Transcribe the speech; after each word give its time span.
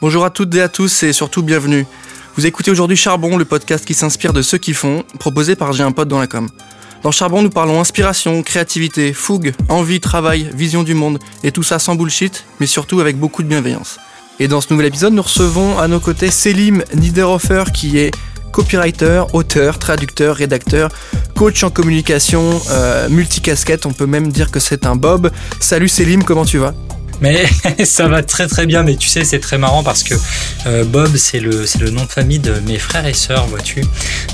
Bonjour 0.00 0.24
à 0.24 0.30
toutes 0.30 0.54
et 0.54 0.62
à 0.62 0.68
tous 0.70 1.02
et 1.02 1.12
surtout 1.12 1.42
bienvenue. 1.42 1.84
Vous 2.34 2.46
écoutez 2.46 2.70
aujourd'hui 2.70 2.96
Charbon, 2.96 3.36
le 3.36 3.44
podcast 3.44 3.84
qui 3.84 3.92
s'inspire 3.92 4.32
de 4.32 4.40
ceux 4.40 4.56
qui 4.56 4.72
font, 4.72 5.04
proposé 5.18 5.56
par 5.56 5.74
J'ai 5.74 5.82
un 5.82 5.92
pote 5.92 6.08
dans 6.08 6.18
la 6.18 6.26
com. 6.26 6.48
Dans 7.02 7.10
Charbon, 7.10 7.42
nous 7.42 7.50
parlons 7.50 7.82
inspiration, 7.82 8.42
créativité, 8.42 9.12
fougue, 9.12 9.52
envie, 9.68 10.00
travail, 10.00 10.50
vision 10.54 10.84
du 10.84 10.94
monde, 10.94 11.18
et 11.44 11.52
tout 11.52 11.62
ça 11.62 11.78
sans 11.78 11.96
bullshit, 11.96 12.46
mais 12.60 12.66
surtout 12.66 13.00
avec 13.00 13.18
beaucoup 13.18 13.42
de 13.42 13.48
bienveillance. 13.48 13.98
Et 14.38 14.48
dans 14.48 14.62
ce 14.62 14.68
nouvel 14.70 14.86
épisode, 14.86 15.12
nous 15.12 15.20
recevons 15.20 15.78
à 15.78 15.86
nos 15.86 16.00
côtés 16.00 16.30
Selim 16.30 16.82
Niederhofer, 16.94 17.64
qui 17.74 17.98
est 17.98 18.10
copywriter, 18.52 19.24
auteur, 19.34 19.78
traducteur, 19.78 20.34
rédacteur, 20.34 20.88
coach 21.36 21.62
en 21.62 21.68
communication, 21.68 22.58
euh, 22.70 23.10
multicasquette, 23.10 23.84
on 23.84 23.92
peut 23.92 24.06
même 24.06 24.32
dire 24.32 24.50
que 24.50 24.60
c'est 24.60 24.86
un 24.86 24.96
Bob. 24.96 25.30
Salut 25.60 25.88
Selim, 25.88 26.24
comment 26.24 26.46
tu 26.46 26.56
vas? 26.56 26.72
Mais 27.20 27.44
ça 27.84 28.08
va 28.08 28.22
très 28.22 28.46
très 28.46 28.66
bien. 28.66 28.82
Mais 28.82 28.96
tu 28.96 29.08
sais, 29.08 29.24
c'est 29.24 29.40
très 29.40 29.58
marrant 29.58 29.82
parce 29.82 30.02
que 30.02 30.14
euh, 30.66 30.84
Bob, 30.84 31.16
c'est 31.16 31.40
le, 31.40 31.64
nom 31.90 32.04
de 32.04 32.10
famille 32.10 32.38
de 32.38 32.54
mes 32.66 32.78
frères 32.78 33.06
et 33.06 33.14
sœurs, 33.14 33.46
vois-tu. 33.46 33.84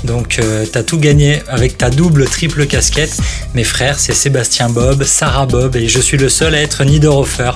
Donc, 0.03 0.39
euh, 0.39 0.65
t'as 0.71 0.83
tout 0.83 0.99
gagné 0.99 1.41
avec 1.47 1.77
ta 1.77 1.89
double, 1.89 2.25
triple 2.25 2.65
casquette. 2.67 3.17
Mes 3.53 3.63
frères, 3.63 3.99
c'est 3.99 4.13
Sébastien 4.13 4.69
Bob, 4.69 5.03
Sarah 5.03 5.45
Bob, 5.45 5.75
et 5.75 5.87
je 5.87 5.99
suis 5.99 6.17
le 6.17 6.29
seul 6.29 6.55
à 6.55 6.61
être 6.61 6.83
Niederhofer. 6.83 7.51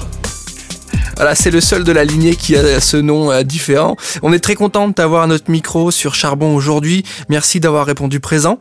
Voilà, 1.15 1.35
c'est 1.35 1.51
le 1.51 1.61
seul 1.61 1.83
de 1.83 1.91
la 1.91 2.03
lignée 2.03 2.35
qui 2.35 2.55
a 2.55 2.79
ce 2.79 2.97
nom 2.97 3.31
euh, 3.31 3.43
différent. 3.43 3.95
On 4.23 4.33
est 4.33 4.39
très 4.39 4.55
content 4.55 4.87
de 4.87 4.93
t'avoir 4.93 5.27
notre 5.27 5.51
micro 5.51 5.91
sur 5.91 6.15
Charbon 6.15 6.55
aujourd'hui. 6.55 7.03
Merci 7.29 7.59
d'avoir 7.59 7.85
répondu 7.85 8.19
présent. 8.19 8.59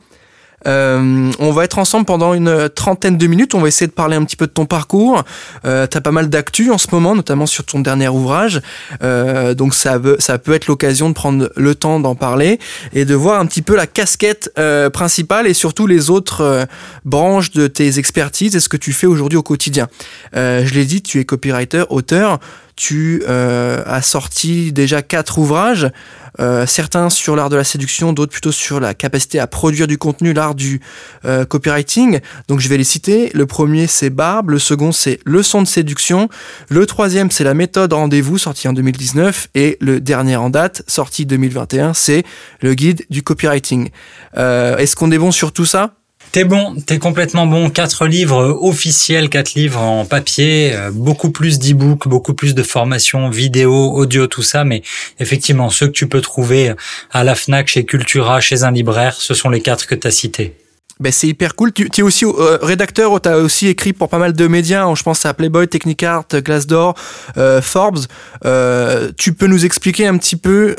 Euh, 0.67 1.31
on 1.39 1.53
va 1.53 1.65
être 1.65 1.79
ensemble 1.79 2.05
pendant 2.05 2.35
une 2.35 2.69
trentaine 2.69 3.17
de 3.17 3.27
minutes. 3.27 3.55
On 3.55 3.61
va 3.61 3.69
essayer 3.69 3.87
de 3.87 3.93
parler 3.93 4.17
un 4.17 4.25
petit 4.25 4.37
peu 4.37 4.47
de 4.47 4.53
ton 4.53 4.67
parcours. 4.67 5.23
Euh, 5.65 5.87
T'as 5.87 6.01
pas 6.01 6.13
mal 6.13 6.29
d'actu 6.29 6.71
en 6.71 6.79
ce 6.79 6.89
moment, 6.93 7.15
notamment 7.15 7.47
sur 7.47 7.65
ton 7.65 7.81
dernier 7.81 8.09
ouvrage. 8.09 8.61
Euh, 9.03 9.55
donc 9.55 9.75
ça, 9.75 9.99
ça 10.19 10.39
peut 10.39 10.53
être 10.55 10.67
l'occasion 10.67 11.09
de 11.09 11.15
prendre 11.15 11.51
le 11.57 11.75
temps 11.75 12.01
d'en 12.01 12.15
parler 12.15 12.59
et 12.93 13.05
de 13.05 13.15
voir 13.15 13.41
un 13.41 13.47
petit 13.47 13.63
peu 13.63 13.77
la 13.77 13.87
casquette 13.87 14.51
euh, 14.59 14.91
principale 14.91 15.47
et 15.47 15.55
surtout 15.55 15.87
les 15.87 16.11
autres 16.11 16.43
euh, 16.43 16.65
branches 17.05 17.51
de 17.51 17.67
tes 17.67 17.99
expertises 17.99 18.57
et 18.57 18.61
ce 18.61 18.69
que 18.69 18.77
tu 18.77 18.93
fais 18.93 19.07
aujourd'hui 19.07 19.39
au 19.39 19.43
quotidien. 19.43 19.89
Euh, 20.37 20.65
je 20.65 20.75
l'ai 20.75 20.85
dit, 20.85 21.03
tu 21.03 21.21
es 21.21 21.25
copywriter, 21.25 21.85
auteur. 21.91 22.39
Tu 22.83 23.23
as 23.27 24.03
sorti 24.03 24.73
déjà 24.73 25.03
quatre 25.03 25.37
ouvrages. 25.39 25.91
Euh, 26.39 26.67
certains 26.67 27.11
sur 27.11 27.35
l'art 27.35 27.51
de 27.51 27.57
la 27.57 27.65
séduction, 27.65 28.13
d'autres 28.13 28.33
plutôt 28.33 28.53
sur 28.53 28.81
la 28.81 28.95
capacité 28.95 29.39
à 29.41 29.47
produire 29.47 29.87
du 29.87 29.99
contenu, 29.99 30.33
l'art 30.33 30.55
du 30.55 30.81
euh, 31.25 31.45
copywriting. 31.45 32.21
Donc 32.49 32.61
je 32.61 32.69
vais 32.69 32.77
les 32.77 32.85
citer. 32.85 33.31
Le 33.35 33.47
premier 33.47 33.87
c'est 33.87 34.11
Barbe, 34.11 34.51
le 34.51 34.59
second 34.59 34.93
c'est 34.93 35.19
Leçon 35.25 35.63
de 35.63 35.67
séduction, 35.67 36.29
le 36.69 36.87
troisième 36.87 37.31
c'est 37.31 37.45
la 37.45 37.55
méthode 37.55 37.93
rendez-vous 37.93 38.39
sorti 38.39 38.69
en 38.69 38.73
2019 38.73 39.49
et 39.55 39.77
le 39.81 40.01
dernier 40.01 40.37
en 40.37 40.51
date 40.51 40.83
sorti 40.87 41.27
2021 41.27 41.95
c'est 41.95 42.25
le 42.61 42.75
guide 42.75 43.05
du 43.11 43.23
copywriting. 43.23 43.91
Euh, 44.37 44.77
Est-ce 44.77 44.97
qu'on 44.97 45.11
est 45.11 45.19
bon 45.19 45.33
sur 45.33 45.53
tout 45.53 45.67
ça? 45.67 45.95
T'es 46.33 46.45
bon, 46.45 46.77
t'es 46.77 46.99
complètement 46.99 47.47
bon. 47.47 47.71
Quatre 47.71 48.07
livres 48.07 48.57
officiels, 48.61 49.29
quatre 49.29 49.55
livres 49.55 49.81
en 49.81 50.05
papier, 50.05 50.73
euh, 50.73 50.93
beaucoup 50.93 51.31
plus 51.31 51.59
d'e-books, 51.59 52.07
beaucoup 52.07 52.35
plus 52.35 52.55
de 52.55 52.63
formations, 52.63 53.31
vidéo, 53.31 53.93
audio, 53.93 54.29
tout 54.29 54.43
ça. 54.43 54.63
Mais 54.63 54.83
effectivement, 55.19 55.71
ceux 55.71 55.89
que 55.89 55.93
tu 55.93 56.09
peux 56.09 56.21
trouver 56.21 56.73
à 57.11 57.25
la 57.25 57.35
Fnac, 57.35 57.67
chez 57.67 57.85
Cultura, 57.85 58.41
chez 58.41 58.63
un 58.63 58.71
libraire, 58.71 59.15
ce 59.15 59.35
sont 59.35 59.49
les 59.49 59.61
quatre 59.61 59.89
que 59.89 59.97
t'as 59.97 60.13
cités. 60.13 60.55
Ben 61.01 61.11
c'est 61.11 61.27
hyper 61.27 61.57
cool. 61.57 61.73
Tu, 61.73 61.89
es 61.97 62.03
aussi 62.03 62.27
euh, 62.27 62.59
rédacteur, 62.61 63.19
tu 63.23 63.29
as 63.29 63.39
aussi 63.39 63.67
écrit 63.67 63.95
pour 63.95 64.11
pas 64.11 64.19
mal 64.19 64.35
de 64.35 64.47
médias. 64.47 64.87
Je 64.95 65.03
pense 65.03 65.25
à 65.25 65.33
Playboy, 65.33 65.67
Technicart, 65.67 66.27
Glassdoor, 66.31 66.95
euh, 67.39 67.63
Forbes. 67.63 68.05
Euh, 68.45 69.11
tu 69.17 69.33
peux 69.33 69.47
nous 69.47 69.65
expliquer 69.65 70.07
un 70.07 70.19
petit 70.19 70.37
peu 70.37 70.77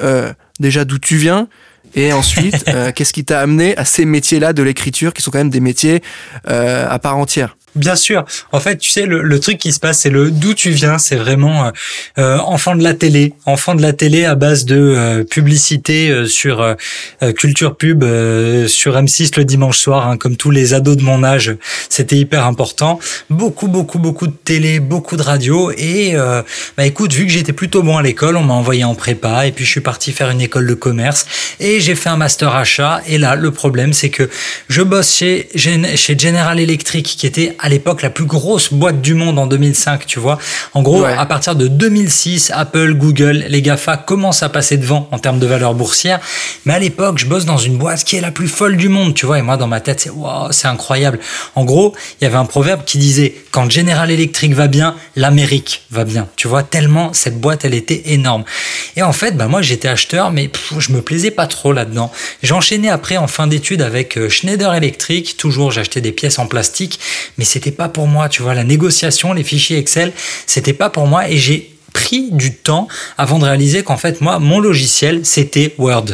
déjà 0.60 0.86
d'où 0.86 1.00
tu 1.00 1.18
viens 1.18 1.50
et 1.96 2.14
ensuite, 2.14 2.66
euh, 2.68 2.92
qu'est-ce 2.94 3.14
qui 3.14 3.26
t'a 3.26 3.40
amené 3.42 3.78
à 3.78 3.86
ces 3.86 4.06
métiers-là 4.06 4.54
de 4.54 4.64
l'écriture, 4.64 5.14
qui 5.14 5.22
sont 5.22 5.32
quand 5.32 5.40
même 5.40 5.50
des 5.50 5.60
métiers 5.60 6.02
euh, 6.50 6.88
à 6.90 7.00
part 7.00 7.18
entière? 7.18 7.58
Bien 7.76 7.96
sûr. 7.96 8.26
En 8.52 8.60
fait, 8.60 8.78
tu 8.78 8.92
sais, 8.92 9.06
le, 9.06 9.22
le 9.22 9.40
truc 9.40 9.58
qui 9.58 9.72
se 9.72 9.80
passe, 9.80 10.00
c'est 10.00 10.10
le 10.10 10.30
d'où 10.30 10.54
tu 10.54 10.72
viens. 10.72 10.98
C'est 10.98 11.16
vraiment 11.16 11.66
euh, 11.66 11.72
euh, 12.18 12.38
enfant 12.40 12.76
de 12.76 12.84
la 12.84 12.94
télé, 12.94 13.34
enfant 13.46 13.76
de 13.76 13.82
la 13.82 13.94
télé 13.94 14.26
à 14.26 14.36
base 14.36 14.66
de 14.66 14.76
euh, 14.76 15.24
publicité 15.24 16.10
euh, 16.10 16.26
sur 16.26 16.62
euh, 16.62 16.76
culture 17.34 17.76
pub 17.76 18.04
sur 18.68 18.96
M6 18.96 19.38
le 19.38 19.46
dimanche 19.46 19.78
soir, 19.78 20.08
hein, 20.08 20.18
comme 20.18 20.36
tous 20.36 20.52
les 20.52 20.74
ados 20.74 20.98
de 20.98 21.04
mon 21.04 21.24
âge. 21.24 21.56
C'était 21.90 22.18
hyper 22.18 22.46
important. 22.46 23.00
Beaucoup, 23.30 23.68
beaucoup, 23.68 24.00
beaucoup 24.00 24.28
de 24.28 24.34
télé, 24.34 24.80
beaucoup 24.80 25.16
de 25.16 25.22
radio. 25.22 25.72
Et 25.78 26.16
bah 26.78 26.86
écoute, 26.86 27.14
vu 27.14 27.26
que 27.26 27.32
j'étais 27.32 27.54
plutôt 27.54 27.84
bon 27.84 27.98
à 27.98 28.02
l'école, 28.02 28.36
on 28.38 28.44
m'a 28.44 28.54
envoyé 28.54 28.84
en 28.84 28.96
prépa. 28.96 29.48
Et 29.48 29.52
puis 29.52 29.66
je 29.66 29.70
suis 29.70 29.82
parti 29.82 30.12
faire 30.12 30.30
une 30.30 30.42
école 30.42 30.68
de 30.68 30.74
commerce 30.74 31.26
et 31.60 31.80
j'ai 31.80 31.96
fait 31.96 32.10
un 32.10 32.18
master 32.18 32.54
achat. 32.56 33.02
Et 33.08 33.18
là, 33.18 33.36
le 33.36 33.52
problème, 33.52 33.94
c'est 33.94 34.10
que 34.10 34.30
je 34.68 34.82
bosse 34.82 35.16
chez 35.16 35.48
chez 35.96 36.18
General 36.18 36.60
Electric, 36.60 37.06
qui 37.06 37.26
était 37.28 37.56
à 37.62 37.70
l'époque 37.70 38.02
la 38.02 38.10
plus 38.10 38.26
grosse 38.26 38.74
boîte 38.74 39.02
du 39.02 39.14
monde 39.14 39.38
en 39.38 39.46
2005, 39.46 40.06
tu 40.06 40.20
vois. 40.20 40.40
En 40.74 40.82
gros, 40.82 41.04
ouais. 41.04 41.14
à 41.14 41.26
partir 41.26 41.56
de 41.56 41.68
2006, 41.68 42.52
Apple, 42.54 42.94
Google, 42.96 43.46
les 43.48 43.62
GAFA 43.62 43.98
commencent 43.98 44.44
à 44.44 44.50
passer 44.50 44.78
devant 44.78 45.08
en 45.12 45.20
termes 45.20 45.40
de 45.40 45.46
valeur 45.46 45.76
boursière. 45.76 46.20
Mais 46.66 46.74
à 46.74 46.80
l'époque, 46.80 47.20
je 47.20 47.28
bosse 47.28 47.46
dans 47.46 47.58
une 47.58 47.78
boîte 47.78 48.04
qui 48.04 48.16
est 48.16 48.22
la 48.22 48.32
plus 48.32 48.48
folle 48.48 48.78
du 48.78 48.90
monde, 48.90 49.14
tu 49.14 49.26
vois. 49.26 49.38
Et 49.40 49.42
moi, 49.44 49.58
dans 49.58 49.68
ma 49.68 49.80
tête, 49.80 50.02
c'est 50.02 50.10
wow, 50.10 50.52
c'est 50.52 50.68
incroyable. 50.68 51.20
En 51.56 51.64
gros, 51.64 51.94
il 52.20 52.24
y 52.24 52.28
avait 52.28 52.38
un 52.38 52.46
proverbe 52.46 52.84
qui 52.84 52.98
disait 52.98 53.36
quand 53.52 53.70
General 53.70 54.10
Electric 54.10 54.54
va 54.54 54.68
bien, 54.68 54.96
l'Amérique 55.16 55.84
va 55.92 56.04
bien. 56.04 56.28
Tu 56.36 56.48
vois, 56.48 56.64
tellement 56.64 57.14
cette 57.14 57.40
boîte, 57.40 57.64
elle 57.64 57.76
était 57.76 58.02
énorme. 58.06 58.44
Et 58.96 59.04
en 59.04 59.14
fait, 59.14 59.38
bah 59.38 59.48
moi, 59.48 59.62
j'étais 59.62 59.88
acheteur, 59.88 60.32
mais 60.32 60.48
pff, 60.48 60.74
je 60.80 60.92
me 60.92 61.02
plaisais 61.02 61.32
pas 61.32 61.46
trop 61.46 61.74
là-dedans. 61.74 62.12
J'ai 62.42 62.54
enchaîné 62.54 62.90
après 62.90 63.18
en 63.18 63.28
fin 63.28 63.46
d'études 63.46 63.82
avec 63.82 64.18
euh, 64.18 64.30
Schneider 64.30 64.74
Electric. 64.74 65.38
Toujours, 65.38 65.72
j'achetais 65.72 66.02
des 66.02 66.12
pièces 66.12 66.40
en 66.40 66.48
plastique, 66.48 67.00
mais 67.38 67.46
c'était 67.52 67.72
pas 67.72 67.90
pour 67.90 68.08
moi, 68.08 68.30
tu 68.30 68.42
vois, 68.42 68.54
la 68.54 68.64
négociation, 68.64 69.34
les 69.34 69.44
fichiers 69.44 69.78
Excel, 69.78 70.14
c'était 70.48 70.72
pas 70.72 70.90
pour 70.90 71.06
moi 71.06 71.30
et 71.30 71.38
j'ai 71.38 71.72
pris 71.94 72.30
du 72.32 72.54
temps 72.54 72.88
avant 73.18 73.38
de 73.40 73.44
réaliser 73.44 73.84
qu'en 73.84 73.98
fait 73.98 74.22
moi 74.22 74.40
mon 74.40 74.60
logiciel 74.60 75.22
c'était 75.24 75.76
Word. 75.78 76.06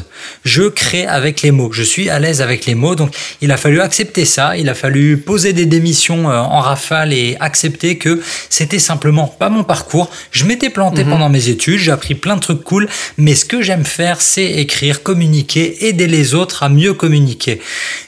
Je 0.44 0.64
crée 0.64 1.06
avec 1.06 1.44
les 1.44 1.52
mots, 1.52 1.72
je 1.72 1.84
suis 1.84 2.10
à 2.10 2.18
l'aise 2.18 2.42
avec 2.42 2.66
les 2.66 2.74
mots 2.74 2.96
donc 2.96 3.16
il 3.42 3.52
a 3.52 3.58
fallu 3.58 3.80
accepter 3.80 4.26
ça, 4.26 4.58
il 4.58 4.70
a 4.70 4.74
fallu 4.74 5.18
poser 5.18 5.54
des 5.54 5.66
démissions 5.66 6.30
euh, 6.32 6.40
en 6.40 6.62
rafale 6.62 7.14
et 7.14 7.38
accepter 7.40 7.98
que 7.98 8.22
c'était 8.50 8.80
simplement 8.80 9.28
pas 9.28 9.50
mon 9.50 9.64
parcours. 9.64 10.10
Je 10.32 10.46
m'étais 10.46 10.72
planté 10.72 11.04
mmh. 11.04 11.10
pendant 11.10 11.30
mes 11.30 11.50
études, 11.50 11.80
j'ai 11.80 11.92
appris 11.92 12.16
plein 12.16 12.36
de 12.36 12.42
trucs 12.42 12.64
cool, 12.64 12.90
mais 13.18 13.36
ce 13.36 13.46
que 13.46 13.62
j'aime 13.62 13.86
faire 13.86 14.22
c'est 14.22 14.54
écrire, 14.54 15.04
communiquer, 15.04 15.88
aider 15.88 16.08
les 16.08 16.34
autres 16.34 16.64
à 16.64 16.70
mieux 16.70 16.96
communiquer. 16.96 17.62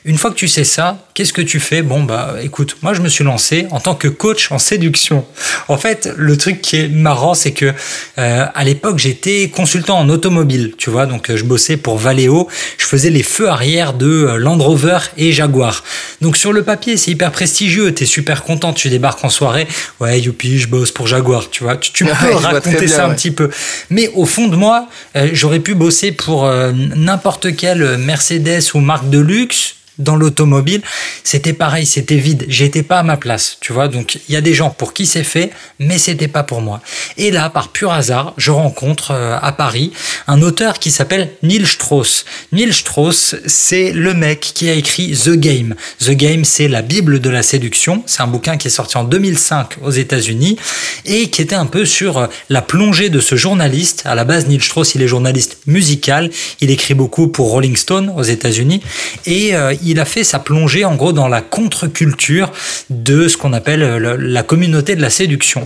Une 0.05 0.17
fois 0.17 0.31
que 0.31 0.35
tu 0.35 0.47
sais 0.47 0.63
ça, 0.63 1.05
qu'est-ce 1.19 1.33
que 1.33 1.41
tu 1.41 1.59
fais? 1.59 1.81
Bon 1.81 2.03
bah 2.03 2.35
écoute, 2.41 2.77
moi 2.81 2.93
je 2.93 3.01
me 3.01 3.09
suis 3.09 3.25
lancé 3.25 3.67
en 3.71 3.81
tant 3.81 3.93
que 3.93 4.07
coach 4.07 4.53
en 4.53 4.57
séduction. 4.57 5.25
En 5.67 5.77
fait, 5.77 6.09
le 6.15 6.37
truc 6.37 6.61
qui 6.61 6.77
est 6.77 6.87
marrant 6.87 7.33
c'est 7.33 7.51
que 7.51 7.73
euh, 8.17 8.45
à 8.55 8.63
l'époque 8.63 8.99
j'étais 8.99 9.51
consultant 9.53 9.99
en 9.99 10.07
automobile, 10.07 10.75
tu 10.77 10.89
vois, 10.89 11.07
donc 11.07 11.29
je 11.35 11.43
bossais 11.43 11.75
pour 11.75 11.97
Valeo, 11.97 12.47
je 12.77 12.85
faisais 12.85 13.09
les 13.09 13.23
feux 13.23 13.49
arrière 13.49 13.91
de 13.91 14.37
Land 14.37 14.59
Rover 14.59 14.99
et 15.17 15.33
Jaguar. 15.33 15.83
Donc 16.21 16.37
sur 16.37 16.53
le 16.53 16.63
papier 16.63 16.95
c'est 16.95 17.11
hyper 17.11 17.33
prestigieux, 17.33 17.93
t'es 17.93 18.05
super 18.05 18.43
content, 18.43 18.71
tu 18.71 18.87
débarques 18.87 19.25
en 19.25 19.29
soirée, 19.29 19.67
ouais 19.99 20.21
youpi 20.21 20.57
je 20.57 20.69
bosse 20.69 20.93
pour 20.93 21.07
Jaguar, 21.07 21.49
tu 21.49 21.65
vois, 21.65 21.75
tu, 21.75 21.91
tu 21.91 22.05
peux 22.21 22.27
ouais, 22.27 22.35
raconter 22.35 22.87
ça 22.87 23.05
un 23.05 23.13
petit 23.13 23.31
peu. 23.31 23.49
Mais 23.89 24.09
au 24.15 24.25
fond 24.25 24.47
de 24.47 24.55
moi, 24.55 24.87
euh, 25.17 25.27
j'aurais 25.33 25.59
pu 25.59 25.75
bosser 25.75 26.13
pour 26.13 26.45
euh, 26.45 26.71
n'importe 26.95 27.57
quelle 27.57 27.97
Mercedes 27.97 28.73
ou 28.73 28.79
marque 28.79 29.09
de 29.09 29.19
luxe 29.19 29.75
dans 29.99 30.15
l'automobile, 30.15 30.81
c'était 31.23 31.53
pareil, 31.53 31.85
c'était 31.85 32.15
vide. 32.15 32.45
J'étais 32.47 32.83
pas 32.83 32.99
à 32.99 33.03
ma 33.03 33.17
place, 33.17 33.57
tu 33.59 33.73
vois. 33.73 33.87
Donc 33.87 34.19
il 34.27 34.33
y 34.33 34.35
a 34.35 34.41
des 34.41 34.53
gens 34.53 34.69
pour 34.69 34.93
qui 34.93 35.05
c'est 35.05 35.23
fait, 35.23 35.51
mais 35.77 35.97
c'était 35.97 36.27
pas 36.27 36.43
pour 36.43 36.61
moi. 36.61 36.81
Et 37.17 37.31
là, 37.31 37.49
par 37.49 37.69
pur 37.69 37.91
hasard, 37.91 38.33
je 38.37 38.51
rencontre 38.51 39.11
euh, 39.11 39.37
à 39.41 39.51
Paris 39.51 39.91
un 40.27 40.41
auteur 40.41 40.79
qui 40.79 40.91
s'appelle 40.91 41.29
Neil 41.43 41.65
Strauss. 41.65 42.25
Neil 42.51 42.73
Strauss, 42.73 43.35
c'est 43.45 43.91
le 43.91 44.13
mec 44.13 44.39
qui 44.39 44.69
a 44.69 44.73
écrit 44.73 45.11
The 45.11 45.31
Game. 45.31 45.75
The 45.99 46.11
Game, 46.11 46.45
c'est 46.45 46.67
la 46.67 46.81
Bible 46.81 47.19
de 47.19 47.29
la 47.29 47.43
séduction. 47.43 48.03
C'est 48.05 48.21
un 48.21 48.27
bouquin 48.27 48.57
qui 48.57 48.67
est 48.67 48.71
sorti 48.71 48.97
en 48.97 49.03
2005 49.03 49.77
aux 49.81 49.91
États-Unis 49.91 50.57
et 51.05 51.29
qui 51.29 51.41
était 51.41 51.55
un 51.55 51.65
peu 51.65 51.85
sur 51.85 52.17
euh, 52.17 52.27
la 52.49 52.61
plongée 52.61 53.09
de 53.09 53.19
ce 53.19 53.35
journaliste. 53.35 54.03
À 54.05 54.15
la 54.15 54.23
base, 54.23 54.47
Neil 54.47 54.61
Strauss, 54.61 54.95
il 54.95 55.01
est 55.01 55.07
journaliste 55.07 55.57
musical. 55.67 56.29
Il 56.61 56.71
écrit 56.71 56.93
beaucoup 56.93 57.27
pour 57.27 57.49
Rolling 57.51 57.75
Stone 57.75 58.13
aux 58.15 58.23
États-Unis 58.23 58.81
et 59.25 59.55
euh, 59.55 59.73
a 59.97 60.03
fait 60.05 60.25
sa 60.25 60.39
plongée 60.39 60.83
en 60.83 60.95
gros 60.95 61.13
dans 61.13 61.29
la 61.29 61.39
contre-culture 61.39 62.51
de 62.89 63.29
ce 63.29 63.37
qu'on 63.37 63.53
appelle 63.53 63.81
la 63.97 64.43
communauté 64.43 64.97
de 64.97 65.01
la 65.01 65.09
séduction. 65.09 65.65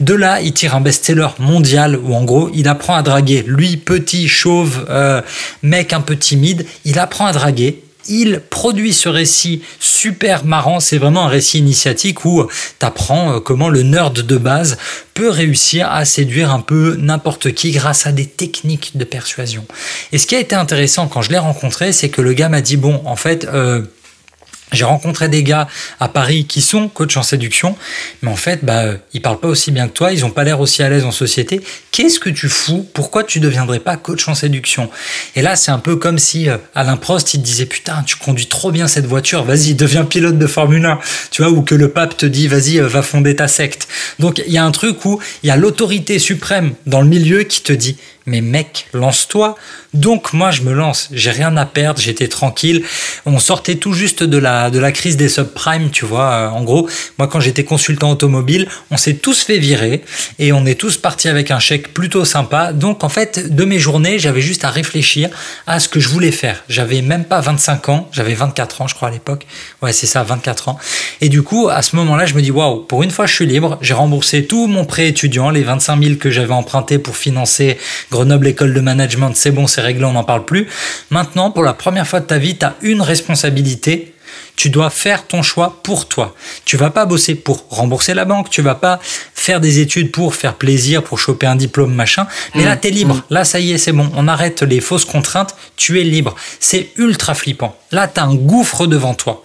De 0.00 0.12
là, 0.12 0.42
il 0.42 0.52
tire 0.52 0.76
un 0.76 0.82
best-seller 0.82 1.28
mondial 1.38 1.96
où 1.96 2.14
en 2.14 2.24
gros, 2.24 2.50
il 2.52 2.68
apprend 2.68 2.94
à 2.94 3.02
draguer. 3.02 3.42
Lui, 3.46 3.78
petit, 3.78 4.28
chauve, 4.28 4.84
euh, 4.90 5.22
mec 5.62 5.92
un 5.94 6.02
peu 6.02 6.16
timide, 6.16 6.66
il 6.84 6.98
apprend 6.98 7.26
à 7.26 7.32
draguer 7.32 7.83
il 8.08 8.40
produit 8.50 8.92
ce 8.92 9.08
récit 9.08 9.62
super 9.80 10.44
marrant. 10.44 10.80
C'est 10.80 10.98
vraiment 10.98 11.24
un 11.24 11.28
récit 11.28 11.58
initiatique 11.58 12.24
où 12.24 12.46
tu 12.78 12.86
apprends 12.86 13.34
euh, 13.34 13.40
comment 13.40 13.68
le 13.68 13.82
nerd 13.82 14.20
de 14.20 14.36
base 14.36 14.76
peut 15.14 15.30
réussir 15.30 15.90
à 15.90 16.04
séduire 16.04 16.52
un 16.52 16.60
peu 16.60 16.96
n'importe 16.98 17.52
qui 17.52 17.70
grâce 17.70 18.06
à 18.06 18.12
des 18.12 18.26
techniques 18.26 18.96
de 18.96 19.04
persuasion. 19.04 19.64
Et 20.12 20.18
ce 20.18 20.26
qui 20.26 20.34
a 20.34 20.40
été 20.40 20.54
intéressant 20.54 21.06
quand 21.06 21.22
je 21.22 21.30
l'ai 21.30 21.38
rencontré, 21.38 21.92
c'est 21.92 22.08
que 22.08 22.20
le 22.20 22.32
gars 22.32 22.48
m'a 22.48 22.60
dit, 22.60 22.76
bon, 22.76 23.00
en 23.04 23.16
fait, 23.16 23.44
euh, 23.44 23.82
j'ai 24.72 24.84
rencontré 24.84 25.28
des 25.28 25.42
gars 25.42 25.68
à 26.00 26.08
Paris 26.08 26.46
qui 26.46 26.60
sont 26.60 26.88
coachs 26.88 27.16
en 27.16 27.22
séduction, 27.22 27.76
mais 28.22 28.30
en 28.30 28.36
fait, 28.36 28.64
bah, 28.64 28.84
ils 29.12 29.22
parlent 29.22 29.38
pas 29.38 29.48
aussi 29.48 29.70
bien 29.70 29.86
que 29.88 29.92
toi, 29.92 30.12
ils 30.12 30.24
ont 30.24 30.30
pas 30.30 30.42
l'air 30.42 30.60
aussi 30.60 30.82
à 30.82 30.88
l'aise 30.88 31.04
en 31.04 31.12
société. 31.12 31.60
Qu'est-ce 31.92 32.18
que 32.18 32.30
tu 32.30 32.48
fous? 32.48 32.88
Pourquoi 32.92 33.24
tu 33.24 33.40
deviendrais 33.40 33.78
pas 33.78 33.96
coach 33.96 34.26
en 34.26 34.34
séduction? 34.34 34.90
Et 35.36 35.42
là, 35.42 35.54
c'est 35.54 35.70
un 35.70 35.78
peu 35.78 35.96
comme 35.96 36.18
si 36.18 36.48
euh, 36.48 36.56
Alain 36.74 36.96
Prost, 36.96 37.34
il 37.34 37.40
te 37.40 37.44
disait 37.44 37.66
putain, 37.66 38.02
tu 38.04 38.16
conduis 38.16 38.46
trop 38.46 38.72
bien 38.72 38.88
cette 38.88 39.06
voiture, 39.06 39.44
vas-y, 39.44 39.74
deviens 39.74 40.04
pilote 40.04 40.38
de 40.38 40.46
Formule 40.46 40.84
1, 40.84 40.98
tu 41.30 41.42
vois, 41.42 41.52
ou 41.52 41.62
que 41.62 41.74
le 41.74 41.90
pape 41.90 42.16
te 42.16 42.26
dit 42.26 42.48
vas-y, 42.48 42.80
euh, 42.80 42.88
va 42.88 43.02
fonder 43.02 43.36
ta 43.36 43.48
secte. 43.48 43.86
Donc, 44.18 44.42
il 44.46 44.52
y 44.52 44.58
a 44.58 44.64
un 44.64 44.72
truc 44.72 45.04
où 45.04 45.20
il 45.42 45.48
y 45.48 45.50
a 45.50 45.56
l'autorité 45.56 46.18
suprême 46.18 46.72
dans 46.86 47.00
le 47.00 47.08
milieu 47.08 47.44
qui 47.44 47.62
te 47.62 47.72
dit 47.72 47.96
mais 48.26 48.40
mec, 48.40 48.86
lance-toi. 48.92 49.56
Donc 49.92 50.32
moi 50.32 50.50
je 50.50 50.62
me 50.62 50.72
lance, 50.72 51.08
j'ai 51.12 51.30
rien 51.30 51.56
à 51.56 51.66
perdre, 51.66 52.00
j'étais 52.00 52.28
tranquille. 52.28 52.82
On 53.26 53.38
sortait 53.38 53.76
tout 53.76 53.92
juste 53.92 54.22
de 54.22 54.38
la 54.38 54.70
de 54.70 54.78
la 54.78 54.92
crise 54.92 55.16
des 55.16 55.28
subprimes, 55.28 55.90
tu 55.90 56.04
vois. 56.04 56.30
Euh, 56.30 56.48
en 56.48 56.62
gros, 56.62 56.88
moi 57.18 57.28
quand 57.28 57.40
j'étais 57.40 57.64
consultant 57.64 58.10
automobile, 58.10 58.68
on 58.90 58.96
s'est 58.96 59.14
tous 59.14 59.42
fait 59.42 59.58
virer 59.58 60.02
et 60.38 60.52
on 60.52 60.64
est 60.66 60.74
tous 60.78 60.96
partis 60.96 61.28
avec 61.28 61.50
un 61.50 61.58
chèque 61.58 61.92
plutôt 61.92 62.24
sympa. 62.24 62.72
Donc 62.72 63.04
en 63.04 63.08
fait, 63.08 63.54
de 63.54 63.64
mes 63.64 63.78
journées, 63.78 64.18
j'avais 64.18 64.40
juste 64.40 64.64
à 64.64 64.70
réfléchir 64.70 65.28
à 65.66 65.78
ce 65.78 65.88
que 65.88 66.00
je 66.00 66.08
voulais 66.08 66.32
faire. 66.32 66.64
J'avais 66.68 67.02
même 67.02 67.24
pas 67.24 67.40
25 67.40 67.88
ans, 67.90 68.08
j'avais 68.12 68.34
24 68.34 68.82
ans 68.82 68.88
je 68.88 68.94
crois 68.94 69.08
à 69.08 69.12
l'époque. 69.12 69.46
Ouais, 69.82 69.92
c'est 69.92 70.06
ça, 70.06 70.22
24 70.22 70.68
ans. 70.70 70.78
Et 71.20 71.28
du 71.28 71.42
coup, 71.42 71.68
à 71.68 71.82
ce 71.82 71.94
moment-là, 71.96 72.26
je 72.26 72.34
me 72.34 72.42
dis 72.42 72.50
waouh, 72.50 72.80
pour 72.80 73.02
une 73.02 73.10
fois 73.10 73.26
je 73.26 73.34
suis 73.34 73.46
libre, 73.46 73.78
j'ai 73.80 73.94
remboursé 73.94 74.46
tout 74.46 74.66
mon 74.66 74.84
prêt 74.86 75.08
étudiant, 75.08 75.50
les 75.50 75.62
25 75.62 76.02
000 76.02 76.14
que 76.16 76.30
j'avais 76.30 76.54
emprunté 76.54 76.98
pour 76.98 77.16
financer 77.16 77.78
Grenoble 78.14 78.46
École 78.46 78.72
de 78.72 78.80
Management, 78.80 79.32
c'est 79.34 79.50
bon, 79.50 79.66
c'est 79.66 79.80
réglé, 79.80 80.04
on 80.04 80.12
n'en 80.12 80.22
parle 80.22 80.44
plus. 80.44 80.68
Maintenant, 81.10 81.50
pour 81.50 81.64
la 81.64 81.74
première 81.74 82.06
fois 82.06 82.20
de 82.20 82.26
ta 82.26 82.38
vie, 82.38 82.56
tu 82.56 82.64
as 82.64 82.76
une 82.80 83.02
responsabilité. 83.02 84.14
Tu 84.54 84.70
dois 84.70 84.88
faire 84.88 85.26
ton 85.26 85.42
choix 85.42 85.80
pour 85.82 86.06
toi. 86.06 86.32
Tu 86.64 86.76
vas 86.76 86.90
pas 86.90 87.06
bosser 87.06 87.34
pour 87.34 87.66
rembourser 87.70 88.14
la 88.14 88.24
banque, 88.24 88.50
tu 88.50 88.62
vas 88.62 88.76
pas 88.76 89.00
faire 89.34 89.60
des 89.60 89.80
études 89.80 90.12
pour 90.12 90.36
faire 90.36 90.54
plaisir, 90.54 91.02
pour 91.02 91.18
choper 91.18 91.46
un 91.46 91.56
diplôme, 91.56 91.92
machin. 91.92 92.28
Mais 92.54 92.64
là, 92.64 92.76
tu 92.76 92.86
es 92.86 92.90
libre. 92.92 93.20
Là, 93.30 93.44
ça 93.44 93.58
y 93.58 93.72
est, 93.72 93.78
c'est 93.78 93.90
bon. 93.90 94.08
On 94.14 94.28
arrête 94.28 94.62
les 94.62 94.80
fausses 94.80 95.04
contraintes. 95.04 95.56
Tu 95.76 96.00
es 96.00 96.04
libre. 96.04 96.36
C'est 96.60 96.90
ultra 96.96 97.34
flippant. 97.34 97.76
Là, 97.90 98.06
tu 98.06 98.20
as 98.20 98.24
un 98.24 98.36
gouffre 98.36 98.86
devant 98.86 99.14
toi 99.14 99.42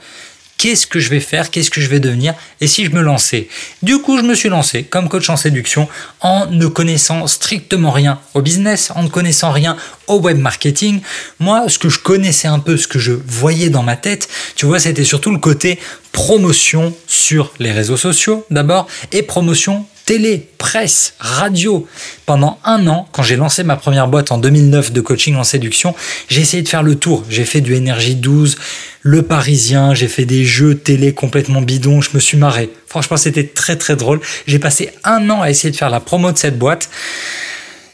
qu'est-ce 0.60 0.86
que 0.86 1.00
je 1.00 1.10
vais 1.10 1.22
faire, 1.22 1.50
qu'est-ce 1.50 1.72
que 1.72 1.82
je 1.82 1.88
vais 1.88 2.00
devenir, 2.00 2.36
et 2.62 2.68
si 2.68 2.86
je 2.86 2.92
me 2.92 3.02
lançais? 3.02 3.48
Du 3.82 4.00
coup, 4.00 4.18
je 4.18 4.24
me 4.24 4.36
suis 4.36 4.50
lancé 4.50 4.84
comme 4.84 5.10
coach 5.10 5.30
en 5.30 5.38
séduction 5.38 5.88
en 6.20 6.46
ne 6.48 6.68
connaissant 6.68 7.26
strictement 7.26 7.90
rien 7.90 8.20
au 8.36 8.42
business, 8.42 8.92
en 8.94 9.04
ne 9.04 9.08
connaissant 9.08 9.52
rien 9.52 9.78
au 10.08 10.20
web 10.20 10.38
marketing. 10.38 11.02
Moi, 11.40 11.70
ce 11.70 11.80
que 11.80 11.90
je 11.90 12.00
connaissais 12.00 12.50
un 12.50 12.60
peu, 12.60 12.78
ce 12.78 12.88
que 12.88 13.00
je 13.00 13.14
voyais 13.14 13.70
dans 13.70 13.84
ma 13.84 13.96
tête, 13.96 14.28
tu 14.56 14.66
vois, 14.66 14.80
c'était 14.80 15.06
surtout 15.06 15.32
le 15.32 15.40
côté 15.40 15.80
promotion 16.12 16.94
sur 17.08 17.54
les 17.60 17.72
réseaux 17.72 17.98
sociaux 17.98 18.46
d'abord 18.50 18.88
et 19.14 19.24
promotion 19.24 19.86
télé, 20.10 20.48
presse, 20.58 21.14
radio. 21.20 21.88
Pendant 22.26 22.58
un 22.66 22.88
an, 22.88 23.08
quand 23.12 23.22
j'ai 23.22 23.36
lancé 23.36 23.64
ma 23.64 23.76
première 23.76 24.08
boîte 24.08 24.32
en 24.32 24.40
2009 24.40 24.92
de 24.92 25.02
coaching 25.02 25.36
en 25.36 25.44
séduction, 25.44 25.94
j'ai 26.30 26.42
essayé 26.42 26.64
de 26.64 26.68
faire 26.68 26.82
le 26.82 26.96
tour. 26.96 27.24
J'ai 27.30 27.46
fait 27.46 27.62
du 27.62 27.76
Énergie 27.76 28.16
12, 28.16 28.58
Le 29.04 29.22
Parisien, 29.22 29.94
j'ai 29.94 30.08
fait 30.08 30.26
des 30.26 30.46
jeux 30.46 30.74
télé 30.74 31.14
complètement 31.14 31.62
bidons, 31.62 32.02
je 32.02 32.10
me 32.16 32.20
suis 32.20 32.40
marré. 32.40 32.72
Franchement, 32.88 33.18
c'était 33.18 33.46
très 33.46 33.76
très 33.76 33.96
drôle. 33.96 34.20
J'ai 34.48 34.58
passé 34.58 34.90
un 35.04 35.30
an 35.30 35.44
à 35.44 35.52
essayer 35.52 35.70
de 35.70 35.78
faire 35.78 35.92
la 35.92 36.00
promo 36.00 36.32
de 36.32 36.40
cette 36.40 36.58
boîte 36.58 36.90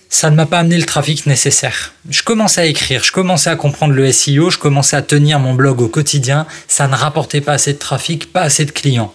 ça 0.09 0.29
ne 0.29 0.35
m'a 0.35 0.45
pas 0.45 0.59
amené 0.59 0.77
le 0.77 0.85
trafic 0.85 1.25
nécessaire. 1.25 1.93
Je 2.09 2.23
commençais 2.23 2.61
à 2.61 2.65
écrire, 2.65 3.03
je 3.03 3.11
commençais 3.11 3.49
à 3.49 3.55
comprendre 3.55 3.93
le 3.93 4.11
SEO, 4.11 4.49
je 4.49 4.57
commençais 4.57 4.95
à 4.95 5.01
tenir 5.01 5.39
mon 5.39 5.53
blog 5.53 5.81
au 5.81 5.87
quotidien, 5.87 6.45
ça 6.67 6.87
ne 6.87 6.95
rapportait 6.95 7.41
pas 7.41 7.53
assez 7.53 7.73
de 7.73 7.77
trafic, 7.77 8.31
pas 8.31 8.41
assez 8.41 8.65
de 8.65 8.71
clients. 8.71 9.13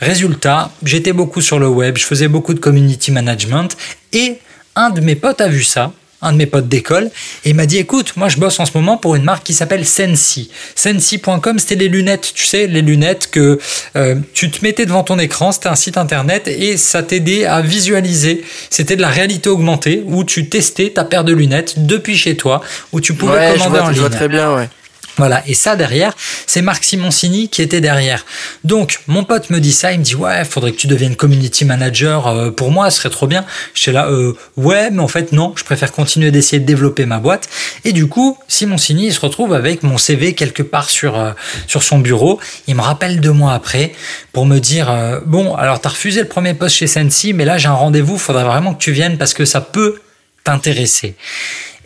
Résultat, 0.00 0.70
j'étais 0.82 1.12
beaucoup 1.12 1.40
sur 1.40 1.58
le 1.58 1.68
web, 1.68 1.96
je 1.96 2.04
faisais 2.04 2.28
beaucoup 2.28 2.54
de 2.54 2.60
community 2.60 3.10
management 3.10 3.76
et 4.12 4.38
un 4.76 4.90
de 4.90 5.00
mes 5.00 5.14
potes 5.14 5.40
a 5.40 5.48
vu 5.48 5.62
ça, 5.62 5.92
un 6.24 6.32
de 6.32 6.38
mes 6.38 6.46
potes 6.46 6.68
d'école, 6.68 7.10
et 7.44 7.50
il 7.50 7.54
m'a 7.54 7.66
dit 7.66 7.78
écoute, 7.78 8.14
moi 8.16 8.28
je 8.28 8.38
bosse 8.38 8.58
en 8.60 8.66
ce 8.66 8.72
moment 8.74 8.96
pour 8.96 9.14
une 9.14 9.24
marque 9.24 9.44
qui 9.44 9.54
s'appelle 9.54 9.84
Sensi. 9.86 10.50
Sensi.com, 10.74 11.58
c'était 11.58 11.76
les 11.76 11.88
lunettes, 11.88 12.32
tu 12.34 12.44
sais, 12.44 12.66
les 12.66 12.82
lunettes 12.82 13.28
que 13.30 13.58
euh, 13.96 14.16
tu 14.32 14.50
te 14.50 14.64
mettais 14.64 14.86
devant 14.86 15.04
ton 15.04 15.18
écran, 15.18 15.52
c'était 15.52 15.68
un 15.68 15.76
site 15.76 15.96
internet 15.96 16.48
et 16.48 16.76
ça 16.76 17.02
t'aidait 17.02 17.44
à 17.44 17.60
visualiser. 17.60 18.44
C'était 18.70 18.96
de 18.96 19.02
la 19.02 19.08
réalité 19.08 19.48
augmentée 19.48 20.02
où 20.06 20.24
tu 20.24 20.48
testais 20.48 20.90
ta 20.90 21.04
paire 21.04 21.24
de 21.24 21.32
lunettes 21.32 21.86
depuis 21.86 22.16
chez 22.16 22.36
toi, 22.36 22.62
où 22.92 23.00
tu 23.00 23.14
pouvais 23.14 23.52
commander 23.52 23.78
en 23.78 23.88
ligne. 23.88 23.96
Je 23.96 24.00
vois 24.00 24.10
très 24.10 24.28
bien, 24.28 24.54
ouais. 24.54 24.68
Voilà, 25.16 25.44
et 25.46 25.54
ça 25.54 25.76
derrière, 25.76 26.16
c'est 26.46 26.60
Marc 26.60 26.82
Simoncini 26.82 27.48
qui 27.48 27.62
était 27.62 27.80
derrière. 27.80 28.26
Donc, 28.64 28.98
mon 29.06 29.22
pote 29.22 29.48
me 29.50 29.60
dit 29.60 29.72
ça, 29.72 29.92
il 29.92 30.00
me 30.00 30.04
dit 30.04 30.16
ouais, 30.16 30.44
faudrait 30.44 30.72
que 30.72 30.76
tu 30.76 30.88
deviennes 30.88 31.14
community 31.14 31.64
manager 31.64 32.26
euh, 32.26 32.50
pour 32.50 32.72
moi, 32.72 32.90
ce 32.90 32.98
serait 32.98 33.10
trop 33.10 33.28
bien. 33.28 33.44
Je 33.74 33.80
suis 33.80 33.92
là, 33.92 34.08
euh, 34.08 34.36
ouais, 34.56 34.90
mais 34.90 35.00
en 35.00 35.08
fait 35.08 35.30
non, 35.30 35.54
je 35.56 35.62
préfère 35.62 35.92
continuer 35.92 36.32
d'essayer 36.32 36.58
de 36.58 36.66
développer 36.66 37.06
ma 37.06 37.18
boîte. 37.18 37.48
Et 37.84 37.92
du 37.92 38.08
coup, 38.08 38.36
Simoncini, 38.48 39.06
il 39.06 39.12
se 39.12 39.20
retrouve 39.20 39.54
avec 39.54 39.84
mon 39.84 39.98
CV 39.98 40.34
quelque 40.34 40.64
part 40.64 40.90
sur 40.90 41.16
euh, 41.16 41.30
sur 41.68 41.84
son 41.84 41.98
bureau. 41.98 42.40
Il 42.66 42.74
me 42.74 42.82
rappelle 42.82 43.20
deux 43.20 43.32
mois 43.32 43.54
après 43.54 43.92
pour 44.32 44.46
me 44.46 44.58
dire 44.58 44.90
euh, 44.90 45.20
bon, 45.24 45.54
alors 45.54 45.80
t'as 45.80 45.90
refusé 45.90 46.22
le 46.22 46.28
premier 46.28 46.54
poste 46.54 46.74
chez 46.74 46.88
Sensi, 46.88 47.32
mais 47.34 47.44
là 47.44 47.56
j'ai 47.56 47.68
un 47.68 47.74
rendez-vous, 47.74 48.18
faudrait 48.18 48.42
vraiment 48.42 48.74
que 48.74 48.82
tu 48.82 48.90
viennes 48.90 49.16
parce 49.16 49.32
que 49.32 49.44
ça 49.44 49.60
peut 49.60 50.00
t'intéresser. 50.42 51.14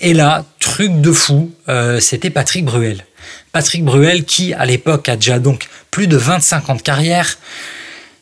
Et 0.01 0.15
là, 0.15 0.45
truc 0.61 1.01
de 1.01 1.11
fou, 1.11 1.51
c'était 1.99 2.31
Patrick 2.31 2.65
Bruel. 2.65 3.05
Patrick 3.53 3.85
Bruel 3.85 4.25
qui 4.25 4.55
à 4.55 4.67
l'époque 4.67 5.09
a 5.09 5.17
déjà 5.17 5.39
donc 5.39 5.69
plus 5.91 6.07
de 6.07 6.17
25 6.17 6.71
ans 6.71 6.75
de 6.75 6.83
carrière, 6.83 7.39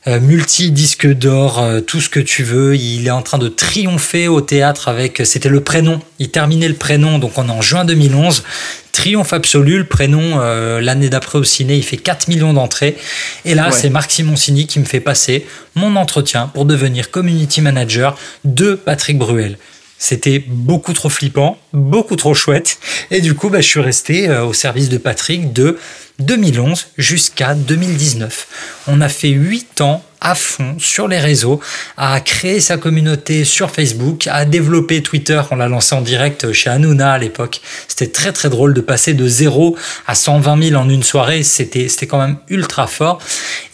euh, 0.08 0.20
multi-disque 0.20 1.06
d'or, 1.12 1.58
euh, 1.58 1.80
tout 1.80 2.00
ce 2.00 2.08
que 2.08 2.20
tu 2.20 2.44
veux. 2.44 2.76
Il 2.76 3.08
est 3.08 3.10
en 3.10 3.22
train 3.22 3.38
de 3.38 3.48
triompher 3.48 4.28
au 4.28 4.40
théâtre 4.40 4.86
avec, 4.86 5.22
c'était 5.24 5.48
le 5.48 5.60
prénom, 5.60 6.00
il 6.20 6.30
terminait 6.30 6.68
le 6.68 6.74
prénom, 6.74 7.18
donc 7.18 7.38
on 7.38 7.48
est 7.48 7.52
en 7.52 7.60
juin 7.60 7.84
2011. 7.84 8.44
Triomphe 8.92 9.32
absolu, 9.32 9.78
le 9.78 9.84
prénom, 9.84 10.38
euh, 10.40 10.80
l'année 10.80 11.10
d'après 11.10 11.38
au 11.38 11.44
ciné, 11.44 11.76
il 11.76 11.82
fait 11.82 11.96
4 11.96 12.28
millions 12.28 12.52
d'entrées. 12.52 12.96
Et 13.44 13.54
là, 13.54 13.70
c'est 13.72 13.90
Marc 13.90 14.10
Simoncini 14.12 14.66
qui 14.66 14.78
me 14.78 14.84
fait 14.84 15.00
passer 15.00 15.44
mon 15.74 15.96
entretien 15.96 16.46
pour 16.54 16.64
devenir 16.66 17.10
community 17.10 17.60
manager 17.60 18.16
de 18.44 18.74
Patrick 18.74 19.18
Bruel. 19.18 19.58
C'était 19.98 20.38
beaucoup 20.46 20.92
trop 20.92 21.08
flippant, 21.08 21.58
beaucoup 21.72 22.16
trop 22.16 22.34
chouette. 22.34 22.78
Et 23.10 23.20
du 23.20 23.34
coup, 23.34 23.48
bah, 23.48 23.60
je 23.60 23.68
suis 23.68 23.80
resté 23.80 24.28
euh, 24.28 24.44
au 24.44 24.52
service 24.52 24.88
de 24.88 24.98
Patrick 24.98 25.52
de 25.52 25.78
2011 26.18 26.88
jusqu'à 26.96 27.54
2019. 27.54 28.46
On 28.88 29.00
a 29.00 29.08
fait 29.08 29.28
8 29.28 29.80
ans 29.80 30.02
à 30.20 30.34
fond 30.34 30.76
sur 30.78 31.08
les 31.08 31.20
réseaux, 31.20 31.60
à 31.96 32.20
créer 32.20 32.60
sa 32.60 32.78
communauté 32.78 33.44
sur 33.44 33.70
Facebook, 33.70 34.26
à 34.26 34.44
développer 34.44 35.02
Twitter. 35.02 35.40
On 35.50 35.56
l'a 35.56 35.68
lancé 35.68 35.94
en 35.94 36.00
direct 36.00 36.52
chez 36.52 36.70
Hanouna 36.70 37.12
à 37.12 37.18
l'époque. 37.18 37.60
C'était 37.86 38.10
très 38.10 38.32
très 38.32 38.48
drôle 38.48 38.74
de 38.74 38.80
passer 38.80 39.14
de 39.14 39.28
0 39.28 39.76
à 40.06 40.14
120 40.14 40.70
000 40.70 40.80
en 40.80 40.88
une 40.88 41.02
soirée. 41.02 41.42
C'était 41.42 41.88
c'était 41.88 42.06
quand 42.06 42.18
même 42.18 42.38
ultra 42.48 42.86
fort. 42.86 43.20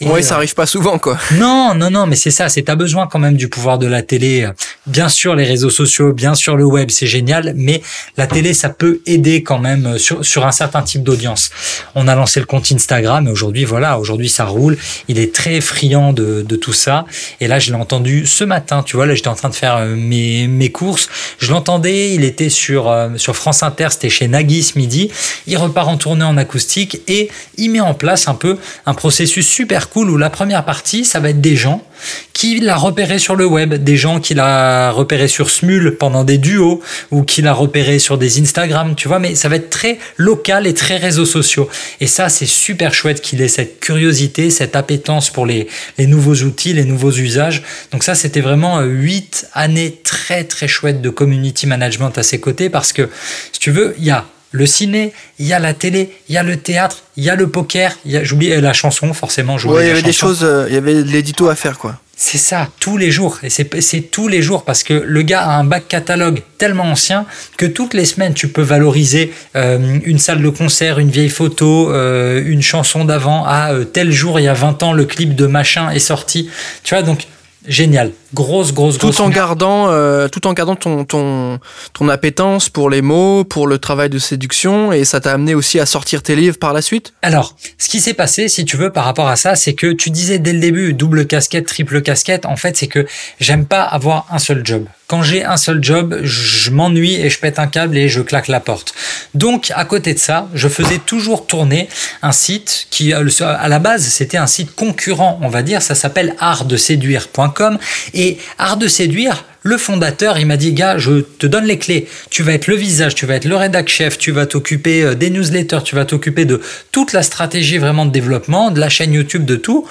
Et 0.01 0.07
oui, 0.07 0.23
ça 0.23 0.35
euh, 0.35 0.37
arrive 0.37 0.53
pas 0.53 0.65
souvent 0.65 0.99
quoi. 0.99 1.17
Non, 1.33 1.73
non, 1.75 1.89
non, 1.89 2.05
mais 2.05 2.15
c'est 2.15 2.31
ça. 2.31 2.49
C'est 2.49 2.63
t'as 2.63 2.75
besoin 2.75 3.07
quand 3.07 3.19
même 3.19 3.35
du 3.35 3.47
pouvoir 3.47 3.79
de 3.79 3.87
la 3.87 4.01
télé. 4.01 4.49
Bien 4.85 5.09
sûr, 5.09 5.35
les 5.35 5.45
réseaux 5.45 5.69
sociaux, 5.69 6.13
bien 6.13 6.35
sûr 6.35 6.55
le 6.55 6.65
web, 6.65 6.89
c'est 6.91 7.07
génial, 7.07 7.53
mais 7.55 7.81
la 8.17 8.27
télé, 8.27 8.53
ça 8.53 8.69
peut 8.69 9.01
aider 9.05 9.43
quand 9.43 9.59
même 9.59 9.97
sur 9.97 10.25
sur 10.25 10.45
un 10.45 10.51
certain 10.51 10.81
type 10.81 11.03
d'audience. 11.03 11.49
On 11.95 12.07
a 12.07 12.15
lancé 12.15 12.32
le 12.39 12.45
compte 12.45 12.71
Instagram 12.71 13.27
et 13.27 13.31
aujourd'hui 13.31 13.65
voilà, 13.65 13.99
aujourd'hui 13.99 14.29
ça 14.29 14.45
roule. 14.45 14.77
Il 15.07 15.19
est 15.19 15.33
très 15.33 15.61
friand 15.61 16.13
de 16.13 16.55
tout 16.55 16.73
ça. 16.73 17.05
Et 17.39 17.47
là, 17.47 17.59
je 17.59 17.71
l'ai 17.71 17.77
entendu 17.77 18.25
ce 18.25 18.43
matin, 18.43 18.83
tu 18.83 18.95
vois, 18.95 19.05
là, 19.05 19.15
j'étais 19.15 19.27
en 19.27 19.35
train 19.35 19.49
de 19.49 19.55
faire 19.55 19.77
euh, 19.77 19.95
mes, 19.95 20.47
mes 20.47 20.71
courses. 20.71 21.09
Je 21.39 21.51
l'entendais, 21.51 22.13
il 22.13 22.23
était 22.23 22.49
sur, 22.49 22.89
euh, 22.89 23.09
sur 23.17 23.35
France 23.35 23.63
Inter, 23.63 23.87
c'était 23.91 24.09
chez 24.09 24.27
Nagui 24.27 24.63
ce 24.63 24.77
midi. 24.77 25.11
Il 25.47 25.57
repart 25.57 25.87
en 25.89 25.97
tournée 25.97 26.23
en 26.23 26.37
acoustique 26.37 27.01
et 27.07 27.29
il 27.57 27.71
met 27.71 27.79
en 27.79 27.93
place 27.93 28.27
un 28.27 28.35
peu 28.35 28.57
un 28.85 28.93
processus 28.93 29.47
super 29.47 29.89
cool 29.89 30.09
où 30.09 30.17
la 30.17 30.29
première 30.29 30.65
partie, 30.65 31.05
ça 31.05 31.19
va 31.19 31.29
être 31.29 31.41
des 31.41 31.55
gens 31.55 31.83
qui 32.33 32.59
l'a 32.59 32.75
repéré 32.75 33.19
sur 33.19 33.35
le 33.35 33.45
web, 33.45 33.73
des 33.73 33.97
gens 33.97 34.19
qui 34.19 34.33
l'a 34.33 34.91
repéré 34.91 35.27
sur 35.27 35.49
Smule 35.49 35.95
pendant 35.97 36.23
des 36.23 36.37
duos 36.37 36.81
ou 37.11 37.23
qui 37.23 37.41
l'a 37.41 37.53
repéré 37.53 37.99
sur 37.99 38.17
des 38.17 38.41
Instagram, 38.41 38.95
tu 38.95 39.07
vois, 39.07 39.19
mais 39.19 39.35
ça 39.35 39.49
va 39.49 39.55
être 39.55 39.69
très 39.69 39.97
local 40.17 40.67
et 40.67 40.73
très 40.73 40.97
réseaux 40.97 41.25
sociaux. 41.25 41.69
Et 42.01 42.07
ça, 42.07 42.29
c'est 42.29 42.45
super 42.45 42.93
chouette 42.93 43.21
qu'il 43.21 43.41
ait 43.41 43.47
cette 43.47 43.79
curiosité, 43.79 44.49
cette 44.49 44.75
appétence 44.75 45.29
pour 45.29 45.45
les, 45.45 45.67
les 45.97 46.07
nouveaux 46.07 46.35
outils, 46.35 46.73
les 46.73 46.85
nouveaux 46.85 47.11
usages. 47.11 47.63
Donc 47.91 48.03
ça, 48.03 48.15
c'était 48.15 48.41
vraiment 48.41 48.79
euh, 48.79 48.85
huit 48.85 49.47
années 49.53 49.99
très 50.03 50.43
très 50.43 50.67
chouettes 50.67 51.01
de 51.01 51.09
community 51.09 51.67
management 51.67 52.17
à 52.17 52.23
ses 52.23 52.39
côtés 52.39 52.69
parce 52.69 52.93
que, 52.93 53.09
si 53.51 53.59
tu 53.59 53.71
veux, 53.71 53.95
il 53.97 54.05
y 54.05 54.11
a 54.11 54.25
le 54.53 54.65
ciné, 54.65 55.11
il 55.39 55.47
y 55.47 55.53
a 55.53 55.59
la 55.59 55.73
télé, 55.73 56.11
il 56.29 56.35
y 56.35 56.37
a 56.37 56.43
le 56.43 56.55
théâtre, 56.57 57.03
il 57.17 57.23
y 57.23 57.29
a 57.29 57.35
le 57.35 57.49
poker, 57.49 57.97
il 58.05 58.11
y 58.11 58.17
a, 58.17 58.23
j'oublie 58.23 58.49
la 58.61 58.73
chanson, 58.73 59.13
forcément. 59.13 59.57
Ouais, 59.57 59.85
il 59.85 59.87
y 59.87 59.91
avait 59.91 60.01
des 60.01 60.13
choses, 60.13 60.43
euh, 60.43 60.67
il 60.69 60.75
y 60.75 60.77
avait 60.77 61.01
l'édito 61.01 61.49
à 61.49 61.55
faire, 61.55 61.77
quoi. 61.77 61.99
C'est 62.15 62.37
ça, 62.37 62.69
tous 62.79 62.95
les 62.95 63.09
jours. 63.09 63.39
Et 63.41 63.49
c'est 63.49 64.01
tous 64.11 64.27
les 64.27 64.43
jours 64.43 64.63
parce 64.63 64.83
que 64.83 64.93
le 64.93 65.21
gars 65.23 65.41
a 65.41 65.57
un 65.57 65.63
bac 65.63 65.87
catalogue 65.87 66.43
tellement 66.59 66.83
ancien 66.83 67.25
que 67.57 67.65
toutes 67.65 67.95
les 67.95 68.05
semaines, 68.05 68.35
tu 68.35 68.47
peux 68.47 68.61
valoriser 68.61 69.33
euh, 69.55 69.99
une 70.05 70.19
salle 70.19 70.41
de 70.41 70.49
concert, 70.49 70.99
une 70.99 71.09
vieille 71.09 71.29
photo, 71.29 71.91
euh, 71.91 72.41
une 72.45 72.61
chanson 72.61 73.03
d'avant. 73.03 73.43
À 73.45 73.71
ah, 73.71 73.85
tel 73.91 74.11
jour, 74.11 74.39
il 74.39 74.43
y 74.43 74.47
a 74.47 74.53
20 74.53 74.83
ans, 74.83 74.93
le 74.93 75.05
clip 75.05 75.35
de 75.35 75.47
machin 75.47 75.89
est 75.89 75.99
sorti. 75.99 76.49
Tu 76.83 76.93
vois, 76.93 77.03
donc 77.03 77.25
génial. 77.67 78.11
Grosse, 78.33 78.73
grosse, 78.73 78.97
tout 78.97 79.21
En 79.21 79.29
gardant, 79.29 79.89
euh, 79.89 80.27
tout 80.27 80.47
en 80.47 80.53
gardant 80.53 80.75
ton, 80.75 81.05
ton, 81.05 81.59
ton 81.93 82.09
appétence 82.09 82.69
pour 82.69 82.89
les 82.89 83.01
mots, 83.01 83.43
pour 83.43 83.67
le 83.67 83.77
travail 83.77 84.09
de 84.09 84.17
séduction, 84.17 84.91
et 84.91 85.05
ça 85.05 85.19
t'a 85.19 85.33
amené 85.33 85.55
aussi 85.55 85.79
à 85.79 85.85
sortir 85.85 86.23
tes 86.23 86.35
livres 86.35 86.57
par 86.57 86.73
la 86.73 86.81
suite? 86.81 87.13
Alors, 87.21 87.55
ce 87.77 87.89
qui 87.89 87.99
s'est 87.99 88.13
passé, 88.13 88.49
si 88.49 88.65
tu 88.65 88.77
veux, 88.77 88.91
par 88.91 89.05
rapport 89.05 89.27
à 89.27 89.35
ça, 89.35 89.55
c'est 89.55 89.73
que 89.73 89.91
tu 89.91 90.09
disais 90.09 90.39
dès 90.39 90.53
le 90.53 90.59
début, 90.59 90.93
double 90.93 91.27
casquette, 91.27 91.67
triple 91.67 92.01
casquette, 92.01 92.45
en 92.45 92.55
fait, 92.55 92.75
c'est 92.75 92.87
que 92.87 93.05
j'aime 93.39 93.65
pas 93.65 93.83
avoir 93.83 94.25
un 94.31 94.39
seul 94.39 94.65
job. 94.65 94.85
Quand 95.13 95.21
j'ai 95.21 95.43
un 95.45 95.57
seul 95.57 95.77
job, 95.79 96.21
je 96.23 96.71
m'ennuie 96.71 97.13
et 97.21 97.29
je 97.29 97.37
pète 97.37 97.59
un 97.59 97.67
câble 97.67 97.95
et 97.99 98.09
je 98.09 98.19
claque 98.19 98.47
la 98.47 98.59
porte. 98.59 98.95
Donc, 99.35 99.71
à 99.75 99.85
côté 99.85 100.15
de 100.15 100.17
ça, 100.17 100.49
je 100.55 100.67
faisais 100.67 100.97
toujours 100.97 101.45
tourner 101.45 101.87
un 102.23 102.31
site 102.31 102.87
qui, 102.89 103.13
euh, 103.13 103.23
à 103.41 103.67
la 103.67 103.77
base, 103.77 104.01
c'était 104.05 104.37
un 104.37 104.47
site 104.47 104.73
concurrent, 104.73 105.37
on 105.43 105.49
va 105.49 105.61
dire, 105.61 105.83
ça 105.83 105.93
s'appelle 105.93 106.33
artdeséduire.com 106.39 107.77
et 108.15 108.39
Art 108.57 108.77
de 108.77 108.87
séduire, 108.87 109.45
le 109.61 109.77
fondateur, 109.77 110.39
il 110.39 110.47
m'a 110.47 110.57
dit, 110.57 110.73
gars, 110.73 110.97
je 110.97 111.21
te 111.21 111.45
donne 111.45 111.65
les 111.65 111.77
clés. 111.77 112.07
Tu 112.31 112.41
vas 112.41 112.53
être 112.53 112.65
le 112.65 112.75
visage, 112.75 113.13
tu 113.13 113.27
vas 113.27 113.35
être 113.35 113.45
le 113.45 113.55
rédac 113.55 113.89
chef, 113.89 114.17
tu 114.17 114.31
vas 114.31 114.47
t'occuper 114.47 115.03
euh, 115.03 115.13
des 115.13 115.29
newsletters, 115.29 115.83
tu 115.85 115.95
vas 115.95 116.05
t'occuper 116.05 116.45
de 116.45 116.59
toute 116.91 117.13
la 117.13 117.21
stratégie 117.21 117.77
vraiment 117.77 118.07
de 118.07 118.11
développement, 118.11 118.71
de 118.71 118.79
la 118.79 118.89
chaîne 118.89 119.13
YouTube, 119.13 119.45
de 119.45 119.57
tout. 119.57 119.87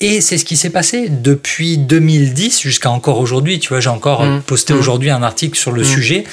Et 0.00 0.20
c'est 0.20 0.36
ce 0.36 0.44
qui 0.44 0.56
s'est 0.56 0.70
passé 0.70 1.08
depuis 1.08 1.78
2010 1.78 2.60
jusqu'à 2.60 2.90
encore 2.90 3.18
aujourd'hui. 3.18 3.58
Tu 3.58 3.70
vois, 3.70 3.80
j'ai 3.80 3.88
encore 3.88 4.24
mmh. 4.24 4.42
posté 4.42 4.74
mmh. 4.74 4.78
aujourd'hui 4.78 5.10
un 5.10 5.22
article 5.22 5.58
sur 5.58 5.72
le 5.72 5.82
mmh. 5.82 5.84
sujet. 5.86 6.24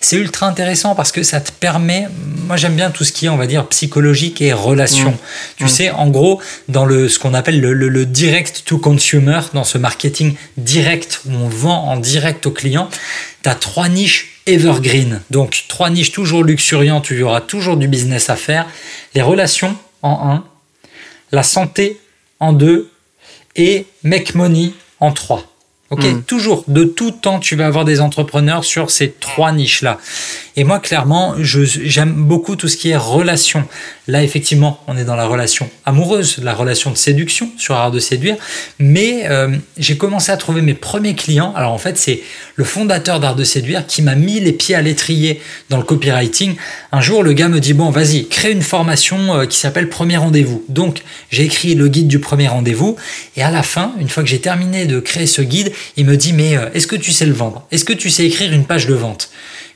C'est 0.00 0.16
ultra 0.16 0.46
intéressant 0.46 0.94
parce 0.94 1.10
que 1.10 1.24
ça 1.24 1.40
te 1.40 1.50
permet. 1.50 2.06
Moi, 2.46 2.56
j'aime 2.56 2.76
bien 2.76 2.90
tout 2.90 3.02
ce 3.02 3.10
qui 3.10 3.26
est, 3.26 3.28
on 3.28 3.36
va 3.36 3.48
dire, 3.48 3.66
psychologique 3.66 4.40
et 4.40 4.52
relation. 4.52 5.18
Tu 5.56 5.66
sais, 5.68 5.90
en 5.90 6.08
gros, 6.08 6.40
dans 6.68 6.84
le 6.84 7.08
ce 7.08 7.18
qu'on 7.18 7.34
appelle 7.34 7.60
le, 7.60 7.72
le, 7.72 8.06
direct 8.06 8.62
to 8.64 8.78
consumer, 8.78 9.40
dans 9.52 9.64
ce 9.64 9.78
marketing 9.78 10.36
direct 10.56 11.22
où 11.26 11.32
on 11.32 11.48
vend 11.48 11.88
en 11.88 11.96
direct 11.96 12.46
au 12.46 12.52
client, 12.52 12.88
tu 13.42 13.48
as 13.48 13.56
trois 13.56 13.88
niches 13.88 14.42
evergreen. 14.46 15.20
Donc, 15.30 15.64
trois 15.66 15.90
niches 15.90 16.12
toujours 16.12 16.44
luxuriantes 16.44 17.10
où 17.10 17.14
il 17.14 17.20
y 17.20 17.22
aura 17.24 17.40
toujours 17.40 17.76
du 17.76 17.88
business 17.88 18.30
à 18.30 18.36
faire. 18.36 18.66
Les 19.16 19.22
relations 19.22 19.76
en 20.02 20.30
un, 20.30 20.44
la 21.32 21.42
santé 21.42 21.98
en 22.38 22.52
deux 22.52 22.88
et 23.58 23.86
Make 24.02 24.34
Money 24.34 24.72
en 25.00 25.12
3. 25.12 25.42
Ok, 25.90 26.04
hmm. 26.04 26.22
toujours, 26.22 26.64
de 26.68 26.84
tout 26.84 27.12
temps, 27.12 27.38
tu 27.38 27.56
vas 27.56 27.66
avoir 27.66 27.86
des 27.86 28.00
entrepreneurs 28.02 28.64
sur 28.64 28.90
ces 28.90 29.10
trois 29.10 29.52
niches-là. 29.52 29.98
Et 30.58 30.64
moi, 30.64 30.80
clairement, 30.80 31.34
j'aime 31.38 32.12
beaucoup 32.12 32.56
tout 32.56 32.68
ce 32.68 32.76
qui 32.76 32.90
est 32.90 32.96
relation. 32.96 33.64
Là, 34.08 34.24
effectivement, 34.24 34.82
on 34.88 34.98
est 34.98 35.04
dans 35.04 35.14
la 35.14 35.24
relation 35.24 35.70
amoureuse, 35.86 36.38
la 36.42 36.52
relation 36.52 36.90
de 36.90 36.96
séduction 36.96 37.48
sur 37.56 37.76
Art 37.76 37.92
de 37.92 38.00
séduire. 38.00 38.36
Mais 38.80 39.28
euh, 39.30 39.56
j'ai 39.78 39.96
commencé 39.96 40.32
à 40.32 40.36
trouver 40.36 40.60
mes 40.60 40.74
premiers 40.74 41.14
clients. 41.14 41.54
Alors, 41.54 41.72
en 41.72 41.78
fait, 41.78 41.96
c'est 41.96 42.20
le 42.56 42.64
fondateur 42.64 43.20
d'Art 43.20 43.36
de 43.36 43.44
séduire 43.44 43.86
qui 43.86 44.02
m'a 44.02 44.16
mis 44.16 44.40
les 44.40 44.52
pieds 44.52 44.74
à 44.74 44.82
l'étrier 44.82 45.40
dans 45.70 45.76
le 45.76 45.84
copywriting. 45.84 46.56
Un 46.90 47.00
jour, 47.00 47.22
le 47.22 47.34
gars 47.34 47.48
me 47.48 47.60
dit, 47.60 47.72
bon, 47.72 47.90
vas-y, 47.90 48.26
crée 48.26 48.50
une 48.50 48.62
formation 48.62 49.38
euh, 49.38 49.46
qui 49.46 49.58
s'appelle 49.58 49.88
Premier 49.88 50.16
Rendez-vous. 50.16 50.64
Donc, 50.68 51.02
j'ai 51.30 51.44
écrit 51.44 51.76
le 51.76 51.86
guide 51.86 52.08
du 52.08 52.18
premier 52.18 52.48
rendez-vous. 52.48 52.96
Et 53.36 53.42
à 53.42 53.52
la 53.52 53.62
fin, 53.62 53.92
une 54.00 54.08
fois 54.08 54.24
que 54.24 54.28
j'ai 54.28 54.40
terminé 54.40 54.86
de 54.86 54.98
créer 54.98 55.28
ce 55.28 55.40
guide, 55.40 55.72
il 55.96 56.06
me 56.06 56.16
dit, 56.16 56.32
mais 56.32 56.56
euh, 56.56 56.68
est-ce 56.74 56.86
que 56.86 56.96
tu 56.96 57.12
sais 57.12 57.26
le 57.26 57.32
vendre? 57.32 57.66
Est-ce 57.70 57.84
que 57.84 57.92
tu 57.92 58.10
sais 58.10 58.24
écrire 58.24 58.52
une 58.52 58.64
page 58.64 58.86
de 58.86 58.94
vente? 58.94 59.30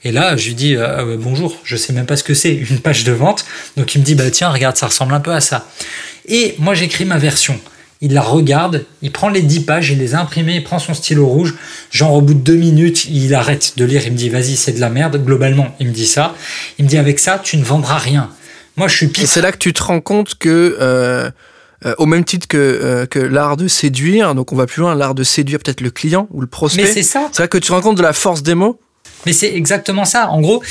Et 0.04 0.10
là, 0.10 0.36
je 0.36 0.48
lui 0.48 0.54
dis 0.54 0.76
euh, 0.76 1.16
bonjour, 1.18 1.56
je 1.64 1.76
sais 1.76 1.92
même 1.92 2.06
pas 2.06 2.16
ce 2.16 2.24
que 2.24 2.34
c'est, 2.34 2.54
une 2.54 2.78
page 2.82 3.04
de 3.04 3.12
vente. 3.12 3.44
Donc 3.76 3.94
il 3.94 4.00
me 4.00 4.04
dit 4.04 4.14
bah 4.14 4.30
tiens, 4.30 4.50
regarde, 4.50 4.76
ça 4.76 4.86
ressemble 4.86 5.14
un 5.14 5.20
peu 5.20 5.32
à 5.32 5.40
ça. 5.40 5.68
Et 6.26 6.54
moi 6.58 6.74
j'écris 6.74 7.04
ma 7.04 7.18
version. 7.18 7.58
Il 8.00 8.14
la 8.14 8.22
regarde, 8.22 8.84
il 9.00 9.12
prend 9.12 9.28
les 9.28 9.42
10 9.42 9.60
pages, 9.60 9.90
il 9.90 9.98
les 9.98 10.16
a 10.16 10.20
imprimées, 10.20 10.56
il 10.56 10.64
prend 10.64 10.80
son 10.80 10.92
stylo 10.92 11.24
rouge. 11.24 11.54
Genre 11.92 12.12
au 12.12 12.20
bout 12.20 12.34
de 12.34 12.40
deux 12.40 12.56
minutes, 12.56 13.04
il 13.04 13.32
arrête 13.32 13.74
de 13.76 13.84
lire, 13.84 14.02
il 14.04 14.12
me 14.12 14.16
dit 14.16 14.28
vas-y, 14.28 14.56
c'est 14.56 14.72
de 14.72 14.80
la 14.80 14.90
merde. 14.90 15.24
Globalement, 15.24 15.72
il 15.78 15.86
me 15.86 15.92
dit 15.92 16.06
ça. 16.06 16.34
Il 16.78 16.84
me 16.84 16.90
dit 16.90 16.98
avec 16.98 17.20
ça, 17.20 17.40
tu 17.42 17.56
ne 17.56 17.64
vendras 17.64 17.98
rien. 17.98 18.28
Moi, 18.76 18.88
je 18.88 18.96
suis 18.96 19.06
pire. 19.06 19.22
Et 19.22 19.26
c'est 19.28 19.40
là 19.40 19.52
que 19.52 19.58
tu 19.58 19.72
te 19.72 19.82
rends 19.82 20.00
compte 20.00 20.34
que 20.34 20.76
euh, 20.80 21.30
euh, 21.84 21.94
au 21.98 22.06
même 22.06 22.24
titre 22.24 22.46
que, 22.46 23.06
que 23.10 23.18
l'art 23.18 23.56
de 23.56 23.68
séduire, 23.68 24.34
donc 24.34 24.52
on 24.52 24.56
va 24.56 24.66
plus 24.66 24.80
loin, 24.80 24.94
l'art 24.94 25.14
de 25.14 25.24
séduire 25.24 25.58
peut-être 25.58 25.80
le 25.80 25.90
client 25.90 26.28
ou 26.30 26.40
le 26.40 26.46
prospect. 26.46 26.82
Mais 26.82 26.88
c'est 26.88 27.02
ça. 27.02 27.28
C'est 27.32 27.42
là 27.42 27.48
que 27.48 27.58
tu 27.58 27.68
te 27.68 27.72
rends 27.72 27.80
compte 27.80 27.96
de 27.96 28.02
la 28.02 28.12
force 28.12 28.42
des 28.42 28.54
mots. 28.54 28.78
Mais 29.26 29.32
c'est 29.32 29.54
exactement 29.54 30.04
ça. 30.04 30.30
En 30.30 30.40
gros, 30.40 30.62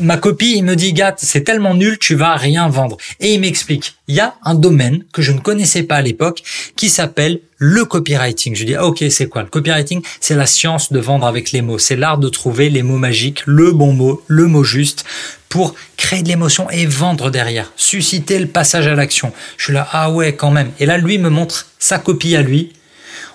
ma 0.00 0.16
copie, 0.16 0.54
il 0.56 0.64
me 0.64 0.76
dit, 0.76 0.92
gars, 0.92 1.14
c'est 1.16 1.42
tellement 1.42 1.74
nul, 1.74 1.98
tu 1.98 2.14
vas 2.14 2.36
rien 2.36 2.68
vendre. 2.68 2.96
Et 3.20 3.34
il 3.34 3.40
m'explique, 3.40 3.94
il 4.08 4.14
y 4.14 4.20
a 4.20 4.34
un 4.44 4.54
domaine 4.54 5.04
que 5.12 5.22
je 5.22 5.32
ne 5.32 5.40
connaissais 5.40 5.82
pas 5.82 5.96
à 5.96 6.02
l'époque 6.02 6.42
qui 6.76 6.88
s'appelle 6.88 7.40
le 7.56 7.84
copywriting. 7.84 8.54
Je 8.54 8.64
dis, 8.64 8.74
ah, 8.74 8.86
ok, 8.86 9.04
c'est 9.10 9.28
quoi 9.28 9.42
le 9.42 9.48
copywriting? 9.48 10.02
C'est 10.20 10.34
la 10.34 10.46
science 10.46 10.92
de 10.92 10.98
vendre 10.98 11.26
avec 11.26 11.52
les 11.52 11.62
mots. 11.62 11.78
C'est 11.78 11.96
l'art 11.96 12.18
de 12.18 12.28
trouver 12.28 12.70
les 12.70 12.82
mots 12.82 12.98
magiques, 12.98 13.42
le 13.46 13.72
bon 13.72 13.92
mot, 13.92 14.22
le 14.26 14.46
mot 14.46 14.64
juste 14.64 15.04
pour 15.48 15.74
créer 15.96 16.22
de 16.22 16.28
l'émotion 16.28 16.70
et 16.70 16.86
vendre 16.86 17.30
derrière, 17.30 17.72
susciter 17.76 18.38
le 18.38 18.46
passage 18.46 18.86
à 18.86 18.94
l'action. 18.94 19.32
Je 19.58 19.64
suis 19.64 19.72
là, 19.72 19.86
ah 19.92 20.10
ouais, 20.10 20.34
quand 20.34 20.50
même. 20.50 20.70
Et 20.78 20.86
là, 20.86 20.96
lui 20.96 21.18
me 21.18 21.28
montre 21.28 21.66
sa 21.78 21.98
copie 21.98 22.36
à 22.36 22.42
lui 22.42 22.72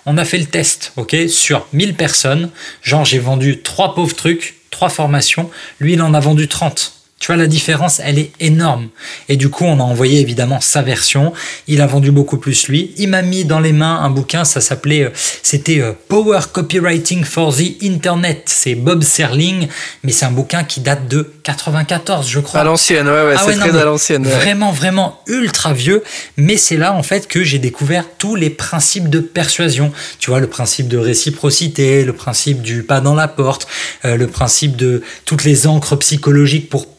on 0.06 0.18
a 0.18 0.26
fait 0.26 0.38
le 0.38 0.46
test, 0.46 0.94
ok, 0.98 1.16
sur 1.30 1.68
1000 1.74 1.96
personnes. 1.96 2.52
Genre, 2.82 3.06
j'ai 3.06 3.20
vendu 3.20 3.62
trois 3.62 3.96
pauvres 3.96 4.16
trucs, 4.16 4.56
trois 4.70 4.90
formations. 4.90 5.50
Lui, 5.80 5.94
il 5.94 6.02
en 6.02 6.14
a 6.14 6.20
vendu 6.20 6.48
30. 6.48 6.95
Tu 7.25 7.32
vois, 7.32 7.38
la 7.38 7.48
différence, 7.48 8.00
elle 8.03 8.20
est 8.20 8.32
énorme. 8.39 8.89
Et 9.29 9.36
du 9.36 9.50
coup, 9.50 9.65
on 9.65 9.79
a 9.79 9.84
envoyé 9.84 10.20
évidemment 10.20 10.62
sa 10.62 10.84
version. 10.84 11.34
Il 11.67 11.82
a 11.82 11.88
vendu 11.88 12.12
beaucoup 12.12 12.38
plus 12.38 12.67
lui. 12.67 12.94
Il 12.98 13.10
m'a 13.10 13.24
mis 13.24 13.46
dans 13.46 13.60
les 13.60 13.74
mains 13.74 13.96
un 14.03 14.12
bouquin, 14.12 14.46
ça 14.46 14.62
s'appelait, 14.62 15.05
euh, 15.05 15.10
c'était 15.41 15.82
euh, 15.82 15.94
Power 16.08 16.41
Copywriting 16.53 17.24
for 17.24 17.51
the 17.55 17.82
Internet. 17.82 18.44
C'est 18.46 18.75
Bob 18.75 19.01
Serling, 19.01 19.67
mais 20.03 20.12
c'est 20.12 20.25
un 20.25 20.32
bouquin 20.32 20.63
qui 20.63 20.82
date 20.82 21.08
de 21.08 21.34
94, 21.41 22.29
je 22.29 22.39
crois. 22.41 22.60
À 22.60 22.63
l'ancienne, 22.63 23.08
ouais, 23.08 23.25
ouais, 23.25 23.34
ah 23.36 23.41
c'est 23.44 23.55
très 23.55 23.75
à 23.75 23.86
l'ancienne. 23.86 24.27
Vraiment, 24.27 24.72
vraiment 24.72 25.20
ultra 25.25 25.74
vieux. 25.74 26.03
Mais 26.38 26.58
c'est 26.58 26.77
là, 26.77 26.94
en 26.94 27.01
fait, 27.01 27.27
que 27.27 27.44
j'ai 27.44 27.58
découvert 27.58 28.05
tous 28.20 28.36
les 28.36 28.51
principes 28.51 29.10
de 29.10 29.20
persuasion. 29.20 29.91
Tu 30.20 30.29
vois, 30.29 30.39
le 30.39 30.48
principe 30.48 30.88
de 30.88 31.00
réciprocité, 31.00 32.03
le 32.03 32.13
principe 32.13 32.62
du 32.62 32.84
pas 32.84 33.01
dans 33.01 33.15
la 33.15 33.27
porte, 33.27 33.67
euh, 34.05 34.15
le 34.15 34.27
principe 34.27 34.75
de 34.75 35.01
toutes 35.25 35.44
les 35.44 35.65
encres 35.65 35.98
psychologiques 35.98 36.70
pour 36.70 36.95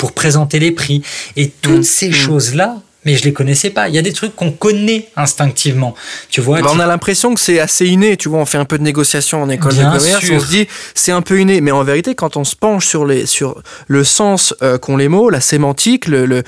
pour 0.00 0.12
présenter 0.12 0.58
les 0.58 0.72
prix. 0.72 1.02
Et 1.36 1.52
toutes 1.60 1.80
mmh. 1.80 1.82
ces 1.82 2.08
mmh. 2.08 2.12
choses-là, 2.12 2.76
mais 3.04 3.16
je 3.16 3.24
les 3.24 3.34
connaissais 3.34 3.68
pas. 3.68 3.90
Il 3.90 3.94
y 3.94 3.98
a 3.98 4.02
des 4.02 4.14
trucs 4.14 4.34
qu'on 4.34 4.50
connaît 4.50 5.08
instinctivement. 5.14 5.94
Tu 6.30 6.40
vois. 6.40 6.62
Bah, 6.62 6.70
on 6.72 6.80
a 6.80 6.86
l'impression 6.86 7.34
que 7.34 7.40
c'est 7.40 7.60
assez 7.60 7.86
inné. 7.86 8.16
Tu 8.16 8.30
vois, 8.30 8.38
on 8.38 8.46
fait 8.46 8.56
un 8.56 8.64
peu 8.64 8.78
de 8.78 8.82
négociation 8.82 9.42
en 9.42 9.50
école 9.50 9.76
de 9.76 9.82
commerce. 9.82 10.24
On 10.32 10.40
se 10.40 10.48
dit 10.48 10.66
c'est 10.94 11.12
un 11.12 11.20
peu 11.20 11.38
inné, 11.38 11.60
mais 11.60 11.70
en 11.70 11.84
vérité, 11.84 12.14
quand 12.14 12.38
on 12.38 12.44
se 12.44 12.56
penche 12.56 12.86
sur 12.86 13.04
les 13.04 13.26
sur 13.26 13.62
le 13.88 14.04
sens 14.04 14.54
euh, 14.62 14.78
qu'ont 14.78 14.96
les 14.96 15.08
mots, 15.08 15.28
la 15.28 15.42
sémantique, 15.42 16.08
le 16.08 16.42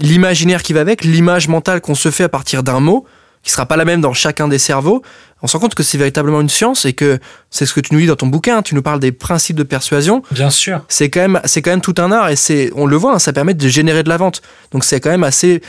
l'imaginaire 0.00 0.64
qui 0.64 0.72
va 0.72 0.80
avec, 0.80 1.04
l'image 1.04 1.46
mentale 1.46 1.80
qu'on 1.80 1.94
se 1.94 2.10
fait 2.10 2.24
à 2.24 2.28
partir 2.28 2.64
d'un 2.64 2.80
mot, 2.80 3.06
qui 3.44 3.52
sera 3.52 3.66
pas 3.66 3.76
la 3.76 3.84
même 3.84 4.00
dans 4.00 4.12
chacun 4.12 4.48
des 4.48 4.58
cerveaux, 4.58 5.02
on 5.44 5.46
se 5.46 5.58
rend 5.58 5.60
compte 5.60 5.74
que 5.74 5.82
c'est 5.82 5.98
véritablement 5.98 6.40
une 6.40 6.48
science 6.48 6.86
et 6.86 6.94
que 6.94 7.18
c'est 7.50 7.66
ce 7.66 7.74
que 7.74 7.80
tu 7.80 7.92
nous 7.92 8.00
dis 8.00 8.06
dans 8.06 8.16
ton 8.16 8.28
bouquin. 8.28 8.62
Tu 8.62 8.74
nous 8.74 8.80
parles 8.80 8.98
des 8.98 9.12
principes 9.12 9.56
de 9.56 9.62
persuasion. 9.62 10.22
Bien 10.30 10.48
sûr. 10.48 10.82
C'est 10.88 11.10
quand 11.10 11.20
même, 11.20 11.40
c'est 11.44 11.60
quand 11.60 11.70
même 11.70 11.82
tout 11.82 11.96
un 11.98 12.10
art 12.12 12.30
et 12.30 12.36
c'est, 12.36 12.70
on 12.74 12.86
le 12.86 12.96
voit, 12.96 13.12
hein, 13.12 13.18
ça 13.18 13.34
permet 13.34 13.52
de 13.52 13.68
générer 13.68 14.02
de 14.02 14.08
la 14.08 14.16
vente. 14.16 14.40
Donc 14.70 14.84
c'est 14.84 15.00
quand 15.00 15.10
même 15.10 15.22
assez 15.22 15.60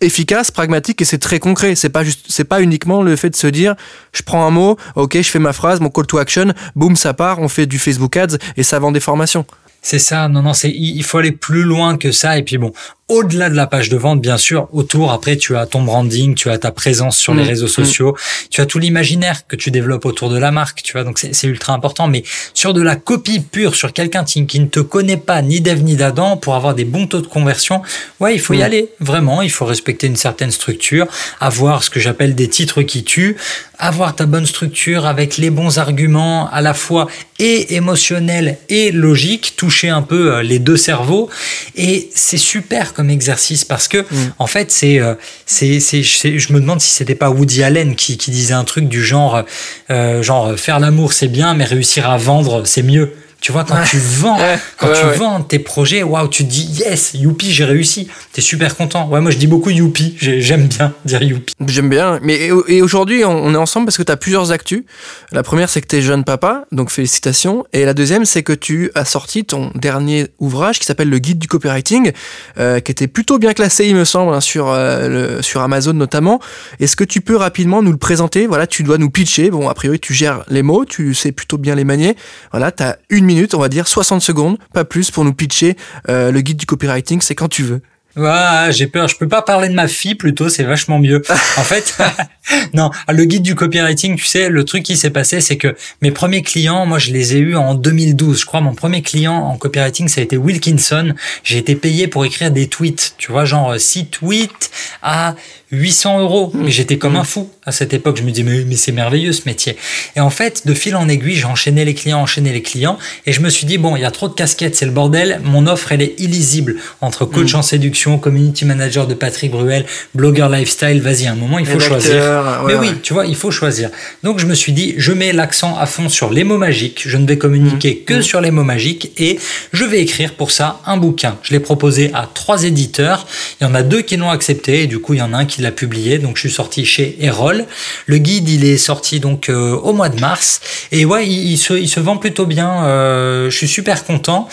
efficace, 0.00 0.50
pragmatique 0.50 1.00
et 1.00 1.04
c'est 1.04 1.18
très 1.18 1.38
concret. 1.38 1.76
C'est 1.76 1.90
pas 1.90 2.02
juste, 2.02 2.26
c'est 2.28 2.42
pas 2.42 2.60
uniquement 2.60 3.04
le 3.04 3.14
fait 3.14 3.30
de 3.30 3.36
se 3.36 3.46
dire, 3.46 3.76
je 4.12 4.22
prends 4.22 4.44
un 4.48 4.50
mot, 4.50 4.76
ok, 4.96 5.16
je 5.16 5.30
fais 5.30 5.38
ma 5.38 5.52
phrase, 5.52 5.78
mon 5.78 5.90
call 5.90 6.08
to 6.08 6.18
action, 6.18 6.52
boum, 6.74 6.96
ça 6.96 7.14
part, 7.14 7.38
on 7.38 7.46
fait 7.46 7.66
du 7.66 7.78
Facebook 7.78 8.16
Ads 8.16 8.38
et 8.56 8.64
ça 8.64 8.80
vend 8.80 8.90
des 8.90 8.98
formations. 8.98 9.46
C'est 9.80 9.98
ça, 10.00 10.28
non, 10.28 10.42
non, 10.42 10.54
c'est, 10.54 10.70
il 10.70 11.04
faut 11.04 11.18
aller 11.18 11.30
plus 11.30 11.62
loin 11.62 11.98
que 11.98 12.10
ça. 12.10 12.38
Et 12.38 12.42
puis 12.42 12.58
bon, 12.58 12.72
au-delà 13.08 13.50
de 13.50 13.54
la 13.54 13.66
page 13.66 13.90
de 13.90 13.98
vente, 13.98 14.20
bien 14.22 14.38
sûr, 14.38 14.66
autour, 14.72 15.12
après, 15.12 15.36
tu 15.36 15.56
as 15.56 15.66
ton 15.66 15.82
branding, 15.82 16.34
tu 16.34 16.48
as 16.48 16.56
ta 16.56 16.70
présence 16.70 17.18
sur 17.18 17.34
les 17.34 17.44
Mm. 17.44 17.48
réseaux 17.48 17.68
sociaux, 17.68 18.16
tu 18.50 18.62
as 18.62 18.66
tout 18.66 18.78
l'imaginaire 18.78 19.46
que 19.46 19.56
tu 19.56 19.70
développes 19.70 20.06
autour 20.06 20.30
de 20.30 20.38
la 20.38 20.50
marque, 20.50 20.82
tu 20.82 20.92
vois, 20.94 21.04
donc 21.04 21.18
c'est 21.18 21.46
ultra 21.46 21.74
important. 21.74 22.08
Mais 22.08 22.24
sur 22.54 22.72
de 22.72 22.80
la 22.80 22.96
copie 22.96 23.40
pure, 23.40 23.74
sur 23.74 23.92
quelqu'un 23.92 24.24
qui, 24.24 24.40
ne 24.58 24.66
te 24.66 24.80
connaît 24.80 25.18
pas, 25.18 25.42
ni 25.42 25.60
d'Ève 25.60 25.82
ni 25.82 25.96
d'Adam, 25.96 26.38
pour 26.38 26.54
avoir 26.54 26.74
des 26.74 26.86
bons 26.86 27.06
taux 27.06 27.20
de 27.20 27.26
conversion, 27.26 27.82
ouais, 28.20 28.34
il 28.34 28.40
faut 28.40 28.54
y 28.54 28.58
Mm. 28.58 28.62
aller, 28.62 28.88
vraiment, 29.00 29.42
il 29.42 29.50
faut 29.50 29.66
respecter 29.66 30.06
une 30.06 30.16
certaine 30.16 30.50
structure, 30.50 31.06
avoir 31.40 31.82
ce 31.84 31.90
que 31.90 32.00
j'appelle 32.00 32.34
des 32.34 32.48
titres 32.48 32.80
qui 32.82 33.04
tuent, 33.04 33.36
avoir 33.78 34.14
ta 34.16 34.24
bonne 34.24 34.46
structure 34.46 35.04
avec 35.04 35.36
les 35.36 35.50
bons 35.50 35.78
arguments 35.78 36.48
à 36.50 36.62
la 36.62 36.72
fois 36.72 37.06
et 37.38 37.74
émotionnels 37.74 38.56
et 38.70 38.92
logiques, 38.92 39.54
toucher 39.56 39.90
un 39.90 40.00
peu 40.00 40.32
euh, 40.36 40.42
les 40.42 40.58
deux 40.58 40.76
cerveaux. 40.78 41.28
Et 41.74 42.08
c'est 42.14 42.38
super 42.38 42.93
comme 42.94 43.10
exercice 43.10 43.64
parce 43.64 43.88
que, 43.88 44.04
en 44.38 44.46
fait, 44.46 44.70
c'est, 44.70 44.98
euh, 45.00 45.14
c'est, 45.44 45.80
c'est, 45.80 46.02
c'est- 46.02 46.38
je 46.38 46.52
me 46.52 46.60
demande 46.60 46.80
si 46.80 46.90
c'était 46.94 47.14
pas 47.14 47.28
Woody 47.30 47.62
Allen 47.62 47.94
qui, 47.96 48.16
qui 48.16 48.30
disait 48.30 48.54
un 48.54 48.64
truc 48.64 48.88
du 48.88 49.04
genre, 49.04 49.42
euh, 49.90 50.22
genre, 50.22 50.58
faire 50.58 50.80
l'amour 50.80 51.12
c'est 51.12 51.28
bien, 51.28 51.54
mais 51.54 51.64
réussir 51.64 52.08
à 52.08 52.16
vendre 52.16 52.62
c'est 52.64 52.82
mieux. 52.82 53.12
Tu 53.44 53.52
vois, 53.52 53.64
quand 53.64 53.76
tu 53.84 53.98
vends, 53.98 54.38
quand 54.78 54.86
ouais, 54.88 54.98
tu 54.98 55.04
ouais. 55.06 55.16
vends 55.18 55.42
tes 55.42 55.58
projets, 55.58 56.02
waouh, 56.02 56.28
tu 56.28 56.46
te 56.46 56.50
dis 56.50 56.62
yes, 56.80 57.12
youpi, 57.12 57.52
j'ai 57.52 57.66
réussi. 57.66 58.08
T'es 58.32 58.40
super 58.40 58.74
content. 58.74 59.06
Ouais, 59.10 59.20
moi 59.20 59.30
je 59.30 59.36
dis 59.36 59.46
beaucoup 59.46 59.68
youpi. 59.68 60.16
J'ai- 60.18 60.40
J'aime 60.40 60.66
bien 60.66 60.94
dire 61.04 61.22
youpi. 61.22 61.52
J'aime 61.66 61.90
bien. 61.90 62.18
Mais 62.22 62.48
et, 62.68 62.80
aujourd'hui, 62.80 63.22
on, 63.22 63.52
est 63.52 63.58
ensemble 63.58 63.84
parce 63.84 63.98
que 63.98 64.02
tu 64.02 64.10
as 64.10 64.16
plusieurs 64.16 64.50
actus. 64.50 64.84
La 65.30 65.42
première, 65.42 65.68
c'est 65.68 65.82
que 65.82 65.86
tu 65.88 65.96
es 65.96 66.00
jeune 66.00 66.24
papa, 66.24 66.64
donc 66.72 66.88
félicitations. 66.90 67.66
Et 67.74 67.84
la 67.84 67.92
deuxième, 67.92 68.24
c'est 68.24 68.42
que 68.42 68.54
tu 68.54 68.90
as 68.94 69.04
sorti 69.04 69.44
ton 69.44 69.70
dernier 69.74 70.28
ouvrage 70.38 70.78
qui 70.78 70.86
s'appelle 70.86 71.10
Le 71.10 71.18
Guide 71.18 71.38
du 71.38 71.46
copywriting, 71.46 72.12
euh, 72.56 72.80
qui 72.80 72.92
était 72.92 73.08
plutôt 73.08 73.36
bien 73.38 73.52
classé, 73.52 73.84
il 73.86 73.94
me 73.94 74.06
semble, 74.06 74.32
hein, 74.32 74.40
sur, 74.40 74.70
euh, 74.70 75.36
le- 75.36 75.42
sur 75.42 75.60
Amazon 75.60 75.92
notamment. 75.92 76.40
Est-ce 76.80 76.96
que 76.96 77.04
tu 77.04 77.20
peux 77.20 77.36
rapidement 77.36 77.82
nous 77.82 77.92
le 77.92 77.98
présenter? 77.98 78.46
Voilà, 78.46 78.66
tu 78.66 78.84
dois 78.84 78.96
nous 78.96 79.10
pitcher. 79.10 79.50
Bon, 79.50 79.68
a 79.68 79.74
priori, 79.74 80.00
tu 80.00 80.14
gères 80.14 80.44
les 80.48 80.62
mots, 80.62 80.86
tu 80.86 81.12
sais 81.12 81.30
plutôt 81.30 81.58
bien 81.58 81.74
les 81.74 81.84
manier. 81.84 82.16
Voilà, 82.52 82.72
tu 82.72 82.82
as 82.82 82.96
une 83.10 83.26
minute, 83.26 83.33
on 83.54 83.58
va 83.58 83.68
dire 83.68 83.88
60 83.88 84.22
secondes, 84.22 84.58
pas 84.72 84.84
plus, 84.84 85.10
pour 85.10 85.24
nous 85.24 85.34
pitcher 85.34 85.76
euh, 86.08 86.30
le 86.30 86.40
guide 86.40 86.56
du 86.56 86.66
copywriting. 86.66 87.20
C'est 87.20 87.34
quand 87.34 87.48
tu 87.48 87.62
veux. 87.62 87.80
Ouais, 88.16 88.68
j'ai 88.70 88.86
peur. 88.86 89.08
Je 89.08 89.16
peux 89.16 89.26
pas 89.26 89.42
parler 89.42 89.68
de 89.68 89.74
ma 89.74 89.88
fille 89.88 90.14
plutôt, 90.14 90.48
c'est 90.48 90.62
vachement 90.62 90.98
mieux. 90.98 91.22
En 91.56 91.62
fait, 91.62 91.96
non, 92.74 92.90
le 93.08 93.24
guide 93.24 93.42
du 93.42 93.54
copywriting, 93.54 94.16
tu 94.16 94.24
sais, 94.24 94.48
le 94.48 94.64
truc 94.64 94.82
qui 94.82 94.96
s'est 94.96 95.10
passé, 95.10 95.40
c'est 95.40 95.56
que 95.56 95.76
mes 96.02 96.10
premiers 96.10 96.42
clients, 96.42 96.84
moi, 96.86 96.98
je 96.98 97.10
les 97.10 97.36
ai 97.36 97.38
eus 97.38 97.56
en 97.56 97.74
2012. 97.74 98.40
Je 98.40 98.46
crois, 98.46 98.60
mon 98.60 98.74
premier 98.74 99.02
client 99.02 99.34
en 99.34 99.56
copywriting, 99.56 100.08
ça 100.08 100.20
a 100.20 100.24
été 100.24 100.36
Wilkinson. 100.36 101.14
J'ai 101.42 101.58
été 101.58 101.74
payé 101.74 102.06
pour 102.06 102.24
écrire 102.24 102.50
des 102.50 102.68
tweets, 102.68 103.14
tu 103.18 103.32
vois, 103.32 103.44
genre 103.44 103.74
6 103.78 104.06
tweets 104.06 104.70
à 105.02 105.34
800 105.74 106.20
euros. 106.20 106.50
Mais 106.54 106.70
j'étais 106.70 106.96
comme 106.98 107.16
un 107.16 107.24
fou 107.24 107.50
à 107.66 107.72
cette 107.72 107.92
époque. 107.94 108.16
Je 108.16 108.22
me 108.22 108.30
disais, 108.30 108.42
mais, 108.48 108.64
mais 108.66 108.76
c'est 108.76 108.92
merveilleux 108.92 109.32
ce 109.32 109.42
métier. 109.46 109.76
Et 110.16 110.20
en 110.20 110.30
fait, 110.30 110.66
de 110.66 110.74
fil 110.74 110.96
en 110.96 111.08
aiguille, 111.08 111.34
j'ai 111.36 111.44
enchaîné 111.44 111.84
les 111.84 111.94
clients, 111.94 112.20
enchaîné 112.20 112.52
les 112.52 112.62
clients. 112.62 112.98
Et 113.26 113.32
je 113.32 113.40
me 113.40 113.50
suis 113.50 113.66
dit, 113.66 113.78
bon, 113.78 113.96
il 113.96 114.02
y 114.02 114.04
a 114.04 114.10
trop 114.10 114.28
de 114.28 114.34
casquettes, 114.34 114.76
c'est 114.76 114.86
le 114.86 114.92
bordel. 114.92 115.40
Mon 115.44 115.66
offre, 115.66 115.92
elle 115.92 116.02
est 116.02 116.14
illisible 116.18 116.76
entre 117.00 117.24
coach 117.24 117.54
en 117.54 117.62
séduction, 117.62 118.18
community 118.18 118.64
manager 118.64 119.06
de 119.06 119.14
Patrick 119.14 119.50
Bruel, 119.50 119.84
blogueur 120.14 120.48
lifestyle. 120.48 121.00
Vas-y, 121.00 121.26
à 121.26 121.32
un 121.32 121.36
moment, 121.36 121.58
il 121.58 121.66
faut 121.66 121.80
choisir. 121.80 122.14
ouais, 122.14 122.72
mais 122.72 122.74
oui, 122.74 122.88
ouais. 122.88 122.94
tu 123.02 123.12
vois, 123.12 123.26
il 123.26 123.36
faut 123.36 123.50
choisir. 123.50 123.90
Donc, 124.22 124.38
je 124.38 124.46
me 124.46 124.54
suis 124.54 124.72
dit, 124.72 124.94
je 124.96 125.12
mets 125.12 125.32
l'accent 125.32 125.76
à 125.78 125.86
fond 125.86 126.08
sur 126.08 126.30
les 126.30 126.44
mots 126.44 126.58
magiques. 126.58 127.02
Je 127.06 127.16
ne 127.16 127.26
vais 127.26 127.36
communiquer 127.38 127.74
Mmh. 127.74 128.04
que 128.04 128.20
sur 128.22 128.40
les 128.40 128.50
mots 128.50 128.62
magiques 128.64 129.10
et 129.16 129.38
je 129.72 129.84
vais 129.84 130.00
écrire 130.00 130.34
pour 130.34 130.50
ça 130.50 130.80
un 130.86 130.96
bouquin. 130.96 131.36
Je 131.42 131.52
l'ai 131.52 131.60
proposé 131.60 132.10
à 132.14 132.28
trois 132.32 132.64
éditeurs. 132.64 133.26
Il 133.60 133.64
y 133.64 133.66
en 133.66 133.74
a 133.74 133.82
deux 133.82 134.02
qui 134.02 134.16
l'ont 134.16 134.30
accepté 134.30 134.82
et 134.82 134.86
du 134.86 134.98
coup, 134.98 135.14
il 135.14 135.18
y 135.18 135.22
en 135.22 135.32
a 135.32 135.38
un 135.38 135.44
qui 135.44 135.60
l'a 135.64 135.72
publié. 135.72 136.18
Donc, 136.18 136.36
je 136.36 136.42
suis 136.42 136.52
sorti 136.52 136.84
chez 136.84 137.16
Erol. 137.20 137.66
Le 138.06 138.18
guide, 138.18 138.48
il 138.48 138.64
est 138.64 138.78
sorti 138.78 139.18
donc 139.18 139.48
euh, 139.48 139.72
au 139.72 139.92
mois 139.92 140.08
de 140.08 140.20
mars. 140.20 140.60
Et 140.92 141.04
ouais, 141.04 141.26
il, 141.26 141.52
il 141.52 141.58
se, 141.58 141.74
il 141.74 141.88
se 141.88 142.00
vend 142.00 142.16
plutôt 142.16 142.46
bien. 142.46 142.84
Euh, 142.84 143.50
je 143.50 143.56
suis 143.56 143.68
super 143.68 144.04
content. 144.04 144.48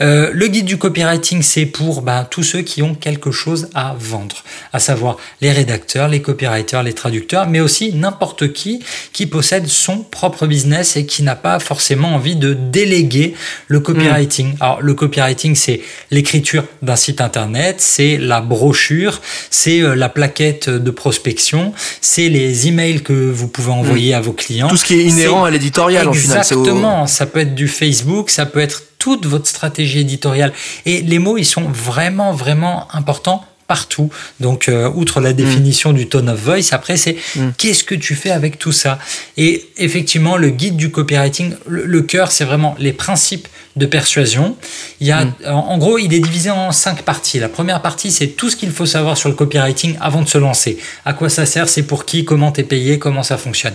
Euh, 0.00 0.30
le 0.32 0.46
guide 0.46 0.64
du 0.64 0.78
copywriting, 0.78 1.42
c'est 1.42 1.66
pour 1.66 2.02
bah, 2.02 2.26
tous 2.30 2.42
ceux 2.42 2.62
qui 2.62 2.82
ont 2.82 2.94
quelque 2.94 3.30
chose 3.30 3.68
à 3.74 3.94
vendre, 3.98 4.44
à 4.72 4.78
savoir 4.78 5.16
les 5.40 5.52
rédacteurs, 5.52 6.08
les 6.08 6.22
copywriters, 6.22 6.82
les 6.82 6.94
traducteurs, 6.94 7.48
mais 7.48 7.60
aussi 7.60 7.92
n'importe 7.92 8.52
qui 8.52 8.80
qui 9.12 9.26
possède 9.26 9.66
son 9.66 9.98
propre 9.98 10.46
business 10.46 10.96
et 10.96 11.04
qui 11.04 11.22
n'a 11.22 11.36
pas 11.36 11.58
forcément 11.58 12.14
envie 12.14 12.36
de 12.36 12.54
déléguer 12.54 13.34
le 13.68 13.80
copywriting. 13.80 14.54
Alors 14.60 14.80
le 14.80 14.94
copywriting, 14.94 15.54
c'est 15.54 15.80
l'écriture 16.10 16.64
d'un 16.80 16.96
site 16.96 17.20
internet, 17.20 17.76
c'est 17.78 18.16
la 18.16 18.40
brochure, 18.40 19.20
c'est 19.50 19.80
la 19.80 20.08
plaquette 20.08 20.49
de 20.68 20.90
prospection, 20.90 21.72
c'est 22.00 22.28
les 22.28 22.66
emails 22.68 23.02
que 23.02 23.12
vous 23.30 23.48
pouvez 23.48 23.70
envoyer 23.72 24.14
à 24.14 24.20
vos 24.20 24.32
clients. 24.32 24.68
Tout 24.68 24.76
ce 24.76 24.84
qui 24.84 24.94
est 24.94 25.04
inhérent 25.04 25.44
à 25.44 25.50
l'éditorial, 25.50 26.08
en 26.08 26.12
final. 26.12 26.38
au- 26.38 26.40
Exactement. 26.40 27.06
Ça 27.06 27.26
peut 27.26 27.40
être 27.40 27.54
du 27.54 27.68
Facebook, 27.68 28.30
ça 28.30 28.46
peut 28.46 28.60
être 28.60 28.82
toute 28.98 29.26
votre 29.26 29.46
stratégie 29.48 30.00
éditoriale. 30.00 30.52
Et 30.86 31.00
les 31.02 31.18
mots, 31.18 31.38
ils 31.38 31.44
sont 31.46 31.62
vraiment, 31.62 32.32
vraiment 32.32 32.86
importants 32.92 33.44
partout. 33.66 34.10
Donc, 34.40 34.68
euh, 34.68 34.90
outre 34.94 35.20
la 35.20 35.32
définition 35.32 35.92
du 35.92 36.08
tone 36.08 36.28
of 36.28 36.40
voice, 36.40 36.72
après, 36.72 36.96
c'est 36.96 37.16
qu'est-ce 37.56 37.84
que 37.84 37.94
tu 37.94 38.16
fais 38.16 38.30
avec 38.32 38.58
tout 38.58 38.72
ça? 38.72 38.98
Et 39.36 39.64
effectivement, 39.76 40.36
le 40.36 40.50
guide 40.50 40.76
du 40.76 40.90
copywriting, 40.90 41.54
le, 41.68 41.84
le 41.86 42.02
cœur, 42.02 42.32
c'est 42.32 42.44
vraiment 42.44 42.74
les 42.80 42.92
principes 42.92 43.46
de 43.76 43.86
persuasion. 43.86 44.56
Il 45.00 45.06
y 45.06 45.12
a, 45.12 45.26
en, 45.46 45.52
en 45.52 45.78
gros, 45.78 45.98
il 45.98 46.12
est 46.12 46.18
divisé 46.18 46.50
en 46.50 46.72
cinq 46.72 47.02
parties. 47.02 47.38
La 47.38 47.48
première 47.48 47.82
partie, 47.82 48.10
c'est 48.10 48.28
tout 48.28 48.50
ce 48.50 48.56
qu'il 48.56 48.72
faut 48.72 48.86
savoir 48.86 49.16
sur 49.16 49.28
le 49.28 49.34
copywriting 49.34 49.96
avant 50.00 50.22
de 50.22 50.28
se 50.28 50.38
lancer. 50.38 50.78
À 51.04 51.12
quoi 51.12 51.28
ça 51.28 51.46
sert, 51.46 51.68
c'est 51.68 51.84
pour 51.84 52.04
qui, 52.04 52.24
comment 52.24 52.50
t'es 52.50 52.64
payé, 52.64 52.98
comment 52.98 53.22
ça 53.22 53.36
fonctionne. 53.36 53.74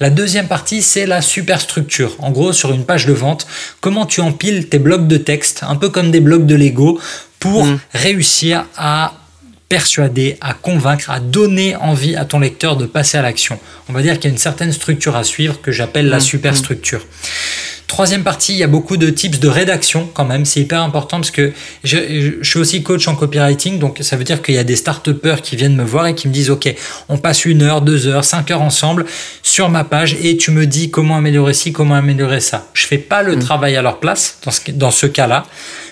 La 0.00 0.10
deuxième 0.10 0.48
partie, 0.48 0.82
c'est 0.82 1.06
la 1.06 1.22
superstructure. 1.22 2.16
En 2.18 2.30
gros, 2.30 2.52
sur 2.52 2.72
une 2.72 2.84
page 2.84 3.06
de 3.06 3.12
vente, 3.12 3.46
comment 3.80 4.06
tu 4.06 4.20
empiles 4.20 4.68
tes 4.68 4.78
blocs 4.78 5.06
de 5.06 5.16
texte, 5.16 5.62
un 5.62 5.76
peu 5.76 5.90
comme 5.90 6.10
des 6.10 6.20
blocs 6.20 6.46
de 6.46 6.54
Lego, 6.54 7.00
pour 7.38 7.68
réussir 7.92 8.64
à 8.76 9.14
persuader, 9.68 10.38
à 10.40 10.54
convaincre, 10.54 11.10
à 11.10 11.20
donner 11.20 11.76
envie 11.76 12.14
à 12.16 12.24
ton 12.24 12.38
lecteur 12.38 12.76
de 12.76 12.86
passer 12.86 13.18
à 13.18 13.22
l'action. 13.22 13.58
On 13.88 13.92
va 13.92 14.02
dire 14.02 14.14
qu'il 14.14 14.24
y 14.24 14.26
a 14.28 14.30
une 14.30 14.38
certaine 14.38 14.72
structure 14.72 15.16
à 15.16 15.24
suivre 15.24 15.60
que 15.60 15.72
j'appelle 15.72 16.08
la 16.08 16.20
superstructure. 16.20 17.04
Troisième 17.86 18.24
partie, 18.24 18.52
il 18.52 18.58
y 18.58 18.64
a 18.64 18.66
beaucoup 18.66 18.96
de 18.96 19.10
tips 19.10 19.38
de 19.38 19.48
rédaction 19.48 20.10
quand 20.12 20.24
même. 20.24 20.44
C'est 20.44 20.60
hyper 20.60 20.82
important 20.82 21.18
parce 21.18 21.30
que 21.30 21.52
je, 21.84 22.38
je 22.40 22.48
suis 22.48 22.58
aussi 22.58 22.82
coach 22.82 23.06
en 23.06 23.14
copywriting, 23.14 23.78
donc 23.78 23.98
ça 24.00 24.16
veut 24.16 24.24
dire 24.24 24.42
qu'il 24.42 24.56
y 24.56 24.58
a 24.58 24.64
des 24.64 24.76
start 24.76 25.08
qui 25.40 25.56
viennent 25.56 25.76
me 25.76 25.84
voir 25.84 26.06
et 26.06 26.14
qui 26.14 26.26
me 26.26 26.32
disent 26.32 26.50
OK, 26.50 26.68
on 27.08 27.16
passe 27.16 27.44
une 27.44 27.62
heure, 27.62 27.82
deux 27.82 28.08
heures, 28.08 28.24
cinq 28.24 28.50
heures 28.50 28.62
ensemble 28.62 29.06
sur 29.42 29.68
ma 29.68 29.84
page 29.84 30.16
et 30.20 30.36
tu 30.36 30.50
me 30.50 30.66
dis 30.66 30.90
comment 30.90 31.16
améliorer 31.16 31.54
ci, 31.54 31.72
comment 31.72 31.94
améliorer 31.94 32.40
ça. 32.40 32.66
Je 32.74 32.86
fais 32.86 32.98
pas 32.98 33.22
le 33.22 33.38
travail 33.38 33.76
à 33.76 33.82
leur 33.82 34.00
place 34.00 34.38
dans 34.44 34.50
ce, 34.50 34.70
dans 34.72 34.90
ce 34.90 35.06
cas-là, 35.06 35.46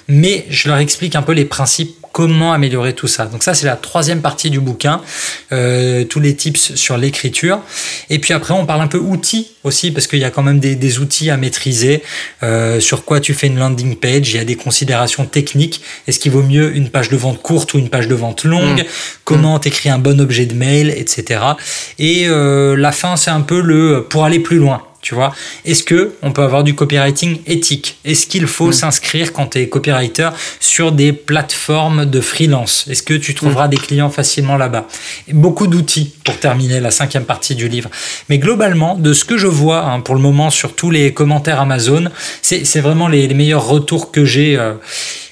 mais 0.08 0.46
je 0.50 0.68
leur 0.68 0.78
explique 0.78 1.14
un 1.14 1.22
peu 1.22 1.32
les 1.32 1.44
principes 1.44 2.03
comment 2.14 2.52
améliorer 2.52 2.94
tout 2.94 3.08
ça. 3.08 3.26
Donc 3.26 3.42
ça, 3.42 3.54
c'est 3.54 3.66
la 3.66 3.76
troisième 3.76 4.22
partie 4.22 4.48
du 4.48 4.60
bouquin, 4.60 5.00
euh, 5.52 6.04
tous 6.04 6.20
les 6.20 6.34
tips 6.34 6.74
sur 6.76 6.96
l'écriture. 6.96 7.58
Et 8.08 8.18
puis 8.20 8.32
après, 8.32 8.54
on 8.54 8.66
parle 8.66 8.82
un 8.82 8.86
peu 8.86 8.98
outils 8.98 9.50
aussi, 9.64 9.90
parce 9.90 10.06
qu'il 10.06 10.20
y 10.20 10.24
a 10.24 10.30
quand 10.30 10.42
même 10.42 10.60
des, 10.60 10.76
des 10.76 10.98
outils 11.00 11.30
à 11.30 11.36
maîtriser. 11.36 12.02
Euh, 12.42 12.78
sur 12.80 13.04
quoi 13.04 13.18
tu 13.20 13.34
fais 13.34 13.48
une 13.48 13.58
landing 13.58 13.96
page, 13.96 14.30
il 14.30 14.36
y 14.36 14.38
a 14.38 14.44
des 14.44 14.56
considérations 14.56 15.26
techniques. 15.26 15.80
Est-ce 16.06 16.18
qu'il 16.20 16.30
vaut 16.30 16.42
mieux 16.42 16.76
une 16.76 16.88
page 16.88 17.08
de 17.08 17.16
vente 17.16 17.42
courte 17.42 17.74
ou 17.74 17.78
une 17.78 17.88
page 17.88 18.08
de 18.08 18.14
vente 18.14 18.44
longue 18.44 18.64
Mmh. 18.82 18.86
Comment 19.24 19.58
t'écris 19.58 19.88
un 19.88 19.98
bon 19.98 20.20
objet 20.20 20.46
de 20.46 20.54
mail, 20.54 20.90
etc. 20.90 21.40
Et 21.98 22.26
euh, 22.28 22.76
la 22.76 22.92
fin, 22.92 23.16
c'est 23.16 23.30
un 23.30 23.40
peu 23.40 23.60
le 23.60 24.06
pour 24.08 24.24
aller 24.24 24.38
plus 24.38 24.58
loin. 24.58 24.82
Tu 25.04 25.14
vois, 25.14 25.34
est-ce 25.66 25.84
que 25.84 26.14
on 26.22 26.32
peut 26.32 26.42
avoir 26.42 26.64
du 26.64 26.74
copywriting 26.74 27.40
éthique? 27.46 27.98
Est-ce 28.06 28.26
qu'il 28.26 28.46
faut 28.46 28.72
s'inscrire 28.72 29.34
quand 29.34 29.48
tu 29.48 29.58
es 29.58 29.68
copywriter 29.68 30.30
sur 30.60 30.92
des 30.92 31.12
plateformes 31.12 32.06
de 32.06 32.22
freelance? 32.22 32.86
Est-ce 32.88 33.02
que 33.02 33.12
tu 33.12 33.34
trouveras 33.34 33.68
des 33.68 33.76
clients 33.76 34.08
facilement 34.08 34.56
là-bas? 34.56 34.86
Beaucoup 35.30 35.66
d'outils 35.66 36.14
pour 36.24 36.38
terminer 36.38 36.80
la 36.80 36.90
cinquième 36.90 37.26
partie 37.26 37.54
du 37.54 37.68
livre. 37.68 37.90
Mais 38.30 38.38
globalement, 38.38 38.94
de 38.96 39.12
ce 39.12 39.26
que 39.26 39.36
je 39.36 39.46
vois 39.46 39.84
hein, 39.84 40.00
pour 40.00 40.14
le 40.14 40.22
moment 40.22 40.48
sur 40.48 40.74
tous 40.74 40.90
les 40.90 41.12
commentaires 41.12 41.60
Amazon, 41.60 42.04
c'est 42.40 42.64
c'est 42.64 42.80
vraiment 42.80 43.08
les, 43.08 43.28
les 43.28 43.34
meilleurs 43.34 43.66
retours 43.66 44.10
que 44.10 44.24
j'ai. 44.24 44.56
euh, 44.56 44.72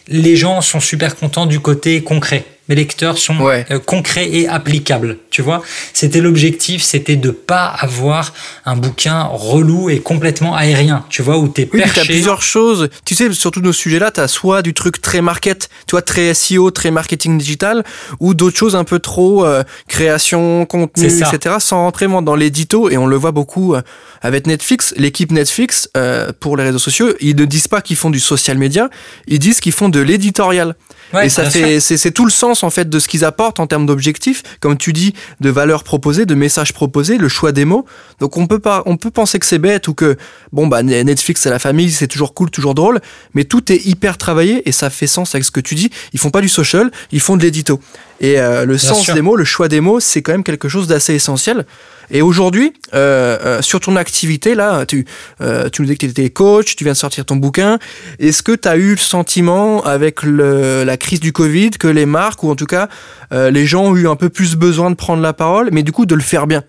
les 0.08 0.36
gens 0.36 0.60
sont 0.60 0.80
super 0.80 1.16
contents 1.16 1.46
du 1.46 1.60
côté 1.60 2.02
concret. 2.02 2.44
Mes 2.68 2.76
lecteurs 2.76 3.18
sont 3.18 3.38
Ouais. 3.38 3.66
euh, 3.72 3.78
concrets 3.80 4.28
et 4.30 4.46
applicables. 4.48 5.18
Tu 5.30 5.42
vois, 5.42 5.62
c'était 5.92 6.20
l'objectif, 6.20 6.82
c'était 6.82 7.16
de 7.16 7.30
pas 7.30 7.66
avoir 7.66 8.32
un 8.64 8.76
bouquin 8.76 9.24
relou 9.24 9.90
et 9.90 9.98
complètement 10.00 10.54
aérien. 10.54 11.04
Tu 11.10 11.22
vois, 11.22 11.38
où 11.38 11.48
t'es 11.48 11.68
Oui, 11.72 11.80
perché. 11.80 12.04
plusieurs 12.04 12.40
choses. 12.42 12.88
Tu 13.04 13.14
sais, 13.16 13.32
sur 13.32 13.50
tous 13.50 13.60
nos 13.62 13.72
sujets-là, 13.72 14.10
t'as 14.12 14.28
soit 14.28 14.62
du 14.62 14.74
truc 14.74 15.02
très 15.02 15.20
market, 15.22 15.70
tu 15.86 15.92
vois, 15.92 16.02
très 16.02 16.34
SEO, 16.34 16.70
très 16.70 16.90
marketing 16.92 17.36
digital, 17.36 17.82
ou 18.20 18.32
d'autres 18.34 18.56
choses 18.56 18.76
un 18.76 18.84
peu 18.84 19.00
trop 19.00 19.44
euh, 19.44 19.64
création, 19.88 20.64
contenu, 20.66 21.06
etc., 21.06 21.56
sans 21.58 21.78
rentrer 21.78 22.06
dans 22.06 22.34
l'édito. 22.36 22.90
Et 22.90 22.96
on 22.96 23.06
le 23.06 23.16
voit 23.16 23.32
beaucoup 23.32 23.74
euh, 23.74 23.82
avec 24.22 24.46
Netflix. 24.46 24.94
L'équipe 24.96 25.32
Netflix, 25.32 25.88
euh, 25.96 26.32
pour 26.38 26.56
les 26.56 26.64
réseaux 26.64 26.78
sociaux, 26.78 27.12
ils 27.20 27.34
ne 27.36 27.44
disent 27.44 27.68
pas 27.68 27.80
qu'ils 27.80 27.96
font 27.96 28.10
du 28.10 28.20
social 28.20 28.56
media, 28.58 28.88
ils 29.26 29.38
disent 29.38 29.60
qu'ils 29.60 29.72
font 29.72 29.88
de 29.88 30.00
l'éditorial. 30.00 30.74
Ouais, 31.12 31.26
et 31.26 31.28
ça 31.28 31.48
fait, 31.50 31.78
c'est 31.80 32.10
tout 32.10 32.24
le 32.24 32.30
sens 32.30 32.51
sens 32.54 32.62
en 32.64 32.70
fait 32.70 32.88
de 32.88 32.98
ce 32.98 33.08
qu'ils 33.08 33.24
apportent 33.24 33.60
en 33.60 33.66
termes 33.66 33.86
d'objectifs, 33.86 34.42
comme 34.60 34.76
tu 34.76 34.92
dis, 34.92 35.14
de 35.40 35.50
valeurs 35.50 35.84
proposées, 35.84 36.26
de 36.26 36.34
messages 36.34 36.72
proposés, 36.72 37.18
le 37.18 37.28
choix 37.28 37.52
des 37.52 37.64
mots. 37.64 37.84
Donc 38.20 38.36
on 38.36 38.46
peut 38.46 38.58
pas, 38.58 38.82
on 38.86 38.96
peut 38.96 39.10
penser 39.10 39.38
que 39.38 39.46
c'est 39.46 39.58
bête 39.58 39.88
ou 39.88 39.94
que 39.94 40.16
bon 40.52 40.66
bah 40.66 40.82
Netflix 40.82 41.42
c'est 41.42 41.50
la 41.50 41.58
famille, 41.58 41.90
c'est 41.90 42.08
toujours 42.08 42.34
cool, 42.34 42.50
toujours 42.50 42.74
drôle, 42.74 43.00
mais 43.34 43.44
tout 43.44 43.72
est 43.72 43.84
hyper 43.86 44.18
travaillé 44.18 44.68
et 44.68 44.72
ça 44.72 44.90
fait 44.90 45.06
sens 45.06 45.34
avec 45.34 45.44
ce 45.44 45.50
que 45.50 45.60
tu 45.60 45.74
dis. 45.74 45.90
Ils 46.12 46.20
font 46.20 46.30
pas 46.30 46.40
du 46.40 46.48
social, 46.48 46.90
ils 47.10 47.20
font 47.20 47.36
de 47.36 47.42
l'édito. 47.42 47.80
Et 48.20 48.38
euh, 48.38 48.64
le 48.64 48.78
sens 48.78 49.10
des 49.10 49.22
mots, 49.22 49.36
le 49.36 49.44
choix 49.44 49.68
des 49.68 49.80
mots, 49.80 50.00
c'est 50.00 50.22
quand 50.22 50.32
même 50.32 50.44
quelque 50.44 50.68
chose 50.68 50.86
d'assez 50.86 51.14
essentiel. 51.14 51.66
Et 52.12 52.20
aujourd'hui, 52.20 52.74
euh, 52.92 53.38
euh, 53.42 53.62
sur 53.62 53.80
ton 53.80 53.96
activité, 53.96 54.54
là, 54.54 54.84
tu, 54.84 55.06
euh, 55.40 55.70
tu 55.70 55.80
nous 55.80 55.88
dis 55.88 55.94
que 55.94 56.04
tu 56.04 56.10
étais 56.10 56.28
coach, 56.28 56.76
tu 56.76 56.84
viens 56.84 56.92
de 56.92 56.98
sortir 56.98 57.24
ton 57.24 57.36
bouquin. 57.36 57.78
Est-ce 58.18 58.42
que 58.42 58.52
tu 58.52 58.68
as 58.68 58.76
eu 58.76 58.90
le 58.90 58.96
sentiment, 58.98 59.82
avec 59.82 60.22
la 60.22 60.96
crise 60.98 61.20
du 61.20 61.32
Covid, 61.32 61.70
que 61.70 61.88
les 61.88 62.06
marques, 62.06 62.44
ou 62.44 62.50
en 62.50 62.56
tout 62.56 62.66
cas 62.66 62.88
les 63.30 63.64
gens 63.64 63.84
ont 63.84 63.96
eu 63.96 64.06
un 64.06 64.16
peu 64.16 64.28
plus 64.28 64.56
besoin 64.56 64.90
de 64.90 64.94
prendre 64.94 65.22
la 65.22 65.32
parole, 65.32 65.70
mais 65.72 65.82
du 65.82 65.90
coup 65.90 66.04
de 66.04 66.14
le 66.14 66.20
faire 66.20 66.46
bien? 66.46 66.62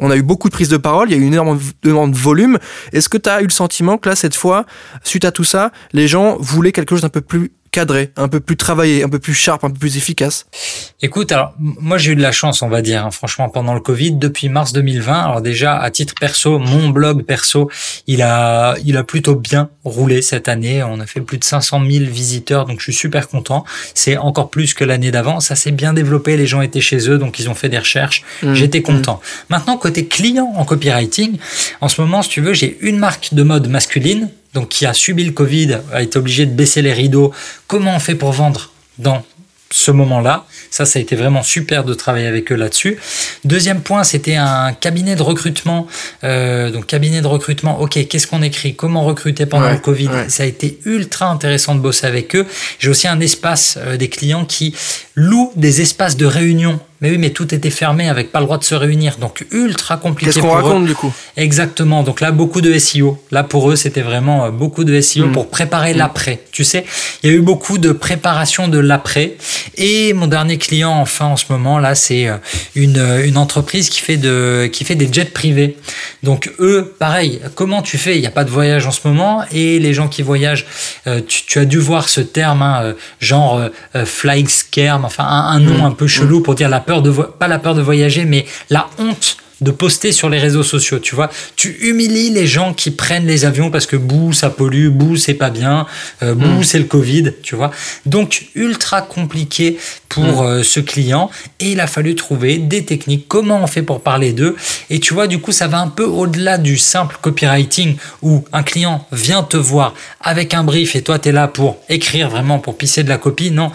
On 0.00 0.10
a 0.10 0.16
eu 0.16 0.22
beaucoup 0.22 0.48
de 0.48 0.54
prises 0.54 0.68
de 0.68 0.76
parole, 0.76 1.10
il 1.10 1.12
y 1.12 1.14
a 1.14 1.18
eu 1.18 1.26
une 1.26 1.32
énorme 1.32 1.58
demande 1.82 2.12
de 2.12 2.16
volume. 2.16 2.58
Est-ce 2.92 3.08
que 3.08 3.18
tu 3.18 3.28
as 3.28 3.40
eu 3.40 3.44
le 3.44 3.50
sentiment 3.50 3.98
que 3.98 4.08
là, 4.08 4.16
cette 4.16 4.34
fois, 4.34 4.66
suite 5.02 5.24
à 5.24 5.32
tout 5.32 5.44
ça, 5.44 5.72
les 5.92 6.08
gens 6.08 6.36
voulaient 6.38 6.72
quelque 6.72 6.90
chose 6.90 7.02
d'un 7.02 7.10
peu 7.10 7.20
plus 7.20 7.52
cadré, 7.70 8.10
un 8.16 8.28
peu 8.28 8.40
plus 8.40 8.56
travaillé, 8.56 9.02
un 9.02 9.08
peu 9.08 9.18
plus 9.18 9.34
sharp, 9.34 9.64
un 9.64 9.70
peu 9.70 9.78
plus 9.78 9.96
efficace 9.96 10.46
Écoute, 11.02 11.32
alors 11.32 11.54
moi 11.58 11.98
j'ai 11.98 12.12
eu 12.12 12.16
de 12.16 12.22
la 12.22 12.32
chance, 12.32 12.62
on 12.62 12.68
va 12.68 12.82
dire, 12.82 13.06
hein, 13.06 13.10
franchement, 13.10 13.48
pendant 13.48 13.74
le 13.74 13.80
Covid, 13.80 14.12
depuis 14.12 14.48
mars 14.48 14.72
2020. 14.72 15.22
Alors 15.22 15.40
déjà, 15.40 15.78
à 15.78 15.90
titre 15.90 16.14
perso, 16.18 16.58
mon 16.58 16.90
blog 16.90 17.22
perso, 17.22 17.70
il 18.06 18.22
a, 18.22 18.74
il 18.84 18.96
a 18.96 19.04
plutôt 19.04 19.34
bien 19.34 19.70
roulé 19.84 20.20
cette 20.20 20.48
année. 20.48 20.82
On 20.82 21.00
a 21.00 21.06
fait 21.06 21.20
plus 21.20 21.38
de 21.38 21.44
500 21.44 21.82
000 21.88 22.04
visiteurs, 22.04 22.66
donc 22.66 22.80
je 22.80 22.84
suis 22.84 22.92
super 22.92 23.28
content. 23.28 23.64
C'est 23.94 24.16
encore 24.16 24.50
plus 24.50 24.74
que 24.74 24.84
l'année 24.84 25.10
d'avant. 25.10 25.40
Ça 25.40 25.56
s'est 25.56 25.70
bien 25.70 25.92
développé. 25.92 26.36
Les 26.36 26.46
gens 26.46 26.60
étaient 26.60 26.80
chez 26.80 27.08
eux, 27.08 27.18
donc 27.18 27.38
ils 27.38 27.48
ont 27.48 27.54
fait 27.54 27.68
des 27.68 27.78
recherches. 27.78 28.22
Mmh. 28.42 28.54
J'étais 28.54 28.82
content. 28.82 29.14
Mmh. 29.14 29.44
Maintenant, 29.50 29.76
côté 29.78 30.06
client 30.06 30.52
en 30.56 30.64
copywriting, 30.64 31.38
en 31.80 31.88
ce 31.88 32.00
moment, 32.00 32.22
si 32.22 32.28
tu 32.28 32.40
veux, 32.40 32.52
j'ai 32.52 32.78
une 32.80 32.98
marque 32.98 33.32
de 33.32 33.42
mode 33.42 33.68
masculine 33.68 34.28
donc 34.54 34.68
qui 34.68 34.86
a 34.86 34.94
subi 34.94 35.24
le 35.24 35.32
Covid, 35.32 35.78
a 35.92 36.02
été 36.02 36.18
obligé 36.18 36.46
de 36.46 36.52
baisser 36.52 36.82
les 36.82 36.92
rideaux. 36.92 37.32
Comment 37.66 37.96
on 37.96 38.00
fait 38.00 38.14
pour 38.14 38.32
vendre 38.32 38.72
dans 38.98 39.22
ce 39.72 39.90
moment-là? 39.92 40.46
Ça, 40.70 40.84
ça 40.84 40.98
a 40.98 41.02
été 41.02 41.14
vraiment 41.16 41.42
super 41.42 41.84
de 41.84 41.94
travailler 41.94 42.26
avec 42.26 42.50
eux 42.50 42.56
là-dessus. 42.56 42.98
Deuxième 43.44 43.80
point, 43.80 44.04
c'était 44.04 44.34
un 44.34 44.72
cabinet 44.72 45.14
de 45.16 45.22
recrutement. 45.22 45.86
Euh, 46.24 46.70
donc, 46.70 46.86
cabinet 46.86 47.20
de 47.20 47.26
recrutement, 47.26 47.80
ok, 47.80 48.06
qu'est-ce 48.08 48.26
qu'on 48.26 48.42
écrit? 48.42 48.74
Comment 48.74 49.04
recruter 49.04 49.46
pendant 49.46 49.66
ouais, 49.66 49.74
le 49.74 49.78
Covid? 49.78 50.08
ouais. 50.08 50.28
Ça 50.28 50.42
a 50.42 50.46
été 50.46 50.80
ultra 50.84 51.26
intéressant 51.26 51.74
de 51.74 51.80
bosser 51.80 52.06
avec 52.06 52.34
eux. 52.34 52.46
J'ai 52.78 52.90
aussi 52.90 53.06
un 53.06 53.20
espace 53.20 53.78
euh, 53.80 53.96
des 53.96 54.08
clients 54.08 54.44
qui 54.44 54.74
louent 55.20 55.52
des 55.56 55.80
espaces 55.80 56.16
de 56.16 56.26
réunion 56.26 56.80
mais 57.00 57.10
oui, 57.10 57.18
mais 57.18 57.30
tout 57.30 57.54
était 57.54 57.70
fermé 57.70 58.08
avec 58.08 58.30
pas 58.30 58.40
le 58.40 58.44
droit 58.44 58.58
de 58.58 58.64
se 58.64 58.74
réunir. 58.74 59.16
Donc 59.18 59.46
ultra 59.52 59.96
compliqué. 59.96 60.32
Qu'est-ce 60.32 60.42
qu'on 60.42 60.50
raconte 60.52 60.84
eux. 60.84 60.88
du 60.88 60.94
coup? 60.94 61.12
Exactement. 61.36 62.02
Donc 62.02 62.20
là, 62.20 62.30
beaucoup 62.30 62.60
de 62.60 62.78
SEO. 62.78 63.22
Là, 63.30 63.42
pour 63.42 63.70
eux, 63.70 63.76
c'était 63.76 64.02
vraiment 64.02 64.44
euh, 64.44 64.50
beaucoup 64.50 64.84
de 64.84 65.00
SEO 65.00 65.26
mmh. 65.26 65.32
pour 65.32 65.48
préparer 65.48 65.94
mmh. 65.94 65.98
l'après. 65.98 66.40
Tu 66.52 66.62
sais, 66.62 66.84
il 67.22 67.30
y 67.30 67.32
a 67.32 67.36
eu 67.36 67.40
beaucoup 67.40 67.78
de 67.78 67.92
préparation 67.92 68.68
de 68.68 68.78
l'après. 68.78 69.36
Et 69.76 70.12
mon 70.12 70.26
dernier 70.26 70.58
client, 70.58 70.92
enfin, 70.92 71.26
en 71.26 71.36
ce 71.36 71.46
moment, 71.48 71.78
là, 71.78 71.94
c'est 71.94 72.28
euh, 72.28 72.36
une, 72.74 72.98
euh, 72.98 73.26
une 73.26 73.38
entreprise 73.38 73.88
qui 73.88 74.02
fait, 74.02 74.18
de, 74.18 74.68
qui 74.70 74.84
fait 74.84 74.94
des 74.94 75.10
jets 75.10 75.24
privés. 75.24 75.78
Donc 76.22 76.52
eux, 76.58 76.94
pareil, 76.98 77.40
comment 77.54 77.80
tu 77.80 77.96
fais? 77.96 78.16
Il 78.16 78.20
n'y 78.20 78.26
a 78.26 78.30
pas 78.30 78.44
de 78.44 78.50
voyage 78.50 78.86
en 78.86 78.90
ce 78.90 79.08
moment. 79.08 79.42
Et 79.52 79.78
les 79.78 79.94
gens 79.94 80.08
qui 80.08 80.20
voyagent, 80.20 80.66
tu, 81.26 81.44
tu, 81.46 81.58
as 81.58 81.64
dû 81.64 81.78
voir 81.78 82.10
ce 82.10 82.20
terme, 82.20 82.60
hein, 82.60 82.94
genre 83.20 83.70
euh, 83.96 84.04
flying 84.04 84.48
scare, 84.48 84.98
enfin 85.10 85.24
un, 85.24 85.56
un 85.56 85.60
nom 85.60 85.82
mmh. 85.82 85.86
un 85.86 85.90
peu 85.90 86.06
chelou 86.06 86.40
pour 86.40 86.54
dire 86.54 86.68
la 86.68 86.80
peur 86.80 87.02
de 87.02 87.10
pas 87.10 87.48
la 87.48 87.58
peur 87.58 87.74
de 87.74 87.82
voyager, 87.82 88.24
mais 88.24 88.46
la 88.70 88.88
honte 88.98 89.36
de 89.60 89.70
poster 89.70 90.12
sur 90.12 90.28
les 90.28 90.38
réseaux 90.38 90.62
sociaux, 90.62 90.98
tu 90.98 91.14
vois. 91.14 91.30
Tu 91.56 91.76
humilies 91.82 92.30
les 92.30 92.46
gens 92.46 92.72
qui 92.72 92.90
prennent 92.90 93.26
les 93.26 93.44
avions 93.44 93.70
parce 93.70 93.86
que 93.86 93.96
bouh, 93.96 94.32
ça 94.32 94.50
pollue, 94.50 94.88
bouh, 94.88 95.16
c'est 95.16 95.34
pas 95.34 95.50
bien, 95.50 95.86
euh, 96.22 96.34
bouh, 96.34 96.60
mmh. 96.60 96.64
c'est 96.64 96.78
le 96.78 96.84
Covid, 96.84 97.32
tu 97.42 97.56
vois. 97.56 97.70
Donc, 98.06 98.46
ultra 98.54 99.02
compliqué 99.02 99.78
pour 100.08 100.42
mmh. 100.42 100.46
euh, 100.46 100.62
ce 100.62 100.80
client 100.80 101.30
et 101.60 101.72
il 101.72 101.80
a 101.80 101.86
fallu 101.86 102.14
trouver 102.14 102.58
des 102.58 102.84
techniques, 102.84 103.26
comment 103.28 103.62
on 103.62 103.66
fait 103.66 103.82
pour 103.82 104.00
parler 104.00 104.32
d'eux. 104.32 104.56
Et 104.88 104.98
tu 104.98 105.14
vois, 105.14 105.26
du 105.26 105.40
coup, 105.40 105.52
ça 105.52 105.66
va 105.66 105.78
un 105.78 105.88
peu 105.88 106.04
au-delà 106.04 106.58
du 106.58 106.76
simple 106.76 107.16
copywriting 107.20 107.96
où 108.22 108.44
un 108.52 108.62
client 108.62 109.06
vient 109.12 109.42
te 109.42 109.56
voir 109.56 109.94
avec 110.20 110.54
un 110.54 110.64
brief 110.64 110.96
et 110.96 111.02
toi, 111.02 111.18
tu 111.18 111.28
es 111.28 111.32
là 111.32 111.48
pour 111.48 111.78
écrire 111.88 112.30
vraiment, 112.30 112.58
pour 112.58 112.76
pisser 112.76 113.02
de 113.02 113.08
la 113.08 113.18
copie. 113.18 113.50
Non, 113.50 113.70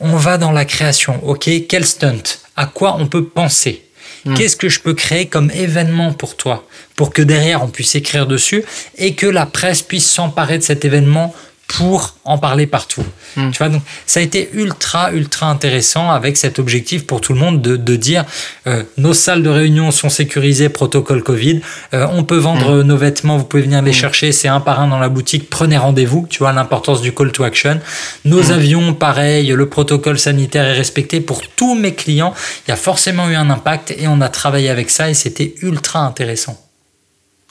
on 0.00 0.16
va 0.16 0.38
dans 0.38 0.52
la 0.52 0.64
création. 0.64 1.20
OK, 1.26 1.50
quel 1.68 1.84
stunt? 1.84 2.22
À 2.56 2.66
quoi 2.66 2.96
on 2.98 3.06
peut 3.06 3.24
penser? 3.24 3.82
Mmh. 4.24 4.34
Qu'est-ce 4.34 4.56
que 4.56 4.68
je 4.68 4.80
peux 4.80 4.94
créer 4.94 5.26
comme 5.26 5.50
événement 5.50 6.12
pour 6.12 6.36
toi 6.36 6.66
pour 6.96 7.12
que 7.12 7.22
derrière 7.22 7.62
on 7.62 7.68
puisse 7.68 7.94
écrire 7.94 8.26
dessus 8.26 8.64
et 8.96 9.14
que 9.14 9.26
la 9.26 9.46
presse 9.46 9.82
puisse 9.82 10.10
s'emparer 10.10 10.58
de 10.58 10.62
cet 10.62 10.84
événement 10.84 11.34
pour 11.66 12.14
en 12.24 12.38
parler 12.38 12.66
partout. 12.66 13.04
Mmh. 13.36 13.50
Tu 13.50 13.58
vois, 13.58 13.68
donc 13.68 13.82
ça 14.06 14.20
a 14.20 14.22
été 14.22 14.50
ultra, 14.52 15.12
ultra 15.12 15.46
intéressant 15.46 16.10
avec 16.10 16.36
cet 16.36 16.58
objectif 16.58 17.06
pour 17.06 17.20
tout 17.20 17.32
le 17.32 17.40
monde 17.40 17.62
de, 17.62 17.76
de 17.76 17.96
dire 17.96 18.24
euh, 18.66 18.82
nos 18.96 19.12
salles 19.12 19.42
de 19.42 19.48
réunion 19.48 19.90
sont 19.90 20.08
sécurisées, 20.08 20.68
protocole 20.68 21.22
Covid, 21.22 21.60
euh, 21.92 22.06
on 22.12 22.24
peut 22.24 22.36
vendre 22.36 22.76
mmh. 22.76 22.82
nos 22.82 22.96
vêtements, 22.96 23.36
vous 23.38 23.44
pouvez 23.44 23.62
venir 23.62 23.82
les 23.82 23.90
mmh. 23.90 23.94
chercher, 23.94 24.32
c'est 24.32 24.48
un 24.48 24.60
par 24.60 24.80
un 24.80 24.88
dans 24.88 24.98
la 24.98 25.08
boutique, 25.08 25.50
prenez 25.50 25.76
rendez-vous, 25.76 26.26
tu 26.28 26.38
vois 26.38 26.52
l'importance 26.52 27.00
du 27.00 27.12
call 27.12 27.32
to 27.32 27.44
action. 27.44 27.80
Nos 28.24 28.52
avions, 28.52 28.94
pareil, 28.94 29.48
le 29.48 29.68
protocole 29.68 30.18
sanitaire 30.18 30.66
est 30.66 30.74
respecté 30.74 31.20
pour 31.20 31.42
tous 31.56 31.74
mes 31.74 31.94
clients, 31.94 32.34
il 32.66 32.70
y 32.70 32.72
a 32.72 32.76
forcément 32.76 33.28
eu 33.28 33.34
un 33.34 33.50
impact 33.50 33.94
et 33.98 34.06
on 34.06 34.20
a 34.20 34.28
travaillé 34.28 34.70
avec 34.70 34.90
ça 34.90 35.10
et 35.10 35.14
c'était 35.14 35.54
ultra 35.62 36.00
intéressant. 36.00 36.63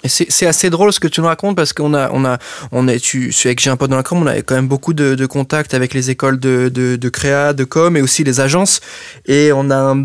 C'est 0.05 0.45
assez 0.45 0.69
drôle 0.69 0.91
ce 0.91 0.99
que 0.99 1.07
tu 1.07 1.21
nous 1.21 1.27
racontes 1.27 1.55
parce 1.55 1.71
qu'on 1.73 1.93
a, 1.93 2.09
on 2.11 2.25
a, 2.25 2.37
on 2.71 2.87
est, 2.87 2.99
tu, 2.99 3.33
avec 3.45 3.59
J'ai 3.61 3.69
un 3.69 3.77
pote 3.77 3.89
dans 3.89 3.97
la 3.97 4.03
com, 4.03 4.21
on 4.21 4.27
a 4.27 4.41
quand 4.41 4.55
même 4.55 4.67
beaucoup 4.67 4.93
de, 4.93 5.15
de 5.15 5.25
contacts 5.25 5.73
avec 5.73 5.93
les 5.93 6.09
écoles 6.09 6.39
de, 6.39 6.69
de, 6.69 6.95
de, 6.97 7.09
créa, 7.09 7.53
de 7.53 7.63
com 7.63 7.95
et 7.95 8.01
aussi 8.01 8.23
les 8.23 8.39
agences. 8.41 8.81
Et 9.25 9.51
on 9.53 9.71
a, 9.71 9.95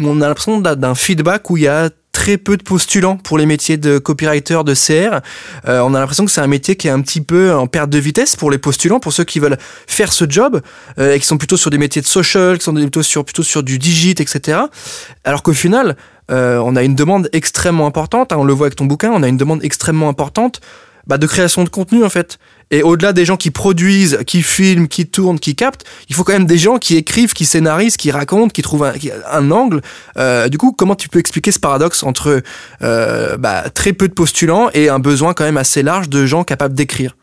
on 0.00 0.20
a 0.22 0.28
l'impression 0.28 0.60
d'un 0.60 0.94
feedback 0.94 1.50
où 1.50 1.56
il 1.56 1.64
y 1.64 1.68
a 1.68 1.90
très 2.24 2.38
peu 2.38 2.56
de 2.56 2.62
postulants 2.62 3.18
pour 3.18 3.36
les 3.36 3.44
métiers 3.44 3.76
de 3.76 3.98
copywriter, 3.98 4.60
de 4.64 4.72
CR. 4.72 5.20
Euh, 5.68 5.80
on 5.80 5.92
a 5.92 6.00
l'impression 6.00 6.24
que 6.24 6.30
c'est 6.30 6.40
un 6.40 6.46
métier 6.46 6.74
qui 6.74 6.88
est 6.88 6.90
un 6.90 7.02
petit 7.02 7.20
peu 7.20 7.52
en 7.52 7.66
perte 7.66 7.90
de 7.90 7.98
vitesse 7.98 8.34
pour 8.34 8.50
les 8.50 8.56
postulants, 8.56 8.98
pour 8.98 9.12
ceux 9.12 9.24
qui 9.24 9.40
veulent 9.40 9.58
faire 9.86 10.10
ce 10.10 10.24
job 10.26 10.62
euh, 10.98 11.12
et 11.12 11.20
qui 11.20 11.26
sont 11.26 11.36
plutôt 11.36 11.58
sur 11.58 11.68
des 11.68 11.76
métiers 11.76 12.00
de 12.00 12.06
social, 12.06 12.56
qui 12.56 12.64
sont 12.64 12.72
plutôt 12.72 13.02
sur, 13.02 13.26
plutôt 13.26 13.42
sur 13.42 13.62
du 13.62 13.78
digit, 13.78 14.18
etc. 14.22 14.58
Alors 15.24 15.42
qu'au 15.42 15.52
final, 15.52 15.98
euh, 16.30 16.56
on 16.64 16.76
a 16.76 16.82
une 16.82 16.94
demande 16.94 17.28
extrêmement 17.34 17.86
importante, 17.86 18.32
hein, 18.32 18.36
on 18.38 18.44
le 18.44 18.54
voit 18.54 18.68
avec 18.68 18.76
ton 18.76 18.86
bouquin, 18.86 19.12
on 19.12 19.22
a 19.22 19.28
une 19.28 19.36
demande 19.36 19.62
extrêmement 19.62 20.08
importante 20.08 20.62
bah, 21.06 21.18
de 21.18 21.26
création 21.26 21.62
de 21.62 21.68
contenu 21.68 22.04
en 22.04 22.08
fait. 22.08 22.38
Et 22.70 22.82
au-delà 22.82 23.12
des 23.12 23.24
gens 23.24 23.36
qui 23.36 23.50
produisent, 23.50 24.18
qui 24.26 24.42
filment, 24.42 24.88
qui 24.88 25.06
tournent, 25.06 25.38
qui 25.38 25.54
captent, 25.54 25.84
il 26.08 26.14
faut 26.14 26.24
quand 26.24 26.32
même 26.32 26.46
des 26.46 26.58
gens 26.58 26.78
qui 26.78 26.96
écrivent, 26.96 27.32
qui 27.32 27.44
scénarisent, 27.44 27.96
qui 27.96 28.10
racontent, 28.10 28.48
qui 28.48 28.62
trouvent 28.62 28.84
un, 29.30 29.50
angle. 29.50 29.80
Euh, 30.16 30.48
du 30.48 30.58
coup, 30.58 30.72
comment 30.72 30.94
tu 30.94 31.08
peux 31.08 31.18
expliquer 31.18 31.52
ce 31.52 31.58
paradoxe 31.58 32.02
entre 32.02 32.42
euh, 32.82 33.36
bah, 33.36 33.70
très 33.70 33.92
peu 33.92 34.08
de 34.08 34.14
postulants 34.14 34.70
et 34.74 34.88
un 34.88 34.98
besoin 34.98 35.34
quand 35.34 35.44
même 35.44 35.56
assez 35.56 35.82
large 35.82 36.08
de 36.08 36.26
gens 36.26 36.44
capables 36.44 36.74
d'écrire? 36.74 37.16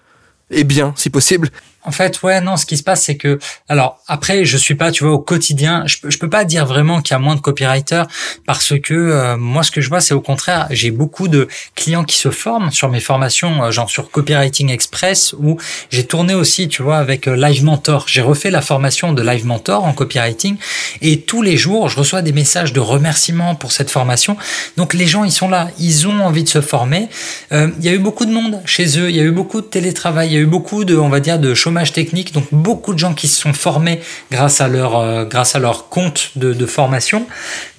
Et 0.52 0.64
bien, 0.64 0.94
si 0.96 1.10
possible. 1.10 1.50
En 1.84 1.92
fait, 1.92 2.22
ouais, 2.22 2.42
non, 2.42 2.58
ce 2.58 2.66
qui 2.66 2.78
se 2.78 2.84
passe, 2.84 3.04
c'est 3.04 3.18
que, 3.18 3.40
alors, 3.68 4.00
après, 4.08 4.46
je 4.46 4.58
suis 4.58 4.76
pas, 4.76 4.92
tu 4.92 5.04
vois, 5.04 5.14
au 5.14 5.20
quotidien, 5.20 5.84
je, 5.86 5.98
je 6.08 6.18
peux 6.18 6.30
pas 6.30 6.46
dire 6.46 6.66
vraiment 6.66 7.02
qu'il 7.02 7.14
y 7.14 7.16
a 7.16 7.20
moins 7.20 7.36
de 7.36 7.42
copywriters 7.42 8.08
parce 8.46 8.74
que 8.80 8.94
euh, 8.94 9.38
moi, 9.38 9.64
ce 9.64 9.72
que 9.72 9.82
je 9.82 9.90
vois, 9.90 10.02
c'est 10.02 10.14
au 10.14 10.22
contraire, 10.22 10.68
j'ai 10.70 10.92
beaucoup 10.92 11.28
de 11.28 11.48
clients 11.76 12.04
qui 12.04 12.18
se 12.18 12.30
forment 12.30 12.72
sur 12.72 12.90
mes 12.90 13.00
formations, 13.00 13.64
euh, 13.64 13.72
genre 13.72 13.90
sur 13.90 14.12
Copywriting 14.12 14.70
Express, 14.70 15.34
où 15.40 15.58
j'ai 15.90 16.06
tourné 16.06 16.34
aussi, 16.34 16.68
tu 16.68 16.84
vois, 16.84 16.98
avec 16.98 17.28
euh, 17.28 17.36
Live 17.36 17.64
Mentor. 17.64 18.06
J'ai 18.08 18.22
refait 18.22 18.52
la 18.52 18.62
formation 18.62 19.14
de 19.14 19.22
Live 19.22 19.46
Mentor 19.46 19.84
en 19.84 19.94
copywriting 19.94 20.58
et 21.02 21.22
tous 21.22 21.42
les 21.42 21.58
jours, 21.58 21.90
je 21.90 21.98
reçois 21.98 22.22
des 22.22 22.32
messages 22.32 22.74
de 22.74 22.80
remerciement 22.80 23.56
pour 23.56 23.72
cette 23.72 23.90
formation. 23.90 24.38
Donc, 24.78 24.94
les 24.94 25.08
gens, 25.08 25.24
ils 25.24 25.32
sont 25.32 25.50
là, 25.50 25.70
ils 25.80 26.08
ont 26.08 26.24
envie 26.24 26.44
de 26.44 26.50
se 26.50 26.62
former. 26.62 27.10
Euh, 27.52 27.70
il 27.80 27.86
y 27.86 27.90
a 27.90 27.94
eu 27.94 28.00
beaucoup 28.00 28.26
de 28.26 28.32
monde 28.32 28.62
chez 28.66 29.00
eux, 29.00 29.10
il 29.10 29.16
y 29.16 29.20
a 29.20 29.24
eu 29.24 29.32
beaucoup 29.32 29.62
de 29.62 29.66
télétravail, 29.66 30.30
il 30.30 30.34
y 30.34 30.38
a 30.38 30.42
eu 30.42 30.46
beaucoup 30.46 30.86
de, 30.86 30.96
on 30.96 31.10
va 31.10 31.20
dire, 31.20 31.40
de 31.40 31.54
chômage 31.54 31.71
technique, 31.94 32.34
donc 32.34 32.46
beaucoup 32.52 32.94
de 32.94 33.00
gens 33.00 33.14
qui 33.14 33.28
se 33.28 33.42
sont 33.42 33.54
formés 33.54 34.00
grâce 34.32 34.62
à 34.62 34.68
leur, 34.68 34.98
euh, 34.98 35.26
grâce 35.26 35.56
à 35.56 35.60
leur 35.60 35.90
compte 35.90 36.32
de, 36.36 36.54
de 36.54 36.66
formation. 36.66 37.26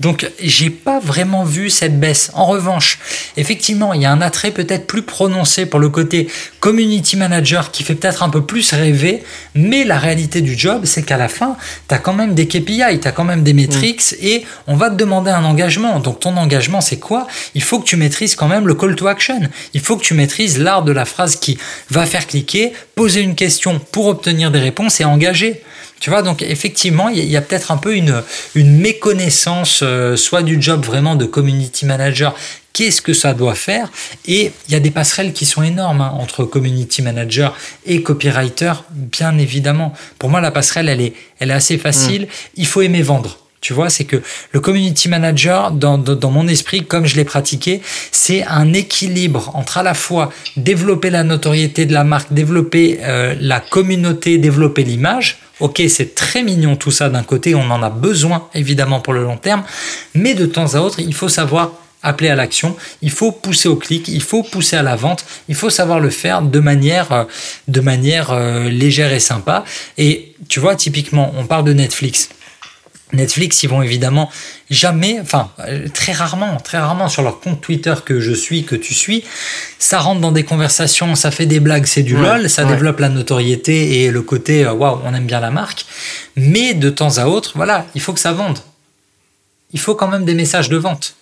Donc 0.00 0.30
j'ai 0.40 0.70
pas 0.70 0.98
vraiment 0.98 1.44
vu 1.44 1.70
cette 1.70 1.98
baisse. 2.00 2.30
En 2.34 2.46
revanche, 2.46 2.98
effectivement, 3.36 3.92
il 3.92 4.02
y 4.02 4.06
a 4.06 4.10
un 4.10 4.20
attrait 4.20 4.50
peut-être 4.50 4.86
plus 4.86 5.02
prononcé 5.02 5.66
pour 5.66 5.80
le 5.80 5.88
côté 5.88 6.28
community 6.60 7.16
manager 7.16 7.70
qui 7.70 7.82
fait 7.82 7.94
peut-être 7.94 8.22
un 8.22 8.28
peu 8.28 8.44
plus 8.44 8.72
rêver, 8.72 9.22
mais 9.54 9.84
la 9.84 9.98
réalité 9.98 10.40
du 10.40 10.56
job, 10.58 10.82
c'est 10.84 11.02
qu'à 11.02 11.16
la 11.16 11.28
fin, 11.28 11.56
tu 11.88 11.94
as 11.94 11.98
quand 11.98 12.14
même 12.14 12.34
des 12.34 12.48
KPI, 12.48 13.00
tu 13.00 13.08
as 13.08 13.12
quand 13.12 13.24
même 13.24 13.42
des 13.42 13.52
métriques 13.52 14.02
mmh. 14.12 14.24
et 14.24 14.44
on 14.66 14.76
va 14.76 14.90
te 14.90 14.96
demander 14.96 15.30
un 15.30 15.44
engagement. 15.44 16.00
Donc 16.00 16.20
ton 16.20 16.36
engagement, 16.36 16.80
c'est 16.80 16.98
quoi? 16.98 17.26
Il 17.54 17.62
faut 17.62 17.78
que 17.78 17.84
tu 17.84 17.96
maîtrises 17.96 18.34
quand 18.34 18.48
même 18.48 18.66
le 18.66 18.74
call 18.74 18.96
to 18.96 19.06
action. 19.06 19.40
Il 19.74 19.80
faut 19.80 19.96
que 19.96 20.04
tu 20.04 20.14
maîtrises 20.14 20.58
l'art 20.58 20.82
de 20.82 20.92
la 20.92 21.04
phrase 21.04 21.36
qui 21.36 21.58
va 21.90 22.06
faire 22.06 22.26
cliquer, 22.26 22.72
poser 22.94 23.20
une 23.20 23.34
question 23.34 23.80
pour 23.90 24.06
obtenir 24.06 24.50
des 24.50 24.60
réponses 24.60 25.00
et 25.00 25.04
engager. 25.04 25.62
Tu 26.00 26.10
vois, 26.10 26.22
donc 26.22 26.42
effectivement, 26.42 27.08
il 27.08 27.24
y 27.24 27.36
a, 27.36 27.40
peut-être 27.40 27.70
un 27.70 27.76
peu 27.76 27.94
une, 27.94 28.22
une 28.56 28.76
méconnaissance, 28.78 29.80
euh, 29.82 30.16
soit 30.16 30.42
du 30.42 30.60
job 30.60 30.84
vraiment 30.84 31.14
de 31.14 31.26
community 31.26 31.86
manager, 31.86 32.34
qu'est-ce 32.72 33.00
que 33.00 33.12
ça 33.12 33.34
doit 33.34 33.54
faire, 33.54 33.90
et 34.26 34.50
il 34.66 34.72
y 34.72 34.74
a 34.74 34.80
des 34.80 34.90
passerelles 34.90 35.32
qui 35.32 35.46
sont 35.46 35.62
énormes 35.62 36.00
hein, 36.00 36.12
entre 36.18 36.44
community 36.44 37.02
manager 37.02 37.56
et 37.86 38.02
copywriter, 38.02 38.72
bien 38.90 39.38
évidemment. 39.38 39.92
Pour 40.18 40.28
moi, 40.28 40.40
la 40.40 40.50
passerelle, 40.50 40.88
elle 40.88 41.00
est, 41.00 41.14
elle 41.38 41.50
est 41.50 41.54
assez 41.54 41.78
facile. 41.78 42.22
Mm. 42.22 42.26
Il 42.56 42.66
faut 42.66 42.82
aimer 42.82 43.02
vendre. 43.02 43.38
Tu 43.62 43.74
vois, 43.74 43.90
c'est 43.90 44.04
que 44.04 44.20
le 44.50 44.58
community 44.58 45.08
manager, 45.08 45.70
dans, 45.70 45.96
mon 46.32 46.48
esprit, 46.48 46.84
comme 46.84 47.06
je 47.06 47.14
l'ai 47.14 47.24
pratiqué, 47.24 47.80
c'est 48.10 48.44
un 48.44 48.72
équilibre 48.72 49.52
entre 49.54 49.78
à 49.78 49.84
la 49.84 49.94
fois 49.94 50.32
développer 50.56 51.10
la 51.10 51.22
notoriété 51.22 51.86
de 51.86 51.92
la 51.92 52.02
marque, 52.02 52.32
développer 52.32 52.98
euh, 53.02 53.36
la 53.40 53.60
communauté, 53.60 54.38
développer 54.38 54.82
l'image. 54.82 55.38
Ok, 55.60 55.80
c'est 55.88 56.16
très 56.16 56.42
mignon 56.42 56.74
tout 56.74 56.90
ça 56.90 57.08
d'un 57.08 57.22
côté, 57.22 57.54
on 57.54 57.70
en 57.70 57.84
a 57.84 57.90
besoin 57.90 58.48
évidemment 58.52 58.98
pour 58.98 59.12
le 59.12 59.22
long 59.22 59.36
terme, 59.36 59.62
mais 60.12 60.34
de 60.34 60.46
temps 60.46 60.74
à 60.74 60.80
autre, 60.80 60.98
il 60.98 61.14
faut 61.14 61.28
savoir 61.28 61.70
appeler 62.02 62.30
à 62.30 62.34
l'action, 62.34 62.74
il 63.00 63.12
faut 63.12 63.30
pousser 63.30 63.68
au 63.68 63.76
clic, 63.76 64.08
il 64.08 64.22
faut 64.22 64.42
pousser 64.42 64.74
à 64.74 64.82
la 64.82 64.96
vente, 64.96 65.24
il 65.48 65.54
faut 65.54 65.70
savoir 65.70 66.00
le 66.00 66.10
faire 66.10 66.42
de 66.42 66.58
manière, 66.58 67.12
euh, 67.12 67.24
de 67.68 67.80
manière 67.80 68.32
euh, 68.32 68.68
légère 68.68 69.12
et 69.12 69.20
sympa. 69.20 69.64
Et 69.98 70.34
tu 70.48 70.58
vois, 70.58 70.74
typiquement, 70.74 71.32
on 71.38 71.44
parle 71.44 71.62
de 71.62 71.72
Netflix. 71.72 72.30
Netflix, 73.12 73.62
ils 73.62 73.68
vont 73.68 73.82
évidemment 73.82 74.30
jamais, 74.70 75.18
enfin 75.20 75.50
euh, 75.60 75.88
très 75.88 76.12
rarement, 76.12 76.56
très 76.56 76.78
rarement 76.78 77.08
sur 77.08 77.22
leur 77.22 77.40
compte 77.40 77.60
Twitter 77.60 77.94
que 78.04 78.20
je 78.20 78.32
suis, 78.32 78.64
que 78.64 78.74
tu 78.74 78.94
suis, 78.94 79.24
ça 79.78 79.98
rentre 79.98 80.20
dans 80.20 80.32
des 80.32 80.44
conversations, 80.44 81.14
ça 81.14 81.30
fait 81.30 81.46
des 81.46 81.60
blagues, 81.60 81.86
c'est 81.86 82.02
du 82.02 82.16
lol, 82.16 82.48
ça 82.48 82.64
développe 82.64 83.00
la 83.00 83.08
notoriété 83.08 84.02
et 84.02 84.10
le 84.10 84.22
côté 84.22 84.64
euh, 84.64 84.72
waouh, 84.72 85.00
on 85.04 85.14
aime 85.14 85.26
bien 85.26 85.40
la 85.40 85.50
marque. 85.50 85.84
Mais 86.36 86.74
de 86.74 86.90
temps 86.90 87.18
à 87.18 87.26
autre, 87.26 87.52
voilà, 87.54 87.86
il 87.94 88.00
faut 88.00 88.12
que 88.12 88.20
ça 88.20 88.32
vende. 88.32 88.58
Il 89.72 89.80
faut 89.80 89.94
quand 89.94 90.08
même 90.08 90.24
des 90.24 90.34
messages 90.34 90.68
de 90.68 90.76
vente. 90.76 91.16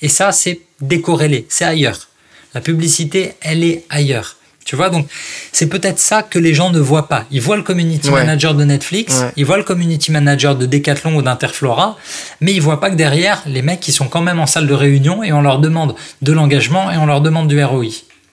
Et 0.00 0.08
ça, 0.08 0.32
c'est 0.32 0.60
décorrélé, 0.80 1.46
c'est 1.48 1.64
ailleurs. 1.64 2.08
La 2.54 2.60
publicité, 2.60 3.34
elle 3.40 3.64
est 3.64 3.84
ailleurs. 3.88 4.36
Tu 4.64 4.76
vois, 4.76 4.90
donc 4.90 5.06
c'est 5.50 5.66
peut-être 5.66 5.98
ça 5.98 6.22
que 6.22 6.38
les 6.38 6.54
gens 6.54 6.70
ne 6.70 6.78
voient 6.78 7.08
pas. 7.08 7.24
Ils 7.30 7.40
voient 7.40 7.56
le 7.56 7.62
community 7.62 8.10
manager 8.10 8.54
de 8.54 8.64
Netflix, 8.64 9.22
ils 9.36 9.44
voient 9.44 9.56
le 9.56 9.64
community 9.64 10.12
manager 10.12 10.56
de 10.56 10.66
Decathlon 10.66 11.16
ou 11.16 11.22
d'Interflora, 11.22 11.96
mais 12.40 12.52
ils 12.52 12.62
voient 12.62 12.80
pas 12.80 12.90
que 12.90 12.96
derrière, 12.96 13.42
les 13.46 13.62
mecs, 13.62 13.86
ils 13.88 13.92
sont 13.92 14.06
quand 14.06 14.22
même 14.22 14.38
en 14.38 14.46
salle 14.46 14.66
de 14.66 14.74
réunion 14.74 15.22
et 15.22 15.32
on 15.32 15.42
leur 15.42 15.58
demande 15.58 15.94
de 16.22 16.32
l'engagement 16.32 16.90
et 16.90 16.96
on 16.96 17.06
leur 17.06 17.20
demande 17.20 17.48
du 17.48 17.62
ROI. 17.62 17.86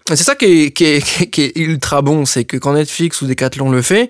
C'est 0.07 0.23
ça 0.23 0.35
qui 0.35 0.45
est, 0.45 0.71
qui, 0.71 0.85
est, 0.85 1.29
qui 1.31 1.41
est, 1.43 1.57
ultra 1.57 2.01
bon, 2.01 2.25
c'est 2.25 2.45
que 2.45 2.57
quand 2.57 2.73
Netflix 2.73 3.21
ou 3.21 3.27
Decathlon 3.27 3.69
le 3.69 3.81
fait, 3.81 4.09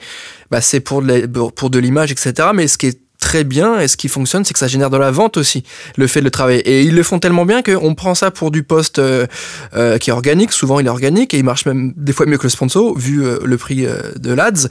bah 0.51 0.61
c'est 0.61 0.79
pour 0.79 1.01
de, 1.01 1.25
pour 1.27 1.69
de 1.69 1.79
l'image, 1.79 2.11
etc. 2.11 2.49
Mais 2.53 2.67
ce 2.67 2.77
qui 2.77 2.87
est 2.87 2.99
très 3.19 3.43
bien 3.43 3.79
et 3.79 3.87
ce 3.87 3.97
qui 3.97 4.07
fonctionne 4.07 4.45
c'est 4.45 4.53
que 4.53 4.59
ça 4.59 4.67
génère 4.67 4.89
de 4.89 4.97
la 4.97 5.11
vente 5.11 5.37
aussi 5.37 5.63
le 5.97 6.07
fait 6.07 6.19
de 6.21 6.25
le 6.25 6.31
travailler. 6.31 6.61
Et 6.61 6.83
ils 6.83 6.95
le 6.95 7.03
font 7.03 7.19
tellement 7.19 7.45
bien 7.45 7.61
qu'on 7.61 7.93
prend 7.95 8.15
ça 8.15 8.31
pour 8.31 8.51
du 8.51 8.63
poste 8.63 8.99
euh, 8.99 9.27
euh, 9.75 9.97
qui 9.97 10.09
est 10.09 10.13
organique. 10.13 10.51
Souvent 10.51 10.79
il 10.79 10.87
est 10.87 10.89
organique 10.89 11.33
et 11.33 11.37
il 11.37 11.43
marche 11.43 11.65
même 11.65 11.93
des 11.95 12.13
fois 12.13 12.25
mieux 12.25 12.37
que 12.37 12.43
le 12.43 12.49
sponsor 12.49 12.97
vu 12.97 13.23
euh, 13.23 13.39
le 13.43 13.57
prix 13.57 13.85
de 14.15 14.33
l'ads 14.33 14.67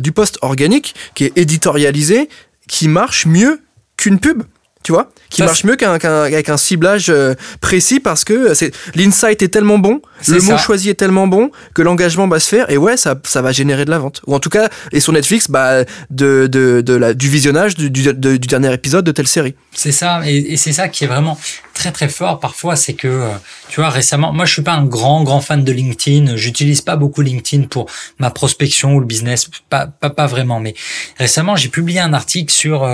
du 0.00 0.12
poste 0.12 0.38
organique 0.42 0.94
qui 1.14 1.24
est 1.24 1.36
éditorialisé 1.36 2.28
qui 2.68 2.88
marche 2.88 3.26
mieux 3.26 3.60
qu'une 3.96 4.20
pub 4.20 4.42
tu 4.88 4.92
vois, 4.92 5.10
qui 5.28 5.42
marche 5.42 5.64
mieux 5.64 5.76
qu'avec 5.76 6.48
un 6.48 6.56
ciblage 6.56 7.10
euh, 7.10 7.34
précis 7.60 8.00
parce 8.00 8.24
que 8.24 8.32
euh, 8.32 8.54
c'est 8.54 8.74
l'insight 8.94 9.42
est 9.42 9.48
tellement 9.48 9.78
bon, 9.78 10.00
le 10.26 10.40
mot 10.40 10.56
choisi 10.56 10.88
est 10.88 10.94
tellement 10.94 11.26
bon 11.26 11.50
que 11.74 11.82
l'engagement 11.82 12.26
va 12.26 12.40
se 12.40 12.48
faire 12.48 12.70
et 12.70 12.78
ouais, 12.78 12.96
ça, 12.96 13.14
ça 13.24 13.42
va 13.42 13.52
générer 13.52 13.84
de 13.84 13.90
la 13.90 13.98
vente. 13.98 14.22
Ou 14.26 14.34
en 14.34 14.40
tout 14.40 14.48
cas, 14.48 14.70
et 14.92 15.00
sur 15.00 15.12
Netflix, 15.12 15.50
bah, 15.50 15.84
de, 16.08 16.46
de, 16.46 16.80
de 16.80 16.94
la, 16.94 17.12
du 17.12 17.28
visionnage 17.28 17.74
du, 17.74 17.90
du, 17.90 18.14
du, 18.14 18.38
dernier 18.38 18.72
épisode 18.72 19.04
de 19.04 19.12
telle 19.12 19.26
série. 19.26 19.54
C'est 19.74 19.92
ça, 19.92 20.22
et, 20.24 20.54
et 20.54 20.56
c'est 20.56 20.72
ça 20.72 20.88
qui 20.88 21.04
est 21.04 21.08
vraiment 21.08 21.38
très 21.78 21.92
très 21.92 22.08
fort 22.08 22.40
parfois, 22.40 22.76
c'est 22.76 22.94
que, 22.94 23.08
euh, 23.08 23.28
tu 23.68 23.80
vois, 23.80 23.88
récemment, 23.88 24.32
moi 24.32 24.44
je 24.44 24.52
suis 24.52 24.62
pas 24.62 24.74
un 24.74 24.84
grand 24.84 25.22
grand 25.22 25.40
fan 25.40 25.64
de 25.64 25.72
LinkedIn, 25.72 26.36
j'utilise 26.36 26.82
pas 26.82 26.96
beaucoup 26.96 27.22
LinkedIn 27.22 27.64
pour 27.68 27.86
ma 28.18 28.30
prospection 28.30 28.94
ou 28.94 29.00
le 29.00 29.06
business, 29.06 29.48
pas, 29.70 29.86
pas, 29.86 30.10
pas 30.10 30.26
vraiment, 30.26 30.60
mais 30.60 30.74
récemment 31.18 31.56
j'ai 31.56 31.68
publié 31.68 32.00
un 32.00 32.12
article 32.12 32.52
sur 32.52 32.88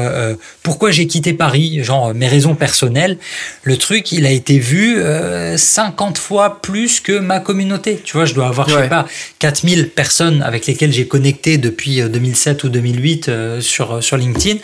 pourquoi 0.62 0.90
j'ai 0.90 1.06
quitté 1.06 1.32
Paris 1.32 1.82
genre 1.82 2.14
mes 2.14 2.28
raisons 2.28 2.54
personnelles, 2.54 3.18
le 3.62 3.76
truc, 3.76 4.12
il 4.12 4.26
a 4.26 4.30
été 4.30 4.58
vu 4.58 5.00
50 5.56 6.16
euh, 6.16 6.20
fois 6.20 6.60
plus 6.60 7.00
que 7.00 7.18
ma 7.18 7.40
communauté. 7.40 8.00
Tu 8.02 8.16
vois, 8.16 8.24
je 8.24 8.34
dois 8.34 8.48
avoir, 8.48 8.68
je 8.68 8.74
sais 8.74 8.88
pas, 8.88 9.06
4000 9.38 9.90
personnes 9.90 10.42
avec 10.42 10.66
lesquelles 10.66 10.92
j'ai 10.92 11.06
connecté 11.06 11.58
depuis 11.58 12.02
2007 12.02 12.64
euh, 12.64 12.68
ou 12.68 12.70
2008 12.70 13.28
euh, 13.28 13.60
sur, 13.60 14.02
sur 14.02 14.16
LinkedIn. 14.16 14.58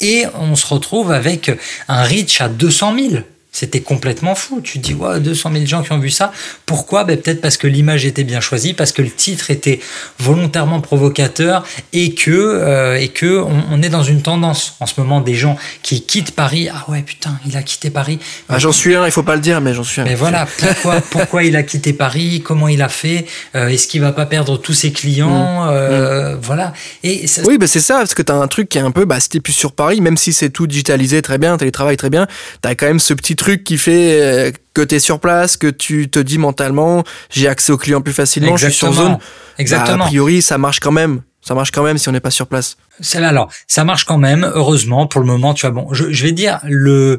Et 0.00 0.24
on 0.34 0.56
se 0.56 0.66
retrouve 0.66 1.12
avec 1.12 1.50
un 1.88 2.02
reach 2.02 2.40
à 2.40 2.48
200 2.48 2.94
000. 3.10 3.22
C'était 3.52 3.80
complètement 3.80 4.34
fou. 4.34 4.60
Tu 4.62 4.78
te 4.78 4.84
dis, 4.84 4.94
ouais, 4.94 5.18
200 5.18 5.50
000 5.52 5.66
gens 5.66 5.82
qui 5.82 5.92
ont 5.92 5.98
vu 5.98 6.10
ça. 6.10 6.32
Pourquoi? 6.66 7.04
Ben, 7.04 7.20
Peut-être 7.20 7.40
parce 7.40 7.56
que 7.56 7.66
l'image 7.66 8.06
était 8.06 8.22
bien 8.22 8.40
choisie, 8.40 8.74
parce 8.74 8.92
que 8.92 9.02
le 9.02 9.10
titre 9.10 9.50
était 9.50 9.80
volontairement 10.18 10.80
provocateur 10.80 11.66
et 11.92 12.14
que, 12.14 12.30
euh, 12.30 12.98
et 12.98 13.08
que 13.08 13.40
on, 13.40 13.82
est 13.82 13.88
dans 13.88 14.02
une 14.02 14.22
tendance 14.22 14.76
en 14.80 14.86
ce 14.86 15.00
moment 15.00 15.20
des 15.20 15.34
gens 15.34 15.56
qui 15.82 16.02
quittent 16.02 16.32
Paris. 16.32 16.68
Ah 16.72 16.84
ouais, 16.88 17.02
putain, 17.02 17.38
il 17.46 17.56
a 17.56 17.62
quitté 17.62 17.90
Paris. 17.90 18.18
Ah, 18.48 18.58
j'en 18.58 18.72
suis 18.72 18.94
un, 18.94 19.04
il 19.06 19.12
faut 19.12 19.22
pas 19.22 19.34
le 19.34 19.40
dire, 19.40 19.60
mais 19.60 19.74
j'en 19.74 19.84
suis 19.84 20.00
un. 20.00 20.04
Mais 20.04 20.14
voilà, 20.14 20.46
pourquoi, 20.58 21.00
pourquoi 21.10 21.44
il 21.44 21.56
a 21.56 21.62
quitté 21.62 21.92
Paris? 21.92 22.42
Comment 22.44 22.68
il 22.68 22.82
a 22.82 22.88
fait? 22.88 23.26
Euh, 23.56 23.68
Est-ce 23.68 23.88
qu'il 23.88 24.00
va 24.00 24.12
pas 24.12 24.26
perdre 24.26 24.58
tous 24.58 24.74
ses 24.74 24.92
clients? 24.92 25.64
Mmh. 25.64 25.68
Euh, 25.70 26.34
mmh. 26.34 26.38
Voilà. 26.42 26.72
Et 27.02 27.26
Oui, 27.44 27.58
ben 27.58 27.66
c'est 27.66 27.80
ça, 27.80 27.98
parce 27.98 28.14
que 28.14 28.22
tu 28.22 28.32
as 28.32 28.36
un 28.36 28.48
truc 28.48 28.68
qui 28.68 28.78
est 28.78 28.82
un 28.82 28.92
peu, 28.92 29.04
bah, 29.04 29.18
si 29.18 29.28
t'es 29.28 29.40
plus 29.40 29.52
sur 29.52 29.72
Paris, 29.72 30.00
même 30.00 30.16
si 30.16 30.32
c'est 30.32 30.50
tout 30.50 30.66
digitalisé 30.66 31.20
très 31.22 31.38
bien, 31.38 31.56
télétravail 31.56 31.96
très 31.96 32.10
bien, 32.10 32.26
tu 32.62 32.68
as 32.68 32.74
quand 32.74 32.86
même 32.86 33.00
ce 33.00 33.14
petit 33.14 33.34
truc 33.40 33.64
qui 33.64 33.78
fait 33.78 34.20
euh, 34.20 34.52
que 34.74 34.82
tu 34.82 34.94
es 34.94 34.98
sur 34.98 35.18
place, 35.18 35.56
que 35.56 35.66
tu 35.66 36.10
te 36.10 36.18
dis 36.18 36.38
mentalement, 36.38 37.04
j'ai 37.30 37.48
accès 37.48 37.72
aux 37.72 37.78
clients 37.78 38.02
plus 38.02 38.12
facilement, 38.12 38.56
je 38.56 38.66
suis 38.66 38.76
sur 38.76 38.92
zone. 38.92 39.18
Exactement. 39.58 39.98
Bah, 39.98 40.04
a 40.04 40.08
priori, 40.08 40.42
ça 40.42 40.58
marche 40.58 40.78
quand 40.78 40.92
même. 40.92 41.22
Ça 41.40 41.54
marche 41.54 41.70
quand 41.70 41.82
même 41.82 41.96
si 41.96 42.08
on 42.08 42.12
n'est 42.12 42.20
pas 42.20 42.30
sur 42.30 42.46
place. 42.46 42.76
Alors, 43.14 43.50
ça 43.66 43.84
marche 43.84 44.04
quand 44.04 44.18
même, 44.18 44.50
heureusement, 44.54 45.06
pour 45.06 45.20
le 45.20 45.26
moment, 45.26 45.54
tu 45.54 45.66
vois, 45.66 45.70
bon, 45.70 45.92
je, 45.92 46.10
je 46.10 46.22
vais 46.22 46.32
dire, 46.32 46.60
le, 46.64 47.18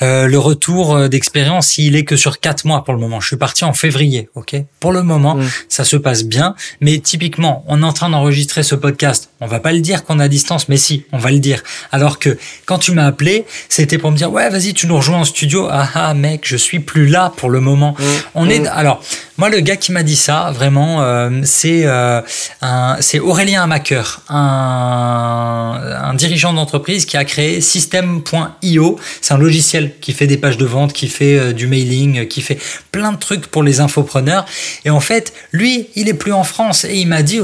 euh, 0.00 0.28
le 0.28 0.38
retour 0.38 0.94
euh, 0.94 1.08
d'expérience, 1.08 1.76
il 1.78 1.96
est 1.96 2.04
que 2.04 2.16
sur 2.16 2.38
quatre 2.38 2.64
mois 2.64 2.84
pour 2.84 2.94
le 2.94 3.00
moment. 3.00 3.20
Je 3.20 3.26
suis 3.26 3.36
parti 3.36 3.64
en 3.64 3.72
février, 3.72 4.28
ok? 4.36 4.56
Pour 4.78 4.92
le 4.92 5.02
moment, 5.02 5.34
mm. 5.34 5.48
ça 5.68 5.84
se 5.84 5.96
passe 5.96 6.24
bien, 6.24 6.54
mais 6.80 6.98
typiquement, 6.98 7.64
on 7.66 7.82
est 7.82 7.86
en 7.86 7.92
train 7.92 8.08
d'enregistrer 8.08 8.62
ce 8.62 8.76
podcast. 8.76 9.30
On 9.40 9.46
va 9.46 9.58
pas 9.58 9.72
le 9.72 9.80
dire 9.80 10.04
qu'on 10.04 10.20
est 10.20 10.24
à 10.24 10.28
distance, 10.28 10.68
mais 10.68 10.76
si, 10.76 11.04
on 11.12 11.18
va 11.18 11.30
le 11.30 11.40
dire. 11.40 11.62
Alors 11.90 12.18
que 12.20 12.38
quand 12.64 12.78
tu 12.78 12.92
m'as 12.92 13.06
appelé, 13.06 13.44
c'était 13.68 13.98
pour 13.98 14.12
me 14.12 14.16
dire 14.16 14.32
ouais, 14.32 14.48
vas-y, 14.50 14.72
tu 14.72 14.86
nous 14.86 14.96
rejoins 14.96 15.18
en 15.18 15.24
studio. 15.24 15.66
Ah 15.70 15.88
ah, 15.94 16.14
mec, 16.14 16.42
je 16.44 16.56
suis 16.56 16.78
plus 16.78 17.08
là 17.08 17.32
pour 17.36 17.50
le 17.50 17.60
moment. 17.60 17.96
Mm. 17.98 18.04
On 18.36 18.48
est 18.48 18.60
mm. 18.60 18.70
alors 18.72 19.02
moi 19.36 19.48
le 19.48 19.60
gars 19.60 19.76
qui 19.76 19.92
m'a 19.92 20.02
dit 20.02 20.16
ça, 20.16 20.50
vraiment, 20.52 21.02
euh, 21.02 21.30
c'est 21.44 21.86
un, 21.86 22.96
c'est 23.00 23.20
Aurélien 23.20 23.62
Amaker, 23.62 24.22
un, 24.28 24.97
un 24.98 26.14
dirigeant 26.14 26.52
d'entreprise 26.52 27.04
qui 27.06 27.16
a 27.16 27.24
créé 27.24 27.60
System.io. 27.60 28.98
C'est 29.20 29.34
un 29.34 29.38
logiciel 29.38 29.92
qui 30.00 30.12
fait 30.12 30.26
des 30.26 30.36
pages 30.36 30.56
de 30.56 30.66
vente, 30.66 30.92
qui 30.92 31.08
fait 31.08 31.38
euh, 31.38 31.52
du 31.52 31.66
mailing, 31.66 32.26
qui 32.28 32.40
fait 32.40 32.58
plein 32.92 33.12
de 33.12 33.18
trucs 33.18 33.46
pour 33.46 33.62
les 33.62 33.80
infopreneurs. 33.80 34.44
Et 34.84 34.90
en 34.90 35.00
fait, 35.00 35.32
lui, 35.52 35.88
il 35.94 36.08
est 36.08 36.14
plus 36.14 36.32
en 36.32 36.44
France. 36.44 36.84
Et 36.84 36.98
il 36.98 37.06
m'a 37.06 37.22
dit, 37.22 37.40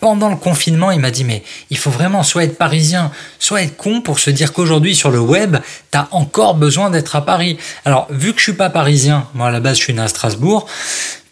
pendant 0.00 0.28
le 0.28 0.36
confinement, 0.36 0.90
il 0.90 1.00
m'a 1.00 1.10
dit, 1.10 1.24
mais 1.24 1.42
il 1.70 1.78
faut 1.78 1.90
vraiment 1.90 2.22
soit 2.22 2.44
être 2.44 2.58
parisien, 2.58 3.10
soit 3.38 3.62
être 3.62 3.76
con 3.76 4.00
pour 4.00 4.18
se 4.18 4.30
dire 4.30 4.52
qu'aujourd'hui, 4.52 4.94
sur 4.94 5.10
le 5.10 5.20
web, 5.20 5.56
tu 5.90 5.98
as 5.98 6.08
encore 6.10 6.54
besoin 6.54 6.90
d'être 6.90 7.16
à 7.16 7.24
Paris. 7.24 7.58
Alors, 7.84 8.06
vu 8.10 8.32
que 8.32 8.38
je 8.38 8.44
suis 8.44 8.52
pas 8.52 8.70
parisien, 8.70 9.26
moi 9.34 9.48
à 9.48 9.50
la 9.50 9.60
base, 9.60 9.78
je 9.78 9.82
suis 9.82 9.94
né 9.94 10.02
à 10.02 10.08
Strasbourg, 10.08 10.66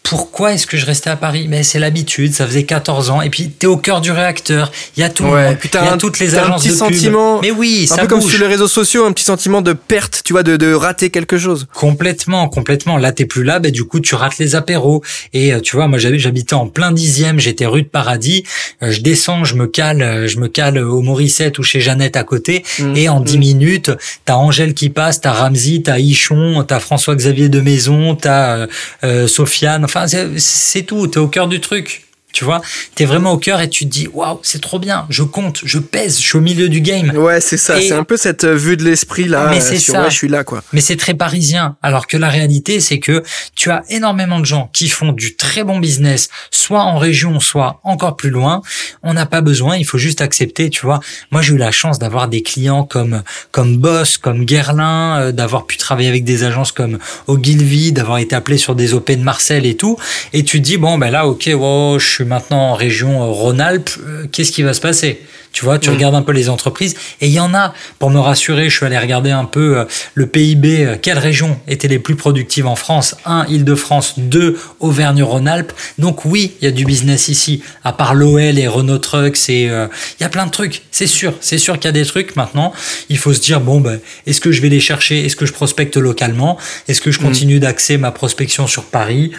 pourquoi 0.03 0.53
est-ce 0.53 0.67
que 0.67 0.75
je 0.75 0.85
restais 0.85 1.09
à 1.09 1.15
Paris? 1.15 1.47
Mais 1.49 1.63
c'est 1.63 1.79
l'habitude, 1.79 2.33
ça 2.33 2.45
faisait 2.45 2.63
14 2.63 3.09
ans. 3.09 3.21
Et 3.21 3.29
puis, 3.29 3.49
tu 3.57 3.65
es 3.65 3.69
au 3.69 3.77
cœur 3.77 4.01
du 4.01 4.11
réacteur. 4.11 4.69
Il 4.97 4.99
y 4.99 5.03
a 5.03 5.09
tout 5.09 5.23
monde. 5.23 5.57
Il 5.63 5.69
y 5.73 5.77
a 5.77 5.97
toutes 5.97 6.19
les 6.19 6.35
agences 6.35 6.65
un 6.65 6.69
petit 6.69 6.75
sentiment, 6.75 7.39
Mais 7.41 7.51
oui, 7.51 7.87
un 7.89 7.97
peu 7.97 8.07
comme 8.07 8.21
sur 8.21 8.39
les 8.39 8.47
réseaux 8.47 8.67
sociaux, 8.67 9.05
un 9.05 9.13
petit 9.13 9.23
sentiment 9.23 9.61
de 9.61 9.71
perte, 9.71 10.21
tu 10.25 10.33
vois, 10.33 10.43
de, 10.43 10.57
de 10.57 10.73
rater 10.73 11.09
quelque 11.09 11.37
chose. 11.37 11.67
Complètement, 11.73 12.49
complètement. 12.49 12.97
Là, 12.97 13.13
t'es 13.13 13.25
plus 13.25 13.43
là, 13.43 13.59
ben, 13.59 13.71
du 13.71 13.85
coup, 13.85 14.01
tu 14.01 14.15
rates 14.15 14.37
les 14.39 14.55
apéros. 14.55 15.01
Et 15.31 15.53
euh, 15.53 15.61
tu 15.61 15.77
vois, 15.77 15.87
moi, 15.87 15.97
j'habitais 15.97 16.53
en 16.53 16.67
plein 16.67 16.91
dixième, 16.91 17.39
j'étais 17.39 17.65
rue 17.65 17.83
de 17.83 17.87
Paradis. 17.87 18.43
Euh, 18.81 18.91
je 18.91 18.99
descends, 18.99 19.45
je 19.45 19.55
me 19.55 19.67
cale, 19.67 20.01
euh, 20.01 20.27
je 20.27 20.37
me 20.37 20.49
cale 20.49 20.79
au 20.79 21.01
Morissette 21.01 21.59
ou 21.59 21.63
chez 21.63 21.79
Jeannette 21.79 22.17
à 22.17 22.25
côté. 22.25 22.65
Mmh, 22.77 22.97
et 22.97 23.09
en 23.09 23.21
10 23.21 23.37
mmh. 23.37 23.39
minutes, 23.39 23.91
t'as 24.25 24.35
Angèle 24.35 24.73
qui 24.73 24.89
passe, 24.89 25.21
t'as 25.21 25.31
Ramsey, 25.31 25.81
t'as 25.83 25.99
Ichon, 25.99 26.63
t'as 26.67 26.79
François-Xavier 26.79 27.47
de 27.47 27.61
Maison, 27.61 28.15
t'as 28.15 28.67
euh, 29.05 29.27
Sofiane. 29.27 29.85
Enfin, 29.95 30.07
c'est 30.07 30.83
tout, 30.83 31.05
t'es 31.05 31.19
au 31.19 31.27
cœur 31.27 31.47
du 31.47 31.61
truc. 31.61 32.07
Tu 32.33 32.43
vois, 32.43 32.61
t'es 32.95 33.05
vraiment 33.05 33.31
au 33.31 33.37
cœur 33.37 33.61
et 33.61 33.69
tu 33.69 33.85
te 33.85 33.89
dis 33.89 34.07
waouh, 34.11 34.39
c'est 34.41 34.59
trop 34.59 34.79
bien. 34.79 35.05
Je 35.09 35.21
compte, 35.21 35.61
je 35.63 35.77
pèse, 35.77 36.17
je 36.17 36.23
suis 36.23 36.37
au 36.37 36.41
milieu 36.41 36.67
du 36.67 36.81
game. 36.81 37.11
Ouais, 37.15 37.39
c'est 37.39 37.57
ça. 37.57 37.79
C'est 37.79 37.93
un 37.93 38.03
peu 38.03 38.17
cette 38.17 38.43
euh, 38.43 38.55
vue 38.55 38.75
de 38.75 38.83
l'esprit 38.83 39.25
là. 39.25 39.47
Mais 39.51 39.61
c'est 39.61 39.77
ça. 39.77 40.09
je 40.09 40.15
suis 40.15 40.27
là 40.27 40.43
quoi. 40.43 40.63
Mais 40.73 40.81
c'est 40.81 40.95
très 40.97 41.13
parisien. 41.13 41.77
Alors 41.83 42.07
que 42.07 42.17
la 42.17 42.29
réalité, 42.29 42.79
c'est 42.79 42.99
que 42.99 43.23
tu 43.55 43.69
as 43.69 43.83
énormément 43.89 44.39
de 44.39 44.45
gens 44.45 44.71
qui 44.73 44.89
font 44.89 45.11
du 45.11 45.35
très 45.35 45.63
bon 45.63 45.79
business, 45.79 46.29
soit 46.49 46.81
en 46.81 46.97
région, 46.97 47.39
soit 47.39 47.79
encore 47.83 48.15
plus 48.15 48.31
loin. 48.31 48.61
On 49.03 49.13
n'a 49.13 49.27
pas 49.27 49.41
besoin. 49.41 49.77
Il 49.77 49.85
faut 49.85 49.99
juste 49.99 50.21
accepter. 50.21 50.71
Tu 50.71 50.81
vois. 50.81 51.01
Moi, 51.31 51.43
j'ai 51.43 51.53
eu 51.53 51.57
la 51.57 51.71
chance 51.71 51.99
d'avoir 51.99 52.27
des 52.27 52.41
clients 52.41 52.83
comme 52.83 53.21
comme 53.51 53.77
Boss, 53.77 54.17
comme 54.17 54.43
Guerlain, 54.43 55.19
euh, 55.19 55.31
d'avoir 55.31 55.67
pu 55.67 55.77
travailler 55.77 56.09
avec 56.09 56.23
des 56.23 56.43
agences 56.43 56.71
comme 56.71 56.97
Ogilvy, 57.27 57.91
d'avoir 57.91 58.17
été 58.17 58.35
appelé 58.35 58.57
sur 58.57 58.73
des 58.73 58.95
OP 58.95 59.11
de 59.11 59.23
Marcel 59.23 59.67
et 59.67 59.77
tout. 59.77 59.97
Et 60.33 60.43
tu 60.43 60.59
te 60.59 60.65
dis 60.65 60.77
bon 60.77 60.97
ben 60.97 61.11
là, 61.11 61.27
ok, 61.27 61.47
wow, 61.53 61.99
je 61.99 62.09
suis 62.09 62.22
maintenant 62.25 62.71
en 62.71 62.73
région 62.73 63.21
euh, 63.21 63.27
Rhône-Alpes, 63.27 63.91
euh, 64.05 64.25
qu'est-ce 64.31 64.51
qui 64.51 64.63
va 64.63 64.73
se 64.73 64.81
passer? 64.81 65.21
Tu 65.51 65.63
vois, 65.65 65.77
tu 65.77 65.89
mm. 65.89 65.93
regardes 65.93 66.15
un 66.15 66.21
peu 66.23 66.31
les 66.31 66.49
entreprises 66.49 66.95
et 67.21 67.27
il 67.27 67.33
y 67.33 67.39
en 67.39 67.53
a. 67.53 67.73
Pour 67.99 68.09
me 68.09 68.19
rassurer, 68.19 68.69
je 68.69 68.75
suis 68.75 68.85
allé 68.85 68.97
regarder 68.97 69.29
un 69.31 69.45
peu 69.45 69.77
euh, 69.77 69.85
le 70.15 70.25
PIB, 70.25 70.97
quelles 71.01 71.19
régions 71.19 71.59
étaient 71.67 71.87
les 71.87 71.99
plus 71.99 72.15
productives 72.15 72.65
en 72.65 72.75
France? 72.75 73.15
Un, 73.25 73.45
Île-de-France. 73.47 74.15
Deux, 74.17 74.57
Auvergne-Rhône-Alpes. 74.79 75.73
Donc 75.99 76.25
oui, 76.25 76.53
il 76.61 76.65
y 76.65 76.67
a 76.67 76.71
du 76.71 76.85
business 76.85 77.27
ici. 77.27 77.61
À 77.83 77.93
part 77.93 78.15
l'OL 78.15 78.57
et 78.57 78.67
Renault 78.67 78.97
Trucks, 78.97 79.49
et 79.49 79.65
il 79.65 80.21
y 80.21 80.23
a 80.23 80.29
plein 80.29 80.45
de 80.45 80.51
trucs. 80.51 80.81
C'est 80.91 81.07
sûr, 81.07 81.33
c'est 81.39 81.57
sûr 81.57 81.75
qu'il 81.75 81.85
y 81.85 81.89
a 81.89 81.91
des 81.91 82.05
trucs. 82.05 82.35
Maintenant, 82.35 82.73
il 83.09 83.17
faut 83.17 83.33
se 83.33 83.41
dire 83.41 83.61
bon, 83.61 83.79
ben, 83.79 83.99
est-ce 84.25 84.41
que 84.41 84.51
je 84.51 84.61
vais 84.61 84.69
les 84.69 84.79
chercher? 84.79 85.25
Est-ce 85.25 85.35
que 85.35 85.45
je 85.45 85.53
prospecte 85.53 85.97
localement? 85.97 86.57
Est-ce 86.87 87.01
que 87.01 87.11
je 87.11 87.19
mm. 87.19 87.23
continue 87.23 87.59
d'axer 87.59 87.97
ma 87.97 88.11
prospection 88.11 88.65
sur 88.67 88.85
Paris? 88.85 89.31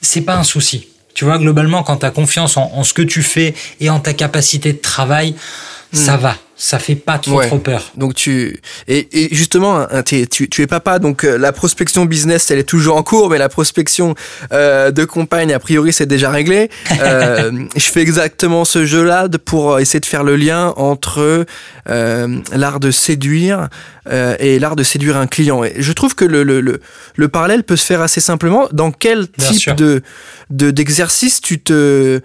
C'est 0.00 0.20
pas 0.20 0.36
un 0.36 0.44
souci. 0.44 0.88
Tu 1.18 1.24
vois, 1.24 1.38
globalement, 1.38 1.82
quand 1.82 1.96
tu 1.96 2.06
as 2.06 2.12
confiance 2.12 2.56
en, 2.56 2.84
ce 2.84 2.94
que 2.94 3.02
tu 3.02 3.24
fais 3.24 3.52
et 3.80 3.90
en 3.90 3.98
ta 3.98 4.12
capacité 4.12 4.72
de 4.72 4.78
travail, 4.78 5.34
ça 5.92 6.16
hmm. 6.16 6.20
va 6.20 6.36
ça 6.60 6.80
fait 6.80 6.96
pas 6.96 7.18
trop 7.18 7.40
trop 7.40 7.58
peur. 7.58 7.92
Donc 7.96 8.14
tu 8.14 8.60
et, 8.88 9.08
et 9.12 9.34
justement 9.34 9.86
tu, 10.04 10.26
tu 10.26 10.62
es 10.62 10.66
papa 10.66 10.98
donc 10.98 11.24
euh, 11.24 11.38
la 11.38 11.52
prospection 11.52 12.04
business 12.04 12.50
elle 12.50 12.58
est 12.58 12.64
toujours 12.64 12.96
en 12.96 13.04
cours 13.04 13.30
mais 13.30 13.38
la 13.38 13.48
prospection 13.48 14.16
euh, 14.52 14.90
de 14.90 15.04
compagne 15.04 15.52
a 15.52 15.60
priori 15.60 15.92
c'est 15.92 16.06
déjà 16.06 16.30
réglé. 16.30 16.68
Euh, 17.00 17.52
je 17.76 17.84
fais 17.84 18.00
exactement 18.00 18.64
ce 18.64 18.84
jeu 18.84 19.04
là 19.04 19.28
pour 19.44 19.78
essayer 19.78 20.00
de 20.00 20.06
faire 20.06 20.24
le 20.24 20.34
lien 20.34 20.74
entre 20.76 21.46
euh, 21.88 22.38
l'art 22.52 22.80
de 22.80 22.90
séduire 22.90 23.68
euh, 24.10 24.36
et 24.40 24.58
l'art 24.58 24.74
de 24.74 24.82
séduire 24.82 25.16
un 25.16 25.26
client. 25.26 25.62
Et 25.64 25.74
je 25.78 25.92
trouve 25.92 26.14
que 26.14 26.24
le, 26.24 26.42
le, 26.42 26.60
le, 26.60 26.80
le, 27.16 27.28
parallèle 27.28 27.62
peut 27.62 27.76
se 27.76 27.84
faire 27.84 28.00
assez 28.00 28.20
simplement. 28.20 28.68
Dans 28.72 28.90
quel 28.90 29.28
type 29.28 29.74
de 29.76 30.02
d'exercice 30.50 31.40
tu 31.40 31.60
te 31.60 32.20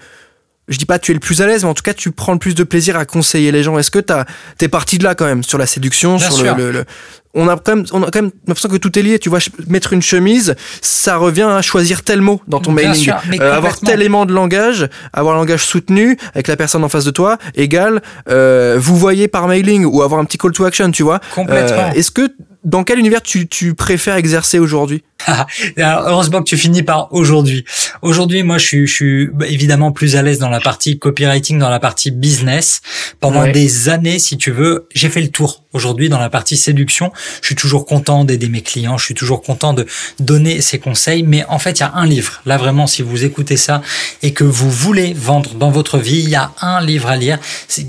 je 0.68 0.78
dis 0.78 0.86
pas 0.86 1.00
tu 1.00 1.12
es 1.12 1.14
le 1.14 1.20
plus 1.20 1.42
à 1.42 1.48
l'aise, 1.48 1.64
mais 1.64 1.70
en 1.70 1.74
tout 1.74 1.84
cas 1.84 1.94
tu 1.94 2.12
prends 2.12 2.34
le 2.34 2.40
plus 2.40 2.56
de 2.56 2.64
plaisir 2.64 2.98
à 2.98 3.06
conseiller 3.06 3.52
les 3.52 3.64
gens. 3.64 3.78
Est-ce 3.78 3.92
que 3.92 4.00
tu 4.00 4.14
t'es 4.58 4.68
parti 4.68 4.98
de 4.98 5.04
là 5.04 5.16
quand 5.16 5.26
même 5.26 5.44
sur 5.44 5.58
la 5.58 5.66
séduction, 5.66 6.20
sur 6.20 6.56
le, 6.56 6.86
on 7.34 7.48
a 7.48 7.58
quand 7.58 7.76
même, 7.76 7.86
on 7.92 8.04
a 8.04 8.12
quand 8.12 8.22
même 8.22 8.32
l'impression 8.48 8.70
que 8.70 8.78
tout 8.78 8.98
est 8.98 9.02
lié. 9.02 9.20
Tu 9.20 9.30
vois, 9.30 9.40
mettre 9.68 9.94
une 9.94 10.02
chemise, 10.02 10.56
ça 10.82 11.18
revient 11.18 11.44
à 11.50 11.62
choisir 11.62 12.04
tel 12.04 12.22
mot 12.22 12.42
dans 12.48 12.60
ton 12.60 12.72
mailing. 12.72 13.12
Euh, 13.40 13.56
avoir 13.56 13.80
tel 13.80 14.00
élément 14.00 14.26
de 14.26 14.34
langage, 14.34 14.88
avoir 15.14 15.36
un 15.36 15.40
langage 15.40 15.66
soutenu 15.66 16.18
avec 16.34 16.48
la 16.48 16.56
personne 16.56 16.84
en 16.84 16.90
face 16.90 17.06
de 17.06 17.12
toi, 17.12 17.38
égal, 17.56 18.02
euh, 18.30 18.78
vous 18.80 18.98
voyez 18.98 19.28
par 19.28 19.48
mailing 19.48 19.86
ou 19.86 20.02
avoir 20.02 20.22
un 20.22 20.26
petit 20.26 20.38
call 20.38 20.52
to 20.52 20.66
action, 20.66 20.92
tu 20.92 21.04
vois. 21.04 21.20
Complètement. 21.34 21.90
Euh, 21.90 21.92
est-ce 21.92 22.12
que 22.12 22.34
dans 22.64 22.84
quel 22.84 23.00
univers 23.00 23.22
tu, 23.22 23.48
tu 23.48 23.74
préfères 23.74 24.16
exercer 24.16 24.60
aujourd'hui? 24.60 25.04
Heureusement 25.78 26.40
que 26.40 26.50
tu 26.50 26.58
finis 26.58 26.84
par 26.84 27.14
aujourd'hui. 27.14 27.66
Aujourd'hui, 28.02 28.44
moi, 28.44 28.58
je 28.58 28.66
suis, 28.66 28.88
je 28.88 28.94
suis 28.94 29.30
évidemment 29.48 29.92
plus 29.92 30.16
à 30.16 30.22
l'aise 30.22 30.40
dans 30.40 30.50
la 30.50 30.60
partie 30.60 31.00
copywriting, 31.00 31.60
dans 31.60 31.70
la 31.70 31.80
partie 31.80 32.12
business. 32.12 32.82
Pendant 33.20 33.48
des 33.48 33.90
années, 33.90 34.20
si 34.20 34.38
tu 34.38 34.52
veux, 34.52 34.88
j'ai 34.94 35.10
fait 35.10 35.22
le 35.22 35.30
tour. 35.30 35.63
Aujourd'hui, 35.74 36.08
dans 36.08 36.20
la 36.20 36.30
partie 36.30 36.56
séduction, 36.56 37.12
je 37.42 37.48
suis 37.48 37.56
toujours 37.56 37.86
content 37.86 38.24
d'aider 38.26 38.48
mes 38.48 38.62
clients. 38.62 38.98
Je 38.98 39.06
suis 39.06 39.16
toujours 39.16 39.42
content 39.42 39.74
de 39.74 39.88
donner 40.20 40.62
ces 40.62 40.78
conseils. 40.78 41.24
Mais 41.24 41.44
en 41.50 41.58
fait, 41.58 41.80
il 41.80 41.82
y 41.82 41.84
a 41.84 41.94
un 41.96 42.06
livre. 42.06 42.42
Là, 42.46 42.58
vraiment, 42.58 42.86
si 42.86 43.02
vous 43.02 43.26
écoutez 43.26 43.58
ça 43.58 43.82
et 44.22 44.34
que 44.34 44.44
vous 44.44 44.70
voulez 44.70 45.14
vendre 45.14 45.56
dans 45.56 45.72
votre 45.72 45.98
vie, 45.98 46.20
il 46.20 46.30
y 46.30 46.36
a 46.36 46.52
un 46.62 46.80
livre 46.80 47.10
à 47.10 47.18
lire 47.18 47.40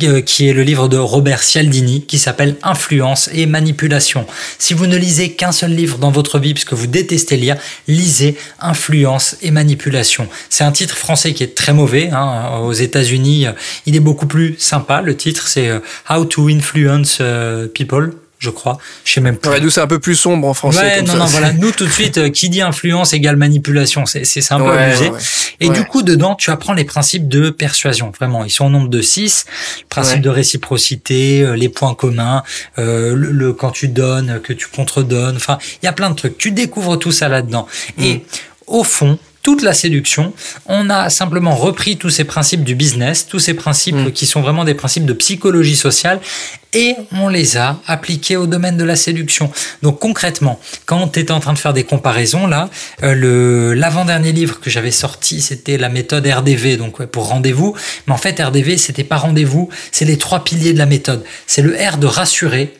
euh, 0.02 0.22
qui 0.22 0.48
est 0.48 0.54
le 0.54 0.62
livre 0.62 0.88
de 0.88 0.96
Robert 0.96 1.42
Cialdini 1.42 2.06
qui 2.06 2.18
s'appelle 2.18 2.56
Influence 2.62 3.28
et 3.34 3.44
manipulation. 3.44 4.26
Si 4.58 4.72
vous 4.72 4.86
ne 4.86 4.96
lisez 4.96 5.32
qu'un 5.32 5.52
seul 5.52 5.74
livre 5.74 5.98
dans 5.98 6.10
votre 6.10 6.38
vie 6.38 6.54
puisque 6.54 6.72
vous 6.72 6.86
détestez 6.86 7.36
lire, 7.36 7.56
lisez 7.86 8.36
Influence 8.60 9.36
et 9.42 9.50
Manipulation. 9.50 10.28
C'est 10.48 10.64
un 10.64 10.72
titre 10.72 10.96
français 10.96 11.34
qui 11.34 11.42
est 11.42 11.54
très 11.54 11.74
mauvais. 11.74 12.08
Hein. 12.10 12.60
Aux 12.62 12.72
États-Unis, 12.72 13.46
il 13.84 13.94
est 13.94 14.00
beaucoup 14.00 14.26
plus 14.26 14.56
sympa. 14.58 15.02
Le 15.02 15.16
titre, 15.16 15.48
c'est 15.48 15.68
euh, 15.68 15.80
How 16.08 16.24
to 16.24 16.48
Influence 16.48 17.18
euh, 17.20 17.68
People 17.74 18.12
je 18.44 18.50
crois. 18.50 18.78
Je 19.04 19.12
sais 19.12 19.20
même 19.20 19.38
plus. 19.38 19.60
nous, 19.60 19.70
c'est 19.70 19.80
un 19.80 19.86
peu 19.86 19.98
plus 19.98 20.16
sombre 20.16 20.46
en 20.46 20.54
français. 20.54 20.80
Ouais, 20.80 21.02
non, 21.02 21.16
non, 21.16 21.24
voilà. 21.24 21.52
Nous, 21.52 21.70
tout 21.72 21.86
de 21.86 21.90
suite, 21.90 22.18
euh, 22.18 22.28
qui 22.28 22.50
dit 22.50 22.60
influence 22.60 23.14
égale 23.14 23.36
manipulation. 23.36 24.04
C'est, 24.06 24.24
c'est 24.24 24.52
un 24.52 24.58
peu 24.58 24.70
abusé. 24.70 25.10
Et 25.60 25.70
du 25.70 25.84
coup, 25.84 26.02
dedans, 26.02 26.34
tu 26.34 26.50
apprends 26.50 26.74
les 26.74 26.84
principes 26.84 27.26
de 27.26 27.50
persuasion. 27.50 28.10
Vraiment, 28.10 28.44
ils 28.44 28.50
sont 28.50 28.66
au 28.66 28.70
nombre 28.70 28.88
de 28.88 29.00
six. 29.00 29.46
Principe 29.88 30.20
de 30.20 30.28
réciprocité, 30.28 31.42
euh, 31.42 31.56
les 31.56 31.68
points 31.68 31.94
communs, 31.94 32.42
euh, 32.78 33.14
le, 33.16 33.52
quand 33.52 33.70
tu 33.70 33.88
donnes, 33.88 34.40
que 34.42 34.52
tu 34.52 34.66
contredonnes. 34.66 35.36
Enfin, 35.36 35.58
il 35.82 35.86
y 35.86 35.88
a 35.88 35.92
plein 35.92 36.10
de 36.10 36.14
trucs. 36.14 36.36
Tu 36.36 36.50
découvres 36.50 36.98
tout 36.98 37.12
ça 37.12 37.28
là-dedans. 37.28 37.66
Et 37.98 38.14
mm. 38.16 38.20
au 38.66 38.84
fond, 38.84 39.18
toute 39.44 39.62
la 39.62 39.74
séduction. 39.74 40.32
On 40.66 40.90
a 40.90 41.10
simplement 41.10 41.54
repris 41.54 41.98
tous 41.98 42.10
ces 42.10 42.24
principes 42.24 42.64
du 42.64 42.74
business, 42.74 43.28
tous 43.28 43.38
ces 43.38 43.54
principes 43.54 43.94
mm. 43.94 44.10
qui 44.10 44.26
sont 44.26 44.40
vraiment 44.40 44.64
des 44.64 44.74
principes 44.74 45.04
de 45.04 45.12
psychologie 45.12 45.76
sociale, 45.76 46.18
et 46.72 46.96
on 47.12 47.28
les 47.28 47.56
a 47.56 47.78
appliqués 47.86 48.36
au 48.36 48.46
domaine 48.46 48.78
de 48.78 48.84
la 48.84 48.96
séduction. 48.96 49.52
Donc 49.82 50.00
concrètement, 50.00 50.58
quand 50.86 51.08
tu 51.08 51.20
étais 51.20 51.30
en 51.30 51.40
train 51.40 51.52
de 51.52 51.58
faire 51.58 51.74
des 51.74 51.84
comparaisons, 51.84 52.46
là, 52.46 52.70
euh, 53.02 53.14
le 53.14 53.74
l'avant-dernier 53.74 54.32
livre 54.32 54.60
que 54.60 54.70
j'avais 54.70 54.90
sorti, 54.90 55.42
c'était 55.42 55.76
la 55.76 55.90
méthode 55.90 56.26
RDV, 56.26 56.78
donc 56.78 57.04
pour 57.04 57.28
rendez-vous. 57.28 57.76
Mais 58.06 58.14
en 58.14 58.18
fait, 58.18 58.40
RDV, 58.40 58.78
c'était 58.78 59.04
pas 59.04 59.18
rendez-vous, 59.18 59.68
c'est 59.92 60.06
les 60.06 60.16
trois 60.16 60.42
piliers 60.42 60.72
de 60.72 60.78
la 60.78 60.86
méthode. 60.86 61.22
C'est 61.46 61.62
le 61.62 61.76
R 61.76 61.98
de 61.98 62.06
rassurer, 62.06 62.72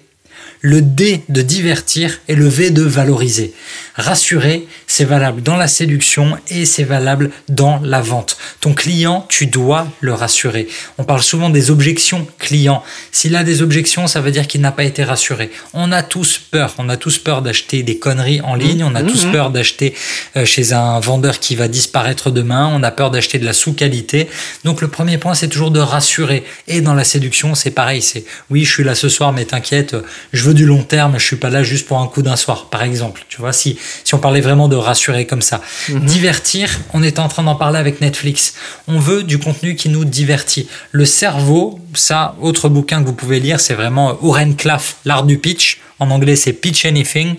le 0.65 0.81
D 0.81 1.23
de 1.29 1.43
divertir 1.43 2.21
et 2.27 2.35
le 2.35 2.49
V 2.49 2.71
de 2.71 2.81
valoriser. 2.81 3.53
Rassurer, 3.97 4.67
c'est 4.87 5.05
valable 5.05 5.43
dans 5.43 5.57
la 5.57 5.69
séduction 5.69 6.39
et 6.49 6.65
c'est 6.65 6.85
valable 6.85 7.31
dans 7.51 7.81
la 7.85 8.01
vente. 8.01 8.39
Ton 8.63 8.73
client, 8.73 9.27
tu 9.29 9.47
dois 9.47 9.87
le 10.01 10.15
rassurer. 10.15 10.67
On 10.97 11.05
parle 11.05 11.23
souvent 11.23 11.51
des 11.51 11.71
objections 11.71 12.27
clients. 12.39 12.83
S'il 13.13 13.37
a 13.37 13.45
des 13.45 13.61
objections, 13.61 14.07
ça 14.07 14.23
veut 14.23 14.31
dire 14.31 14.47
qu'il 14.47 14.63
n'a 14.63 14.73
pas 14.73 14.85
été 14.85 15.05
rassuré. 15.05 15.51
On 15.75 15.93
a 15.93 16.03
tous 16.03 16.39
peur. 16.39 16.75
On 16.79 16.89
a 16.89 16.97
tous 16.97 17.19
peur 17.19 17.43
d'acheter 17.43 17.83
des 17.83 17.99
conneries 17.99 18.41
en 18.41 18.55
ligne. 18.55 18.85
On 18.85 18.95
a 18.95 19.03
mmh, 19.03 19.07
tous 19.07 19.27
mmh. 19.27 19.33
peur 19.33 19.51
d'acheter 19.51 19.95
euh, 20.37 20.47
chez 20.47 20.73
un 20.73 20.99
vendeur 20.99 21.41
qui 21.41 21.57
va 21.57 21.69
disparaître 21.69 22.31
demain. 22.31 22.73
On 22.73 22.83
a 22.83 22.91
peur 22.91 23.11
d'acheter 23.11 23.39
de 23.39 23.45
la 23.45 23.53
sous-qualité. 23.53 24.29
Donc 24.65 24.81
le 24.81 24.89
premier 24.89 25.19
point, 25.19 25.35
c'est 25.35 25.49
toujours 25.49 25.71
de 25.71 25.81
rassurer. 25.81 26.43
Et 26.69 26.81
dans 26.81 26.95
la 26.95 27.05
séduction, 27.05 27.55
c'est 27.55 27.71
pareil. 27.71 28.01
C'est 28.01 28.25
oui, 28.49 28.65
je 28.65 28.73
suis 28.73 28.85
là 28.85 28.95
ce 28.95 29.11
soir, 29.11 29.35
mais 29.35 29.45
t'inquiète, 29.45 29.95
je 30.33 30.43
veux 30.43 30.54
du 30.55 30.65
long 30.65 30.83
terme, 30.83 31.19
je 31.19 31.25
suis 31.25 31.37
pas 31.37 31.51
là 31.51 31.63
juste 31.63 31.87
pour 31.87 31.99
un 31.99 32.07
coup 32.07 32.23
d'un 32.23 32.37
soir, 32.37 32.67
par 32.71 32.83
exemple. 32.83 33.25
Tu 33.29 33.39
vois, 33.39 33.53
si, 33.53 33.79
si 34.05 34.15
on 34.15 34.19
parlait 34.19 34.41
vraiment 34.41 34.69
de 34.69 34.77
rassurer 34.77 35.27
comme 35.27 35.43
ça. 35.43 35.61
Mhm. 35.89 36.05
Divertir, 36.07 36.81
on 36.93 37.03
est 37.03 37.19
en 37.19 37.29
train 37.29 37.43
d'en 37.43 37.57
parler 37.57 37.79
avec 37.79 38.01
Netflix. 38.01 38.55
On 38.89 38.99
veut 38.99 39.23
du 39.23 39.39
contenu 39.39 39.75
qui 39.75 39.89
nous 39.89 40.05
divertit. 40.05 40.69
Le 40.93 41.05
cerveau, 41.05 41.79
ça, 41.95 42.37
autre 42.41 42.69
bouquin 42.69 43.03
que 43.03 43.07
vous 43.07 43.15
pouvez 43.15 43.41
lire, 43.41 43.61
c'est 43.61 43.75
vraiment 43.75 44.19
Oren 44.23 44.57
Klaff, 44.57 44.97
l'art 45.05 45.25
du 45.25 45.39
pitch. 45.39 45.81
En 46.01 46.11
anglais, 46.11 46.37
c'est 46.37 46.53
Pitch 46.53 46.87
Anything. 46.87 47.37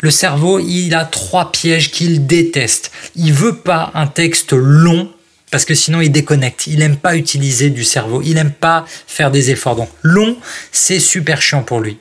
Le 0.00 0.10
cerveau, 0.10 0.58
il 0.58 0.94
a 0.94 1.04
trois 1.04 1.52
pièges 1.52 1.90
qu'il 1.90 2.26
déteste. 2.26 2.90
Il 3.16 3.32
veut 3.32 3.56
pas 3.56 3.90
un 3.94 4.06
texte 4.06 4.52
long 4.52 5.10
parce 5.52 5.66
que 5.66 5.74
sinon 5.74 6.00
il 6.00 6.10
déconnecte. 6.10 6.66
Il 6.66 6.82
aime 6.82 6.96
pas 6.96 7.14
utiliser 7.14 7.70
du 7.70 7.84
cerveau, 7.84 8.22
il 8.24 8.38
aime 8.38 8.50
pas 8.50 8.86
faire 9.06 9.30
des 9.30 9.50
efforts. 9.50 9.76
Donc 9.76 9.90
long, 10.02 10.36
c'est 10.72 10.98
super 10.98 11.40
chiant 11.40 11.62
pour 11.62 11.80
lui 11.80 11.98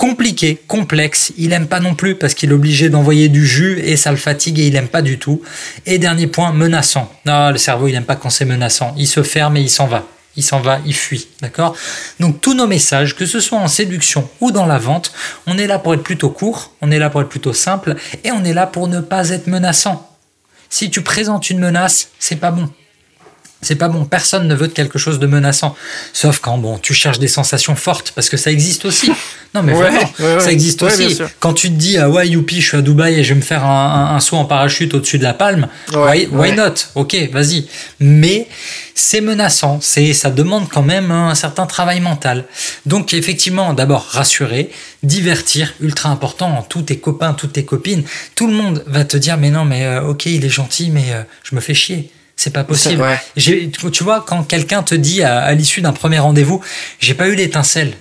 compliqué, 0.00 0.58
complexe, 0.66 1.30
il 1.36 1.52
aime 1.52 1.66
pas 1.66 1.78
non 1.78 1.94
plus 1.94 2.14
parce 2.14 2.32
qu'il 2.32 2.48
est 2.48 2.54
obligé 2.54 2.88
d'envoyer 2.88 3.28
du 3.28 3.46
jus 3.46 3.78
et 3.80 3.98
ça 3.98 4.10
le 4.10 4.16
fatigue 4.16 4.58
et 4.58 4.66
il 4.66 4.74
aime 4.74 4.88
pas 4.88 5.02
du 5.02 5.18
tout. 5.18 5.42
Et 5.84 5.98
dernier 5.98 6.26
point, 6.26 6.54
menaçant. 6.54 7.12
Non, 7.26 7.50
le 7.50 7.58
cerveau, 7.58 7.86
il 7.86 7.94
aime 7.94 8.06
pas 8.06 8.16
quand 8.16 8.30
c'est 8.30 8.46
menaçant. 8.46 8.94
Il 8.96 9.06
se 9.06 9.22
ferme 9.22 9.58
et 9.58 9.60
il 9.60 9.68
s'en 9.68 9.86
va. 9.86 10.06
Il 10.36 10.42
s'en 10.42 10.60
va, 10.60 10.78
il 10.86 10.94
fuit, 10.94 11.28
d'accord? 11.42 11.76
Donc 12.18 12.40
tous 12.40 12.54
nos 12.54 12.66
messages, 12.66 13.14
que 13.14 13.26
ce 13.26 13.40
soit 13.40 13.58
en 13.58 13.68
séduction 13.68 14.26
ou 14.40 14.52
dans 14.52 14.64
la 14.64 14.78
vente, 14.78 15.12
on 15.46 15.58
est 15.58 15.66
là 15.66 15.78
pour 15.78 15.92
être 15.92 16.02
plutôt 16.02 16.30
court, 16.30 16.72
on 16.80 16.90
est 16.90 16.98
là 16.98 17.10
pour 17.10 17.20
être 17.20 17.28
plutôt 17.28 17.52
simple 17.52 17.94
et 18.24 18.32
on 18.32 18.42
est 18.42 18.54
là 18.54 18.66
pour 18.66 18.88
ne 18.88 19.00
pas 19.00 19.28
être 19.28 19.48
menaçant. 19.48 20.16
Si 20.70 20.88
tu 20.88 21.02
présentes 21.02 21.50
une 21.50 21.58
menace, 21.58 22.08
c'est 22.18 22.36
pas 22.36 22.52
bon. 22.52 22.70
C'est 23.62 23.74
pas 23.76 23.88
bon. 23.88 24.04
Personne 24.06 24.48
ne 24.48 24.54
veut 24.54 24.68
de 24.68 24.72
quelque 24.72 24.98
chose 24.98 25.18
de 25.18 25.26
menaçant. 25.26 25.76
Sauf 26.14 26.38
quand, 26.38 26.56
bon, 26.58 26.78
tu 26.78 26.94
cherches 26.94 27.18
des 27.18 27.28
sensations 27.28 27.76
fortes, 27.76 28.12
parce 28.14 28.28
que 28.30 28.36
ça 28.38 28.50
existe 28.50 28.86
aussi. 28.86 29.12
Non, 29.54 29.62
mais 29.62 29.72
Ouais, 29.74 29.80
vraiment, 29.90 30.10
ouais, 30.20 30.34
ouais. 30.36 30.40
ça 30.40 30.52
existe 30.52 30.82
aussi. 30.82 31.18
Quand 31.40 31.52
tu 31.52 31.68
te 31.68 31.74
dis, 31.74 31.98
ah 31.98 32.08
ouais, 32.08 32.26
youpi, 32.28 32.60
je 32.60 32.68
suis 32.68 32.76
à 32.76 32.82
Dubaï 32.82 33.18
et 33.18 33.24
je 33.24 33.30
vais 33.30 33.40
me 33.40 33.44
faire 33.44 33.64
un, 33.64 34.10
un- 34.12 34.16
un 34.16 34.20
saut 34.20 34.36
en 34.36 34.44
parachute 34.44 34.94
au-dessus 34.94 35.18
de 35.18 35.24
la 35.24 35.34
palme, 35.34 35.68
why, 35.92 36.52
not? 36.52 36.74
Ok, 36.94 37.16
vas-y. 37.32 37.66
Mais 37.98 38.46
c'est 38.94 39.20
menaçant. 39.20 39.78
C'est, 39.82 40.12
ça 40.14 40.30
demande 40.30 40.68
quand 40.68 40.82
même 40.82 41.10
un 41.10 41.34
certain 41.34 41.66
travail 41.66 42.00
mental. 42.00 42.44
Donc, 42.86 43.12
effectivement, 43.12 43.74
d'abord, 43.74 44.06
rassurer, 44.10 44.70
divertir, 45.02 45.74
ultra 45.80 46.08
important. 46.10 46.64
Tous 46.68 46.82
tes 46.82 46.98
copains, 46.98 47.34
toutes 47.34 47.52
tes 47.54 47.64
copines, 47.64 48.04
tout 48.36 48.46
le 48.46 48.54
monde 48.54 48.84
va 48.86 49.04
te 49.04 49.16
dire, 49.16 49.36
mais 49.36 49.50
non, 49.50 49.64
mais 49.64 49.84
euh, 49.84 50.02
ok, 50.02 50.26
il 50.26 50.44
est 50.44 50.48
gentil, 50.48 50.90
mais 50.90 51.06
euh, 51.12 51.22
je 51.42 51.54
me 51.56 51.60
fais 51.60 51.74
chier. 51.74 52.10
C'est 52.42 52.54
pas 52.54 52.64
possible. 52.64 53.02
Ouais. 53.02 53.18
J'ai- 53.36 53.70
Tu 53.92 54.02
vois, 54.02 54.24
quand 54.26 54.44
quelqu'un 54.44 54.82
te 54.82 54.94
dit 54.94 55.22
à, 55.22 55.40
à 55.40 55.52
l'issue 55.52 55.82
d'un 55.82 55.92
premier 55.92 56.18
rendez-vous, 56.20 56.62
j'ai 56.98 57.12
pas 57.12 57.28
eu 57.28 57.34
l'étincelle. 57.34 57.92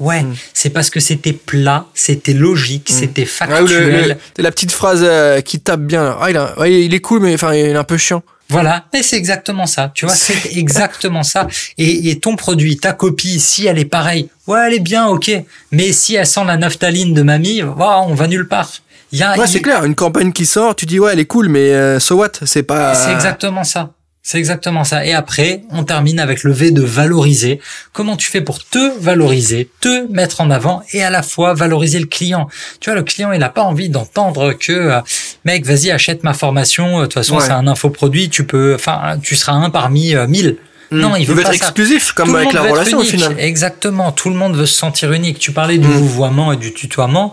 Ouais, 0.00 0.22
Mm. 0.22 0.34
c'est 0.54 0.70
parce 0.70 0.88
que 0.88 0.98
c'était 0.98 1.34
plat, 1.34 1.84
c'était 1.92 2.32
logique, 2.32 2.88
c'était 2.90 3.22
Ouais, 3.22 3.60
ou 3.60 3.66
le- 3.66 3.66
factuel. 3.68 4.08
le- 4.08 4.14
c'est 4.34 4.42
la 4.42 4.50
petite 4.50 4.72
phrase 4.72 5.02
euh, 5.04 5.42
qui 5.42 5.60
tape 5.60 5.82
bien. 5.82 6.02
là. 6.04 6.18
Ah, 6.22 6.30
il, 6.30 6.36
a- 6.38 6.58
ouais, 6.58 6.84
il 6.86 6.94
est 6.94 7.00
cool, 7.00 7.20
mais 7.20 7.34
enfin, 7.34 7.52
il 7.54 7.66
est 7.66 7.74
un 7.76 7.84
peu 7.84 7.98
chiant. 7.98 8.22
Voilà, 8.48 8.86
mais 8.94 9.02
c'est 9.02 9.16
exactement 9.16 9.66
ça. 9.66 9.92
Tu 9.94 10.06
vois, 10.06 10.14
c'est 10.14 10.56
exactement 10.56 11.22
ça. 11.22 11.46
Et, 11.76 12.08
et 12.10 12.18
ton 12.18 12.34
produit, 12.36 12.78
ta 12.78 12.92
copie, 12.94 13.38
si 13.40 13.66
elle 13.66 13.78
est 13.78 13.84
pareille, 13.84 14.28
ouais, 14.46 14.58
elle 14.68 14.74
est 14.74 14.80
bien, 14.80 15.06
ok. 15.06 15.30
Mais 15.70 15.92
si 15.92 16.14
elle 16.14 16.26
sent 16.26 16.44
la 16.46 16.56
naphtaline 16.56 17.12
de 17.12 17.22
mamie, 17.22 17.60
voilà, 17.60 18.00
on 18.00 18.14
va 18.14 18.26
nulle 18.26 18.48
part. 18.48 18.70
Il 19.12 19.18
y 19.18 19.22
a, 19.22 19.36
Ouais, 19.38 19.46
c'est 19.46 19.60
clair. 19.60 19.84
Une 19.84 19.94
campagne 19.94 20.32
qui 20.32 20.46
sort, 20.46 20.74
tu 20.74 20.86
dis 20.86 20.98
ouais, 20.98 21.12
elle 21.12 21.20
est 21.20 21.26
cool, 21.26 21.48
mais 21.48 21.72
euh, 21.72 22.00
so 22.00 22.16
what 22.16 22.30
C'est 22.44 22.62
pas. 22.62 22.94
C'est 22.94 23.12
exactement 23.12 23.64
ça. 23.64 23.90
C'est 24.24 24.38
exactement 24.38 24.84
ça. 24.84 25.04
Et 25.04 25.12
après, 25.12 25.62
on 25.70 25.82
termine 25.82 26.20
avec 26.20 26.44
le 26.44 26.52
V 26.52 26.70
de 26.70 26.80
valoriser. 26.82 27.60
Comment 27.92 28.16
tu 28.16 28.30
fais 28.30 28.40
pour 28.40 28.62
te 28.64 28.96
valoriser, 29.00 29.68
te 29.80 30.06
mettre 30.12 30.40
en 30.40 30.48
avant 30.50 30.84
et 30.92 31.02
à 31.02 31.10
la 31.10 31.22
fois 31.24 31.54
valoriser 31.54 31.98
le 31.98 32.06
client? 32.06 32.48
Tu 32.78 32.88
vois, 32.88 32.94
le 32.94 33.02
client, 33.02 33.32
il 33.32 33.40
n'a 33.40 33.48
pas 33.48 33.62
envie 33.62 33.88
d'entendre 33.88 34.52
que, 34.52 34.72
euh, 34.72 35.00
mec, 35.44 35.66
vas-y, 35.66 35.90
achète 35.90 36.22
ma 36.22 36.34
formation. 36.34 37.00
De 37.00 37.06
toute 37.06 37.14
façon, 37.14 37.38
Ouais. 37.38 37.44
c'est 37.44 37.50
un 37.50 37.66
infoproduit. 37.66 38.30
Tu 38.30 38.44
peux, 38.46 38.76
enfin, 38.76 39.18
tu 39.20 39.34
seras 39.34 39.54
un 39.54 39.70
parmi 39.70 40.14
euh, 40.14 40.28
mille. 40.28 40.56
Hmm. 40.92 41.00
Non, 41.00 41.16
il 41.16 41.26
veut 41.26 41.34
veut 41.34 41.42
pas 41.42 41.48
être 41.54 41.58
ça. 41.58 41.66
exclusif, 41.66 42.12
comme 42.12 42.28
Tout 42.30 42.36
avec 42.36 42.52
la 42.52 42.62
relation 42.62 42.98
au 42.98 43.02
final. 43.04 43.34
Exactement. 43.38 44.12
Tout 44.12 44.28
le 44.30 44.36
monde 44.36 44.56
veut 44.56 44.66
se 44.66 44.74
sentir 44.74 45.12
unique. 45.12 45.38
Tu 45.38 45.52
parlais 45.52 45.78
du 45.78 45.88
Mm. 45.88 45.92
vouvoiement 45.92 46.52
et 46.52 46.56
du 46.56 46.72
tutoiement. 46.74 47.32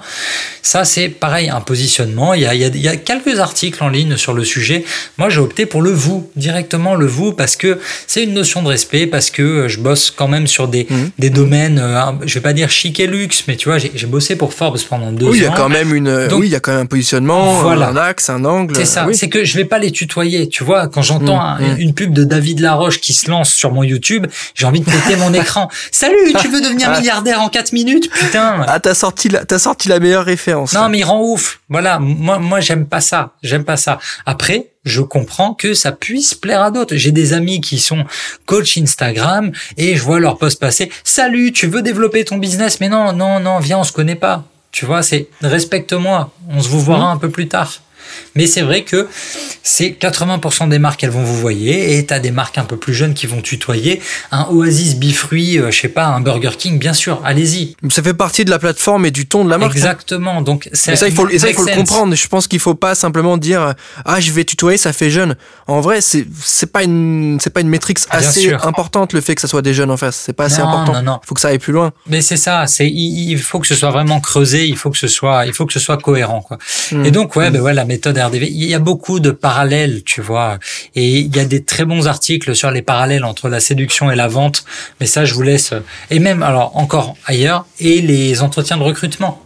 Ça, 0.61 0.85
c'est 0.85 1.09
pareil, 1.09 1.49
un 1.49 1.61
positionnement. 1.61 2.33
Il 2.33 2.41
y, 2.41 2.45
a, 2.45 2.53
il, 2.55 2.61
y 2.61 2.65
a, 2.65 2.67
il 2.67 2.81
y 2.81 2.87
a 2.87 2.95
quelques 2.95 3.39
articles 3.39 3.83
en 3.83 3.89
ligne 3.89 4.17
sur 4.17 4.33
le 4.33 4.43
sujet. 4.43 4.83
Moi, 5.17 5.29
j'ai 5.29 5.39
opté 5.39 5.65
pour 5.65 5.81
le 5.81 5.91
vous, 5.91 6.29
directement 6.35 6.95
le 6.95 7.05
vous, 7.05 7.33
parce 7.33 7.55
que 7.55 7.79
c'est 8.07 8.23
une 8.23 8.33
notion 8.33 8.61
de 8.61 8.67
respect, 8.67 9.07
parce 9.07 9.29
que 9.29 9.41
euh, 9.41 9.67
je 9.67 9.79
bosse 9.79 10.11
quand 10.11 10.27
même 10.27 10.47
sur 10.47 10.67
des, 10.67 10.87
Mm. 10.89 10.95
des 11.19 11.29
domaines, 11.29 11.79
euh, 11.79 12.01
je 12.25 12.33
vais 12.35 12.41
pas 12.41 12.53
dire 12.53 12.69
chic 12.69 12.99
et 12.99 13.07
luxe, 13.07 13.43
mais 13.47 13.55
tu 13.55 13.67
vois, 13.69 13.77
j'ai 13.77 13.91
j'ai 13.95 14.07
bossé 14.07 14.35
pour 14.35 14.53
Forbes 14.53 14.77
pendant 14.89 15.11
deux 15.11 15.25
Oui, 15.27 15.37
il 15.39 15.43
y 15.43 15.47
ans. 15.47 15.53
a 15.53 15.55
quand 15.57 15.69
même 15.69 15.93
une. 15.93 16.27
Donc- 16.27 16.39
oui, 16.41 16.47
il 16.47 16.51
y 16.51 16.55
a 16.55 16.59
quand 16.59 16.71
même 16.71 16.81
un 16.81 16.85
positionnement, 16.85 17.53
Voilà. 17.61 17.89
un 17.89 17.97
axe, 17.97 18.29
un 18.29 18.45
angle. 18.45 18.75
C'est 18.75 18.85
ça, 18.85 19.05
Oui. 19.07 19.15
c'est 19.15 19.29
que 19.29 19.43
je 19.43 19.55
vais 19.57 19.65
pas 19.65 19.79
les 19.79 19.91
tutoyer, 19.91 20.47
tu 20.47 20.63
vois. 20.63 20.87
Quand 20.87 21.01
j'entends 21.01 21.39
un- 21.41 21.75
une 21.77 21.93
pub 21.93 22.13
de 22.13 22.23
David 22.23 22.59
Laroche 22.59 22.99
qui 23.01 23.13
se 23.13 23.29
lance 23.29 23.48
sur 23.53 23.71
mon 23.71 23.83
YouTube, 23.83 24.27
j'ai 24.55 24.65
envie 24.65 24.79
de 24.81 24.85
péter 24.85 25.15
mon 25.17 25.33
écran. 25.33 25.69
Salut, 25.91 26.33
tu 26.39 26.47
veux 26.47 26.61
devenir 26.61 26.89
Ah. 26.91 26.99
milliardaire 26.99 27.41
en 27.41 27.49
4 27.49 27.73
minutes 27.73 28.09
Putain 28.11 28.63
Ah, 28.67 28.79
t'as 28.79 28.93
sorti 28.93 29.29
la, 29.29 29.45
t'as 29.45 29.59
sorti 29.59 29.89
la 29.89 29.99
meilleure 29.99 30.25
référence. 30.25 30.73
Non, 30.73 30.89
mais 30.89 30.99
il 30.99 31.03
rend 31.03 31.21
ouf. 31.21 31.59
Voilà, 31.69 31.99
moi, 31.99 32.39
moi, 32.39 32.59
j'aime 32.59 32.85
pas 32.87 33.01
ça. 33.01 33.33
J'aime 33.43 33.63
pas 33.63 33.77
ça. 33.77 33.99
Après, 34.25 34.67
je 34.85 35.01
comprends 35.01 35.53
que 35.53 35.73
ça 35.73 35.91
puisse 35.91 36.33
plaire 36.33 36.61
à 36.63 36.71
d'autres. 36.71 36.95
J'ai 36.95 37.11
des 37.11 37.33
amis 37.33 37.61
qui 37.61 37.79
sont 37.79 38.05
coach 38.45 38.77
Instagram 38.77 39.51
et 39.77 39.95
je 39.95 40.01
vois 40.01 40.19
leur 40.19 40.37
post 40.37 40.59
passer. 40.59 40.91
Salut, 41.03 41.51
tu 41.51 41.67
veux 41.67 41.81
développer 41.81 42.23
ton 42.25 42.37
business? 42.37 42.79
Mais 42.79 42.89
non, 42.89 43.13
non, 43.13 43.39
non, 43.39 43.59
viens, 43.59 43.79
on 43.79 43.83
se 43.83 43.91
connaît 43.91 44.15
pas. 44.15 44.43
Tu 44.71 44.85
vois, 44.85 45.01
c'est 45.03 45.27
respecte-moi. 45.41 46.31
On 46.49 46.61
se 46.61 46.69
vous 46.69 46.81
verra 46.83 47.09
un 47.11 47.17
peu 47.17 47.29
plus 47.29 47.47
tard. 47.47 47.81
Mais 48.35 48.45
c'est 48.47 48.61
vrai 48.61 48.83
que 48.83 49.07
c'est 49.63 49.89
80% 49.99 50.69
des 50.69 50.79
marques, 50.79 51.03
elles 51.03 51.09
vont 51.09 51.23
vous 51.23 51.37
voyer, 51.37 51.97
et 51.97 52.05
t'as 52.05 52.19
des 52.19 52.31
marques 52.31 52.57
un 52.57 52.63
peu 52.63 52.77
plus 52.77 52.93
jeunes 52.93 53.13
qui 53.13 53.27
vont 53.27 53.41
tutoyer. 53.41 54.01
Un 54.31 54.47
Oasis 54.51 54.95
bifruit, 54.95 55.57
euh, 55.59 55.71
je 55.71 55.79
sais 55.81 55.87
pas, 55.89 56.05
un 56.07 56.21
Burger 56.21 56.51
King, 56.57 56.79
bien 56.79 56.93
sûr, 56.93 57.21
allez-y. 57.25 57.75
Ça 57.89 58.01
fait 58.03 58.13
partie 58.13 58.45
de 58.45 58.49
la 58.49 58.59
plateforme 58.59 59.05
et 59.05 59.11
du 59.11 59.27
ton 59.27 59.45
de 59.45 59.49
la 59.49 59.57
marque. 59.57 59.71
hein. 59.73 59.77
Exactement. 59.77 60.41
Donc, 60.41 60.67
Et 60.71 60.75
ça, 60.75 61.07
il 61.07 61.13
faut, 61.13 61.27
et 61.29 61.39
ça, 61.39 61.49
il 61.49 61.55
faut 61.55 61.65
le 61.65 61.75
comprendre. 61.75 62.15
Je 62.15 62.27
pense 62.27 62.47
qu'il 62.47 62.59
faut 62.59 62.75
pas 62.75 62.95
simplement 62.95 63.37
dire 63.37 63.73
ah 64.05 64.19
je 64.19 64.31
vais 64.31 64.43
tutoyer, 64.43 64.77
ça 64.77 64.93
fait 64.93 65.09
jeune. 65.09 65.35
En 65.67 65.81
vrai, 65.81 65.99
c'est 66.01 66.25
pas 66.71 66.83
une 66.83 67.37
c'est 67.41 67.49
pas 67.49 67.61
une 67.61 67.69
métrique 67.69 67.99
assez 68.09 68.53
importante 68.53 69.13
le 69.13 69.21
fait 69.21 69.35
que 69.35 69.41
ça 69.41 69.47
soit 69.47 69.61
des 69.61 69.73
jeunes 69.73 69.91
en 69.91 69.97
face. 69.97 70.21
C'est 70.25 70.33
pas 70.33 70.45
assez 70.45 70.61
Non, 70.61 70.69
important. 70.69 70.93
non, 70.93 71.01
non. 71.03 71.19
Il 71.23 71.27
faut 71.27 71.35
que 71.35 71.41
ça 71.41 71.49
aille 71.49 71.59
plus 71.59 71.73
loin. 71.73 71.91
Mais 72.07 72.21
c'est 72.21 72.37
ça, 72.37 72.65
c'est 72.67 72.87
il, 72.87 73.31
il 73.31 73.37
faut 73.39 73.59
que 73.59 73.67
ce 73.67 73.75
soit 73.75 73.91
vraiment 73.91 74.19
creusé, 74.19 74.65
il 74.67 74.77
faut 74.77 74.89
que 74.89 74.97
ce 74.97 75.07
soit 75.07 75.45
il 75.45 75.53
faut 75.53 75.65
que 75.65 75.73
ce 75.73 75.79
soit 75.79 75.97
cohérent 75.97 76.41
quoi. 76.41 76.57
Mm. 76.91 77.05
Et 77.05 77.11
donc 77.11 77.35
ouais, 77.35 77.49
ben 77.51 77.61
ouais, 77.61 77.73
la 77.73 77.85
méthode 77.99 78.17
RDV, 78.17 78.47
il 78.47 78.63
y 78.63 78.73
a 78.73 78.79
beaucoup 78.79 79.19
de 79.19 79.29
parallèles, 79.31 80.03
tu 80.05 80.21
vois. 80.21 80.57
Et 80.95 81.19
il 81.19 81.35
y 81.35 81.39
a 81.39 81.43
des 81.45 81.63
très 81.65 81.83
bons 81.83 82.07
articles 82.07 82.55
sur 82.55 82.71
les 82.71 82.81
parallèles 82.81 83.25
entre 83.25 83.49
la 83.49 83.59
séduction 83.59 84.09
et 84.09 84.15
la 84.15 84.29
vente, 84.29 84.63
mais 85.01 85.05
ça 85.05 85.25
je 85.25 85.33
vous 85.33 85.41
laisse 85.41 85.73
et 86.09 86.19
même 86.19 86.41
alors 86.41 86.77
encore 86.77 87.15
ailleurs 87.25 87.65
et 87.79 87.99
les 88.01 88.41
entretiens 88.41 88.77
de 88.77 88.83
recrutement. 88.83 89.43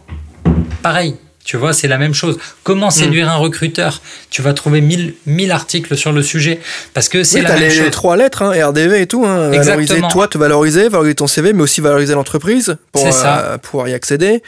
Pareil. 0.82 1.16
Tu 1.44 1.58
vois, 1.58 1.74
c'est 1.74 1.88
la 1.88 1.98
même 1.98 2.14
chose. 2.14 2.38
Comment 2.62 2.88
séduire 2.90 3.28
un 3.28 3.36
recruteur? 3.36 4.00
Tu 4.30 4.40
vas 4.40 4.54
trouver 4.54 4.80
mille, 4.80 5.14
mille 5.26 5.52
articles 5.52 5.94
sur 5.94 6.10
le 6.10 6.22
sujet 6.22 6.58
parce 6.94 7.10
que 7.10 7.22
c'est 7.22 7.36
Oui, 7.38 7.42
la 7.42 7.48
t'as 7.48 7.54
même 7.56 7.64
les, 7.64 7.70
chose. 7.74 7.84
les 7.84 7.90
trois 7.90 8.16
lettres, 8.16 8.40
hein, 8.40 8.68
RDV 8.68 9.02
et 9.02 9.06
tout. 9.06 9.26
Hein, 9.26 9.50
valoriser 9.50 9.82
Exactement. 9.82 10.08
toi, 10.08 10.26
te 10.28 10.38
valoriser, 10.38 10.88
valoriser 10.88 11.16
ton 11.16 11.26
CV, 11.26 11.52
mais 11.52 11.62
aussi 11.62 11.82
valoriser 11.82 12.14
l'entreprise 12.14 12.76
pour 12.92 13.06
euh, 13.06 13.58
pouvoir 13.58 13.88
y 13.88 13.92
accéder. 13.94 14.42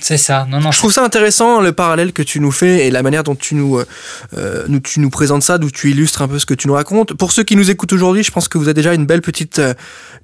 C'est 0.00 0.16
ça. 0.16 0.46
Non, 0.48 0.60
non, 0.60 0.70
Je 0.72 0.78
trouve 0.78 0.92
ça 0.92 1.04
intéressant 1.04 1.60
le 1.60 1.72
parallèle 1.72 2.12
que 2.12 2.22
tu 2.22 2.40
nous 2.40 2.52
fais 2.52 2.86
et 2.86 2.90
la 2.90 3.02
manière 3.02 3.24
dont 3.24 3.34
tu 3.34 3.54
nous, 3.54 3.78
euh, 3.78 3.86
euh, 4.36 4.64
nous 4.68 4.80
tu 4.80 5.00
nous 5.00 5.10
présentes 5.10 5.42
ça, 5.42 5.58
d'où 5.58 5.70
tu 5.70 5.90
illustres 5.90 6.22
un 6.22 6.28
peu 6.28 6.38
ce 6.38 6.46
que 6.46 6.54
tu 6.54 6.68
nous 6.68 6.74
racontes. 6.74 7.14
Pour 7.14 7.32
ceux 7.32 7.42
qui 7.42 7.56
nous 7.56 7.70
écoutent 7.70 7.92
aujourd'hui, 7.92 8.22
je 8.22 8.30
pense 8.30 8.48
que 8.48 8.58
vous 8.58 8.64
avez 8.64 8.74
déjà 8.74 8.94
une 8.94 9.06
belle 9.06 9.22
petite 9.22 9.58
euh, 9.58 9.74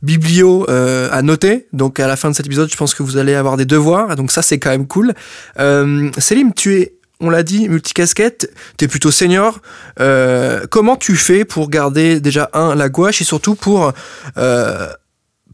biblio 0.03 0.67
euh, 0.69 1.09
à 1.13 1.23
noter. 1.23 1.67
Donc 1.73 2.01
à 2.01 2.07
la 2.07 2.17
fin 2.17 2.31
de 2.31 2.35
cet 2.35 2.47
épisode, 2.47 2.71
je 2.71 2.77
pense 2.77 2.95
que 2.95 3.03
vous 3.03 3.17
allez 3.17 3.35
avoir 3.35 3.57
des 3.57 3.65
devoirs. 3.65 4.15
Donc 4.17 4.31
ça 4.33 4.43
c'est 4.43 4.59
quand 4.59 4.71
même 4.71 4.87
cool. 4.87 5.15
Euh, 5.59 6.11
Célim, 6.19 6.53
tu 6.53 6.75
es 6.81 6.95
on 7.23 7.31
l'a 7.31 7.45
dit, 7.45 7.69
multicasquette, 7.69 8.53
tu 8.77 8.85
es 8.85 8.89
plutôt 8.89 9.13
senior. 9.13 9.61
Euh, 10.01 10.67
comment 10.69 10.97
tu 10.97 11.15
fais 11.15 11.45
pour 11.45 11.71
garder 11.71 12.21
déjà, 12.21 12.51
un, 12.53 12.75
la 12.75 12.89
gouache 12.89 13.21
et 13.21 13.25
surtout 13.25 13.55
pour 13.55 13.93
euh, 14.37 14.89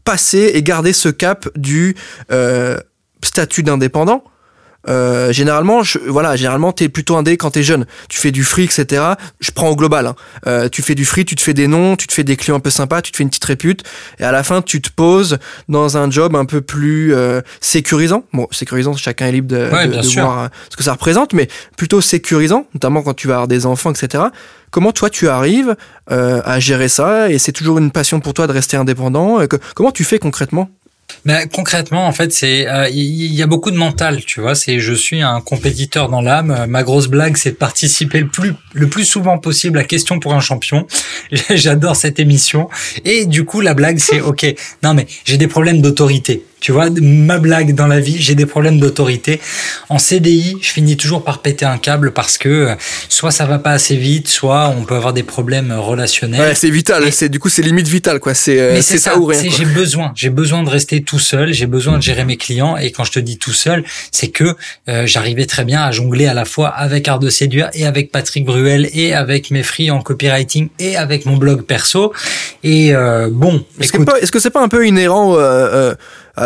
passer 0.03 0.51
et 0.55 0.63
garder 0.63 0.91
ce 0.91 1.09
cap 1.09 1.47
du 1.55 1.95
euh, 2.31 2.79
statut 3.23 3.63
d'indépendant 3.63 4.23
euh, 4.87 5.33
généralement, 5.33 5.83
je, 5.83 5.99
voilà, 6.07 6.37
généralement, 6.37 6.71
t'es 6.71 6.87
plutôt 6.87 7.17
indé 7.17 7.35
quand 7.35 7.51
t'es 7.51 7.63
jeune. 7.63 7.85
Tu 8.07 8.17
fais 8.17 8.31
du 8.31 8.45
free, 8.45 8.63
etc. 8.63 9.03
Je 9.41 9.51
prends 9.51 9.67
au 9.67 9.75
global. 9.75 10.07
Hein. 10.07 10.15
Euh, 10.47 10.69
tu 10.69 10.81
fais 10.81 10.95
du 10.95 11.03
free, 11.03 11.25
tu 11.25 11.35
te 11.35 11.41
fais 11.41 11.53
des 11.53 11.67
noms, 11.67 11.97
tu 11.97 12.07
te 12.07 12.13
fais 12.13 12.23
des 12.23 12.37
clients 12.37 12.55
un 12.55 12.59
peu 12.61 12.69
sympas, 12.69 13.01
tu 13.01 13.11
te 13.11 13.17
fais 13.17 13.23
une 13.23 13.29
petite 13.29 13.43
répute, 13.43 13.83
et 14.19 14.23
à 14.23 14.31
la 14.31 14.41
fin, 14.41 14.61
tu 14.61 14.81
te 14.81 14.89
poses 14.89 15.37
dans 15.67 15.97
un 15.97 16.09
job 16.09 16.33
un 16.33 16.45
peu 16.45 16.61
plus 16.61 17.13
euh, 17.13 17.41
sécurisant. 17.59 18.23
Bon, 18.31 18.47
sécurisant, 18.51 18.93
chacun 18.95 19.27
est 19.27 19.33
libre 19.33 19.49
de, 19.49 19.69
Ouais, 19.69 19.85
de- 19.85 19.91
bien 19.91 20.01
de 20.01 20.05
sûr. 20.05 20.23
voir 20.23 20.47
ce 20.69 20.77
que 20.77 20.83
ça 20.83 20.93
représente, 20.93 21.33
mais 21.33 21.49
plutôt 21.75 21.99
sécurisant, 21.99 22.65
notamment 22.73 23.01
quand 23.03 23.13
tu 23.13 23.27
vas 23.27 23.33
avoir 23.33 23.47
des 23.49 23.65
enfants, 23.65 23.91
etc. 23.91 24.23
Comment 24.71 24.93
toi 24.93 25.09
tu 25.09 25.27
arrives 25.27 25.75
à 26.07 26.59
gérer 26.61 26.87
ça? 26.87 27.29
Et 27.29 27.37
c'est 27.37 27.51
toujours 27.51 27.79
une 27.79 27.91
passion 27.91 28.21
pour 28.21 28.33
toi 28.33 28.47
de 28.47 28.53
rester 28.53 28.77
indépendant? 28.77 29.45
Que- 29.47 29.57
comment 29.75 29.91
tu 29.91 30.05
fais 30.05 30.19
concrètement? 30.19 30.69
Ben, 31.25 31.47
concrètement, 31.47 32.07
en 32.07 32.11
fait, 32.11 32.31
c'est 32.31 32.67
euh, 32.67 32.87
il 32.89 32.99
y, 32.99 33.35
y 33.35 33.43
a 33.43 33.47
beaucoup 33.47 33.71
de 33.71 33.77
mental, 33.77 34.23
tu 34.25 34.41
vois. 34.41 34.55
C'est 34.55 34.79
je 34.79 34.93
suis 34.93 35.21
un 35.21 35.41
compétiteur 35.41 36.09
dans 36.09 36.21
l'âme. 36.21 36.51
Euh, 36.51 36.67
Ma 36.67 36.83
grosse 36.83 37.07
blague, 37.07 37.37
c'est 37.37 37.51
de 37.51 37.55
participer 37.55 38.19
le 38.19 38.27
plus 38.27 38.53
le 38.73 38.87
plus 38.87 39.05
souvent 39.05 39.37
possible 39.37 39.77
à 39.77 39.83
Question 39.83 40.19
pour 40.19 40.33
un 40.33 40.39
champion. 40.39 40.87
J'adore 41.49 41.95
cette 41.95 42.19
émission. 42.19 42.69
Et 43.05 43.25
du 43.25 43.43
coup, 43.43 43.61
la 43.61 43.73
blague, 43.73 43.99
c'est 43.99 44.21
ok. 44.21 44.45
Non, 44.83 44.93
mais 44.93 45.07
j'ai 45.25 45.37
des 45.37 45.47
problèmes 45.47 45.81
d'autorité. 45.81 46.43
Tu 46.59 46.71
vois, 46.71 46.89
ma 47.01 47.39
blague 47.39 47.73
dans 47.73 47.87
la 47.87 47.99
vie, 47.99 48.17
j'ai 48.19 48.35
des 48.35 48.45
problèmes 48.45 48.79
d'autorité. 48.79 49.39
En 49.87 49.97
CDI, 49.97 50.57
je 50.61 50.69
finis 50.71 50.97
toujours 50.97 51.23
par 51.23 51.41
péter 51.41 51.65
un 51.65 51.77
câble 51.77 52.11
parce 52.11 52.37
que 52.37 52.49
euh, 52.49 52.75
soit 53.07 53.31
ça 53.31 53.45
va 53.45 53.59
pas 53.59 53.71
assez 53.71 53.95
vite, 53.95 54.27
soit 54.27 54.73
on 54.77 54.83
peut 54.83 54.95
avoir 54.95 55.13
des 55.13 55.23
problèmes 55.23 55.71
relationnels. 55.71 56.41
Ouais, 56.41 56.55
c'est 56.55 56.69
vital. 56.69 57.11
C'est 57.13 57.29
du 57.29 57.39
coup, 57.39 57.49
c'est 57.49 57.61
limite 57.61 57.87
vital, 57.87 58.19
quoi. 58.19 58.33
C'est 58.33 58.59
euh, 58.59 58.81
c'est 58.81 58.97
ça, 58.97 59.17
ou 59.17 59.25
rien. 59.25 59.41
J'ai 59.49 59.65
besoin, 59.65 60.11
j'ai 60.15 60.29
besoin 60.29 60.63
de 60.63 60.69
rester 60.69 61.01
tout 61.01 61.19
seul, 61.19 61.53
j'ai 61.53 61.65
besoin 61.65 61.97
de 61.97 62.03
gérer 62.03 62.25
mes 62.25 62.37
clients. 62.37 62.75
Et 62.77 62.91
quand 62.91 63.03
je 63.05 63.11
te 63.13 63.19
dis 63.19 63.37
tout 63.37 63.53
seul, 63.53 63.83
c'est 64.11 64.27
que 64.29 64.55
euh, 64.89 65.05
j'arrivais 65.05 65.45
très 65.45 65.63
bien 65.65 65.81
à 65.81 65.91
jongler 65.91 66.25
à 66.27 66.33
la 66.33 66.45
fois 66.45 66.67
avec 66.69 67.07
Art 67.07 67.19
de 67.19 67.29
séduire 67.29 67.69
et 67.73 67.85
avec 67.85 68.11
Patrick 68.11 68.43
Bruel 68.45 68.89
et 68.93 69.13
avec 69.13 69.49
mes 69.51 69.63
free 69.63 69.91
en 69.91 70.01
copywriting 70.01 70.69
et 70.79 70.97
avec 70.97 71.25
mon 71.25 71.37
blog 71.37 71.61
perso. 71.63 72.13
Et 72.63 72.93
euh, 72.93 73.29
bon, 73.31 73.63
Est-ce 73.79 73.93
que, 73.93 74.03
pas- 74.03 74.19
est-ce 74.19 74.31
que 74.31 74.39
c'est 74.39 74.49
pas 74.49 74.61
un 74.61 74.67
peu 74.67 74.85
inhérent 74.85 75.35
euh, 75.35 75.39
euh, 75.39 75.95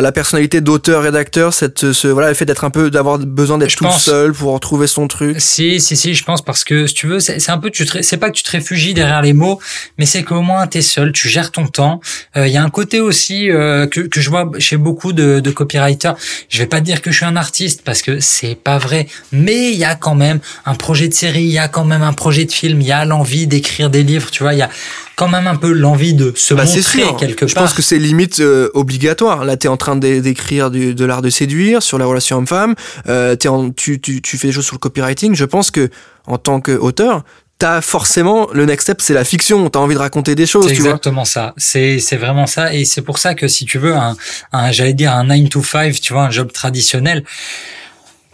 la 0.02 0.12
personnalité 0.12 0.62
d'auteur 0.62 1.04
rédacteur 1.04 1.54
cette 1.54 1.92
ce 1.92 2.08
voilà 2.08 2.30
le 2.30 2.34
fait 2.34 2.46
d'être 2.46 2.64
un 2.64 2.70
peu 2.70 2.90
d'avoir 2.90 3.18
besoin 3.20 3.58
d'être 3.58 3.76
tout 3.76 3.92
seul 3.92 4.34
pour 4.34 4.60
trouver 4.60 4.88
son 4.88 5.08
truc. 5.08 5.40
Si 5.40 5.80
si 5.80 5.96
si 5.96 6.14
je 6.14 6.24
pense 6.24 6.42
parce 6.42 6.64
que 6.64 6.88
si 6.88 6.94
tu 6.94 7.08
veux 7.08 7.20
c'est 7.20 7.50
un 7.50 7.58
peu 7.58 7.70
tu 7.70 7.86
c'est 8.02 8.18
pas 8.18 8.30
que 8.30 8.36
tu 8.36 8.44
te 8.44 8.52
réfugies 8.52 8.94
derrière 8.94 9.22
les 9.22 9.34
mots 9.34 9.60
mais 9.98 10.06
c'est 10.06 10.24
qu'au 10.24 10.42
moins 10.42 10.68
t'es 10.68 10.82
seul 10.82 11.12
tu 11.12 11.30
gères 11.30 11.52
ton 11.52 11.68
temps. 11.68 12.00
Il 12.36 12.48
y 12.48 12.58
a 12.58 12.64
un 12.64 12.70
côté 12.70 13.00
aussi 13.00 13.48
que, 13.48 13.88
que 13.88 14.22
je 14.22 14.30
vois 14.30 14.50
chez 14.60 14.78
beaucoup 14.78 15.14
de, 15.14 15.40
de 15.40 15.52
copywriters. 15.52 16.16
Je 16.50 16.60
vais 16.60 16.68
pas 16.68 16.82
dire 16.82 17.02
que 17.02 17.12
je 17.12 17.18
suis 17.18 17.26
un 17.26 17.36
artiste 17.36 17.82
parce 17.84 18.02
que 18.02 18.20
c'est 18.20 18.56
pas 18.56 18.78
vrai 18.78 19.08
mais 19.32 19.72
il 19.72 19.78
y 19.78 19.86
a 19.86 19.96
quand 19.96 20.16
même 20.16 20.40
un 20.66 20.76
projet 20.76 21.08
de 21.08 21.14
série 21.14 21.44
il 21.44 21.52
y 21.52 21.60
a 21.60 21.68
quand 21.68 21.86
même 21.86 22.04
un 22.04 22.14
projet 22.14 22.46
de 22.46 22.52
film 22.52 22.82
il 22.82 22.88
y 22.88 22.92
a 22.92 23.06
l'envie 23.06 23.48
d'écrire 23.48 23.90
des 23.90 24.04
livres 24.04 24.32
tu 24.32 24.44
vois 24.44 24.54
il 24.54 24.60
y 24.60 24.64
a 24.64 24.70
quand 25.16 25.28
même 25.28 25.48
un 25.48 25.56
peu 25.56 25.72
l'envie 25.72 26.14
de 26.14 26.34
se 26.36 26.54
bah, 26.54 26.66
montrer 26.66 27.04
quelque 27.18 27.42
part. 27.42 27.50
Je 27.50 27.56
pense 27.56 27.74
que 27.74 27.82
c'est 27.82 28.00
limite 28.00 28.40
euh, 28.40 28.70
obligatoire. 28.74 29.46
Là, 29.46 29.58
tu 29.58 29.68
es 29.68 29.70
en 29.70 29.78
train 29.78 29.96
d'écrire 29.96 30.72
de 30.72 31.06
l'art 31.06 31.22
de 31.22 31.30
séduire, 31.30 31.84
sur 31.84 31.98
la 31.98 32.06
relation 32.06 32.38
homme-femme, 32.38 32.76
euh, 33.08 33.36
tu, 33.76 34.00
tu, 34.00 34.22
tu 34.22 34.38
fais 34.38 34.48
des 34.48 34.54
choses 34.54 34.66
sur 34.66 34.76
le 34.76 34.80
copywriting. 34.80 35.36
Je 35.36 35.46
pense 35.46 35.72
que 35.72 35.90
en 36.26 36.38
tant 36.38 36.62
qu'auteur, 36.62 37.24
t'as 37.60 37.82
forcément 37.82 38.48
le 38.52 38.66
next 38.66 38.88
step 38.88 39.02
c'est 39.02 39.14
la 39.14 39.24
fiction 39.24 39.70
t'as 39.70 39.80
envie 39.80 39.94
de 39.94 40.00
raconter 40.00 40.36
des 40.36 40.48
choses 40.48 40.68
c'est 40.68 40.74
exactement 40.74 41.24
ça 41.24 41.54
c'est 41.56 42.00
c'est 42.00 42.18
vraiment 42.18 42.48
ça 42.48 42.74
et 42.74 42.84
c'est 42.84 43.04
pour 43.04 43.20
ça 43.20 43.36
que 43.36 43.48
si 43.48 43.66
tu 43.66 43.78
veux 43.78 43.96
un, 43.96 44.18
un 44.52 44.72
j'allais 44.72 44.94
dire 44.94 45.14
un 45.14 45.26
9 45.26 45.50
to 45.50 45.64
5 45.64 46.02
tu 46.02 46.14
vois 46.14 46.24
un 46.24 46.30
job 46.32 46.52
traditionnel 46.52 47.24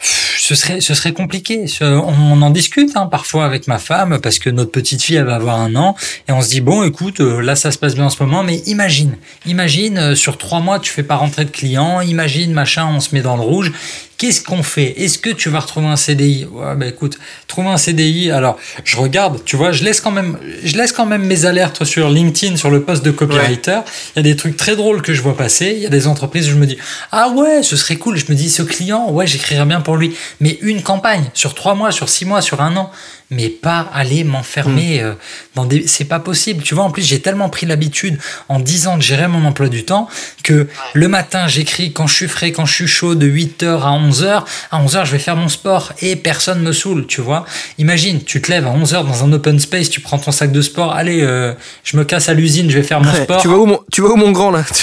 ce 0.01 0.55
serait 0.55 0.81
ce 0.81 0.93
serait 0.93 1.13
compliqué. 1.13 1.65
On 1.81 2.41
en 2.41 2.49
discute 2.49 2.95
hein, 2.95 3.05
parfois 3.05 3.45
avec 3.45 3.67
ma 3.67 3.77
femme 3.77 4.19
parce 4.19 4.39
que 4.39 4.49
notre 4.49 4.71
petite 4.71 5.01
fille 5.01 5.17
elle 5.17 5.25
va 5.25 5.35
avoir 5.35 5.59
un 5.59 5.75
an 5.75 5.95
et 6.27 6.31
on 6.31 6.41
se 6.41 6.49
dit 6.49 6.61
bon 6.61 6.83
écoute 6.83 7.19
euh, 7.19 7.41
là 7.41 7.55
ça 7.55 7.71
se 7.71 7.77
passe 7.77 7.95
bien 7.95 8.05
en 8.05 8.09
ce 8.09 8.23
moment 8.23 8.43
mais 8.43 8.57
imagine 8.65 9.15
imagine 9.45 9.97
euh, 9.97 10.15
sur 10.15 10.37
trois 10.37 10.59
mois 10.59 10.79
tu 10.79 10.91
fais 10.91 11.03
pas 11.03 11.15
rentrer 11.17 11.45
de 11.45 11.51
clients 11.51 12.01
imagine 12.01 12.53
machin 12.53 12.87
on 12.87 12.99
se 12.99 13.13
met 13.13 13.21
dans 13.21 13.35
le 13.35 13.41
rouge 13.41 13.71
Qu'est-ce 14.19 14.41
qu'on 14.41 14.63
fait? 14.63 15.01
Est-ce 15.01 15.17
que 15.17 15.29
tu 15.29 15.49
vas 15.49 15.61
retrouver 15.61 15.87
un 15.87 15.95
CDI 15.95 16.45
Ouais, 16.51 16.75
bah 16.75 16.87
écoute, 16.87 17.17
trouver 17.47 17.69
un 17.69 17.77
CDI. 17.77 18.31
Alors, 18.31 18.59
je 18.83 18.97
regarde, 18.97 19.45
tu 19.45 19.55
vois, 19.55 19.71
je 19.71 19.85
laisse 19.85 20.01
quand 20.01 20.11
même, 20.11 20.37
je 20.61 20.75
laisse 20.75 20.91
quand 20.91 21.05
même 21.05 21.23
mes 21.23 21.45
alertes 21.45 21.85
sur 21.85 22.09
LinkedIn 22.09 22.57
sur 22.57 22.69
le 22.69 22.83
poste 22.83 23.05
de 23.05 23.11
copywriter. 23.11 23.79
Il 24.13 24.17
y 24.17 24.19
a 24.19 24.23
des 24.23 24.35
trucs 24.35 24.57
très 24.57 24.75
drôles 24.75 25.01
que 25.01 25.13
je 25.13 25.21
vois 25.21 25.37
passer. 25.37 25.71
Il 25.73 25.81
y 25.81 25.85
a 25.85 25.89
des 25.89 26.05
entreprises 26.05 26.49
où 26.49 26.51
je 26.51 26.57
me 26.57 26.65
dis 26.65 26.77
ah 27.13 27.29
ouais, 27.29 27.63
ce 27.63 27.77
serait 27.77 27.95
cool. 27.95 28.17
Je 28.17 28.25
me 28.29 28.35
dis 28.35 28.49
ce 28.49 28.61
client, 28.61 29.09
ouais, 29.09 29.25
j'écrirais 29.25 29.65
bien 29.65 29.79
pour 29.79 29.95
lui. 29.95 30.13
Mais 30.41 30.57
une 30.63 30.83
campagne 30.83 31.31
sur 31.33 31.55
trois 31.55 31.73
mois, 31.73 31.93
sur 31.93 32.09
six 32.09 32.25
mois, 32.25 32.41
sur 32.41 32.61
un 32.61 32.75
an 32.75 32.91
mais 33.31 33.49
pas 33.49 33.87
aller 33.93 34.23
m'enfermer 34.23 35.01
hmm. 35.01 35.05
euh, 35.05 35.13
dans 35.55 35.65
des 35.65 35.87
c'est 35.87 36.05
pas 36.05 36.19
possible. 36.19 36.63
Tu 36.63 36.73
vois 36.73 36.83
en 36.83 36.91
plus 36.91 37.03
j'ai 37.03 37.19
tellement 37.19 37.49
pris 37.49 37.65
l'habitude 37.65 38.17
en 38.47 38.59
10 38.59 38.87
ans 38.87 38.97
de 38.97 39.01
gérer 39.01 39.27
mon 39.27 39.45
emploi 39.45 39.69
du 39.69 39.85
temps 39.85 40.09
que 40.43 40.67
le 40.93 41.07
matin 41.07 41.47
j'écris 41.47 41.93
quand 41.93 42.07
je 42.07 42.15
suis 42.15 42.27
frais 42.27 42.51
quand 42.51 42.65
je 42.65 42.73
suis 42.73 42.87
chaud 42.87 43.15
de 43.15 43.27
8h 43.27 43.81
à 43.81 43.91
11h 43.99 44.43
à 44.71 44.83
11h 44.83 45.05
je 45.05 45.11
vais 45.11 45.19
faire 45.19 45.35
mon 45.35 45.49
sport 45.49 45.93
et 46.01 46.15
personne 46.15 46.61
me 46.61 46.71
saoule 46.71 47.05
tu 47.05 47.21
vois. 47.21 47.45
Imagine 47.77 48.23
tu 48.23 48.41
te 48.41 48.51
lèves 48.51 48.65
à 48.65 48.75
11h 48.75 49.05
dans 49.05 49.23
un 49.23 49.31
open 49.31 49.59
space 49.59 49.89
tu 49.89 50.01
prends 50.01 50.17
ton 50.17 50.31
sac 50.31 50.51
de 50.51 50.61
sport 50.61 50.93
allez 50.93 51.21
euh, 51.21 51.53
je 51.83 51.97
me 51.97 52.03
casse 52.03 52.29
à 52.29 52.33
l'usine 52.33 52.69
je 52.69 52.77
vais 52.77 52.83
faire 52.83 53.01
mon 53.01 53.13
sport. 53.13 53.41
tu 53.41 53.47
vois 53.47 53.59
où 53.59 53.65
mon, 53.65 53.79
tu 53.91 54.01
vois 54.01 54.13
où 54.13 54.17
mon 54.17 54.31
grand 54.31 54.51
là? 54.51 54.63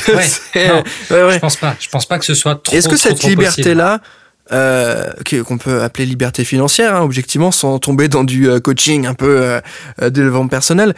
Ouais, 1.11 1.35
je 1.35 1.39
pense 1.39 1.57
pas 1.57 1.77
je 1.79 1.89
pense 1.89 2.07
pas 2.07 2.19
que 2.19 2.25
ce 2.25 2.35
soit 2.35 2.63
trop 2.63 2.75
est-ce 2.75 2.89
que 2.89 2.97
cette 2.97 3.23
liberté 3.25 3.75
là 3.75 4.01
euh, 4.53 5.13
qu'on 5.45 5.59
peut 5.59 5.83
appeler 5.83 6.07
liberté 6.07 6.45
financière, 6.45 6.95
hein, 6.95 7.03
objectivement, 7.03 7.51
sans 7.51 7.79
tomber 7.79 8.09
dans 8.09 8.23
du 8.23 8.49
euh, 8.49 8.61
coaching 8.61 9.07
un 9.07 9.15
peu 9.15 9.41
euh, 9.41 9.61
de 10.01 10.09
développement 10.09 10.49
personnel. 10.49 10.95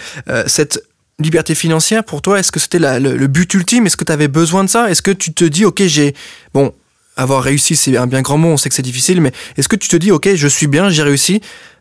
cette 0.46 0.82
liberté 1.18 1.54
financière, 1.54 2.04
pour 2.04 2.22
toi, 2.22 2.38
est-ce 2.38 2.52
que 2.52 2.60
c'était 2.60 2.78
le, 2.78 3.26
but 3.26 3.52
ultime? 3.54 3.86
Est-ce 3.86 3.96
que 3.96 4.04
tu 4.04 4.12
avais 4.12 4.28
besoin 4.28 4.64
de 4.64 4.68
ça? 4.68 4.90
Est-ce 4.90 5.02
que 5.02 5.10
tu 5.10 5.32
te 5.32 5.44
dis, 5.44 5.64
ok, 5.64 5.82
j'ai... 5.86 6.14
Bon, 6.54 6.72
avoir 7.16 7.42
réussi, 7.42 7.74
c'est 7.74 7.96
un 7.96 8.06
bien 8.06 8.22
grand 8.22 8.38
mot, 8.38 8.48
on 8.48 8.56
sait 8.56 8.68
que 8.68 8.74
c'est 8.74 8.82
difficile, 8.82 9.20
mais 9.20 9.32
est-ce 9.56 9.68
que 9.68 9.76
tu 9.76 9.88
te 9.88 9.96
dis, 9.96 10.12
ok, 10.12 10.34
je 10.34 10.46
suis 10.46 10.68
bien, 10.68 10.90
j'ai 10.90 11.02
réussi 11.02 11.40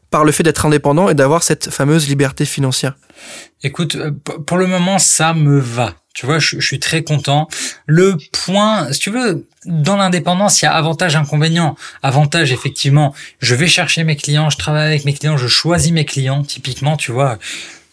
par 0.10 0.24
le 0.24 0.32
fait 0.32 0.44
d'être 0.44 0.66
indépendant 0.66 1.10
et 1.10 1.14
d'avoir 1.14 1.44
cette 1.44 1.70
fameuse 1.70 2.08
liberté 2.08 2.46
financière? 2.46 2.96
Écoute, 3.62 3.98
pour 4.46 4.58
le 4.58 4.68
moment, 4.68 5.00
ça 5.00 5.34
me 5.34 5.60
va. 5.60 5.94
Tu 6.18 6.26
vois, 6.26 6.40
je, 6.40 6.60
suis 6.60 6.80
très 6.80 7.04
content. 7.04 7.48
Le 7.86 8.18
point, 8.32 8.92
si 8.92 9.00
tu 9.00 9.12
veux, 9.12 9.46
dans 9.66 9.98
l'indépendance, 9.98 10.60
il 10.60 10.66
y 10.66 10.68
a 10.68 10.74
avantage, 10.74 11.16
inconvénient. 11.16 11.78
Avantage, 12.02 12.52
effectivement, 12.52 13.14
je 13.40 13.54
vais 13.54 13.68
chercher 13.68 14.04
mes 14.04 14.16
clients, 14.16 14.50
je 14.50 14.58
travaille 14.58 14.88
avec 14.88 15.06
mes 15.06 15.14
clients, 15.14 15.38
je 15.38 15.48
choisis 15.48 15.92
mes 15.92 16.06
clients. 16.06 16.42
Typiquement, 16.42 16.98
tu 16.98 17.12
vois, 17.12 17.38